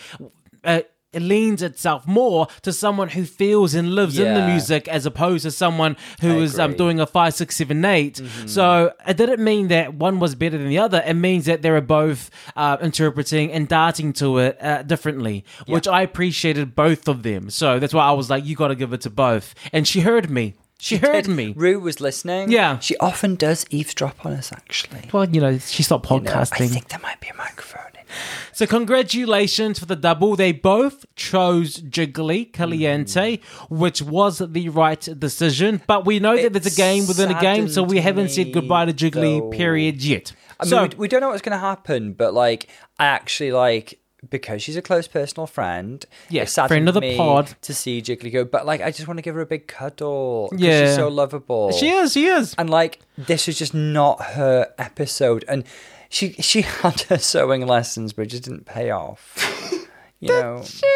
[0.65, 0.83] Uh,
[1.13, 5.43] it leans itself more to someone who feels and lives in the music as opposed
[5.43, 8.17] to someone who is um, doing a five, six, seven, eight.
[8.47, 11.03] So it didn't mean that one was better than the other.
[11.05, 15.87] It means that they were both uh, interpreting and darting to it uh, differently, which
[15.87, 17.51] I appreciated both of them.
[17.51, 19.55] So that's why I was like, you got to give it to both.
[19.71, 20.55] And she heard me.
[20.83, 21.55] She, heard Did- me.
[21.57, 22.51] Ru was listening.
[22.51, 22.81] Yeah.
[22.81, 25.09] She often does eavesdrop on us, actually.
[25.13, 26.61] Well, you know, she stopped You know, podcasting.
[26.61, 28.05] I think there might be a microphone in.
[28.53, 30.35] So congratulations for the double.
[30.35, 33.71] They both chose Jiggly Caliente, mm.
[33.71, 35.83] which was the right decision.
[35.87, 38.87] But we know that there's a game within a game, so we haven't said goodbye
[38.87, 39.51] to Jiggly, though.
[39.51, 40.33] period, yet.
[40.59, 42.69] I mean, so, we, we don't know what's going to happen, but like,
[42.99, 44.01] I actually like
[44.31, 46.05] because she's a close personal friend.
[46.29, 47.55] Yeah, it saddened friend of the me pod.
[47.63, 50.53] to see Jiggly go, but like, I just want to give her a big cuddle.
[50.57, 50.87] Yeah.
[50.87, 51.73] she's so lovable.
[51.73, 52.55] she is, she is.
[52.59, 55.65] and like, this was just not her episode, and
[56.09, 59.39] she she had her sewing lessons, but it just didn't pay off.
[60.23, 60.63] You know.
[60.65, 60.87] She?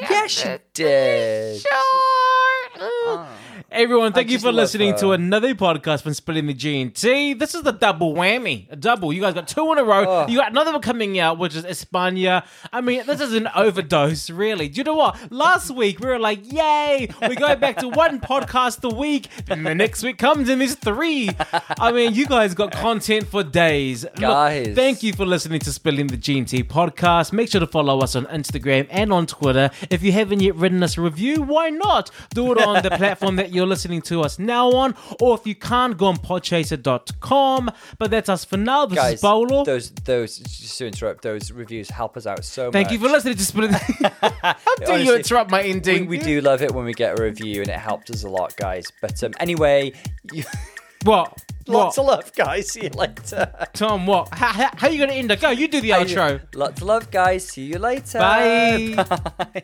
[0.00, 1.62] Yeah, she did.
[3.72, 7.34] Everyone, thank I you for listening to another podcast from Splitting the G&T.
[7.34, 8.70] This is the double whammy.
[8.70, 9.12] A double.
[9.12, 10.04] You guys got two in a row.
[10.06, 10.26] Oh.
[10.28, 12.46] You got another one coming out, which is España.
[12.72, 14.68] I mean, this is an overdose, really.
[14.68, 15.32] Do you know what?
[15.32, 19.26] Last week, we were like, yay, we go back to one podcast a week.
[19.50, 21.30] And the next week comes and there's three.
[21.80, 24.04] I mean, you guys got content for days.
[24.04, 24.76] Look, Guys.
[24.76, 27.32] thank you for listening to Spilling the G&T podcast.
[27.32, 29.70] Make sure to follow us on Instagram and on Twitter.
[29.90, 32.12] If you haven't yet written us a review, why not?
[32.32, 35.46] Do it on the platform that you're you're listening to us now on, or if
[35.46, 37.70] you can't, go on podchaser.com.
[37.98, 38.86] But that's us for now.
[38.86, 39.64] This Guys, is Bolo.
[39.64, 42.72] those those just to interrupt, those reviews help us out so much.
[42.72, 42.92] Thank much.
[42.92, 43.70] you for listening to Split.
[44.42, 46.06] How dare you interrupt my We, ending?
[46.06, 48.56] we do love it when we get a review, and it helps us a lot,
[48.56, 48.92] guys.
[49.00, 49.92] But um, anyway,
[50.32, 50.44] you,
[51.04, 51.40] What?
[51.68, 52.02] lots What?
[52.02, 52.72] of love, guys.
[52.72, 53.52] See you later.
[53.74, 54.32] Tom, what?
[54.34, 55.40] How, how, how you going to end it?
[55.40, 56.40] Go, you do the outro.
[56.54, 57.46] Lots of love, guys.
[57.48, 58.18] See you later.
[58.18, 58.94] Bye.
[58.96, 59.62] Bye.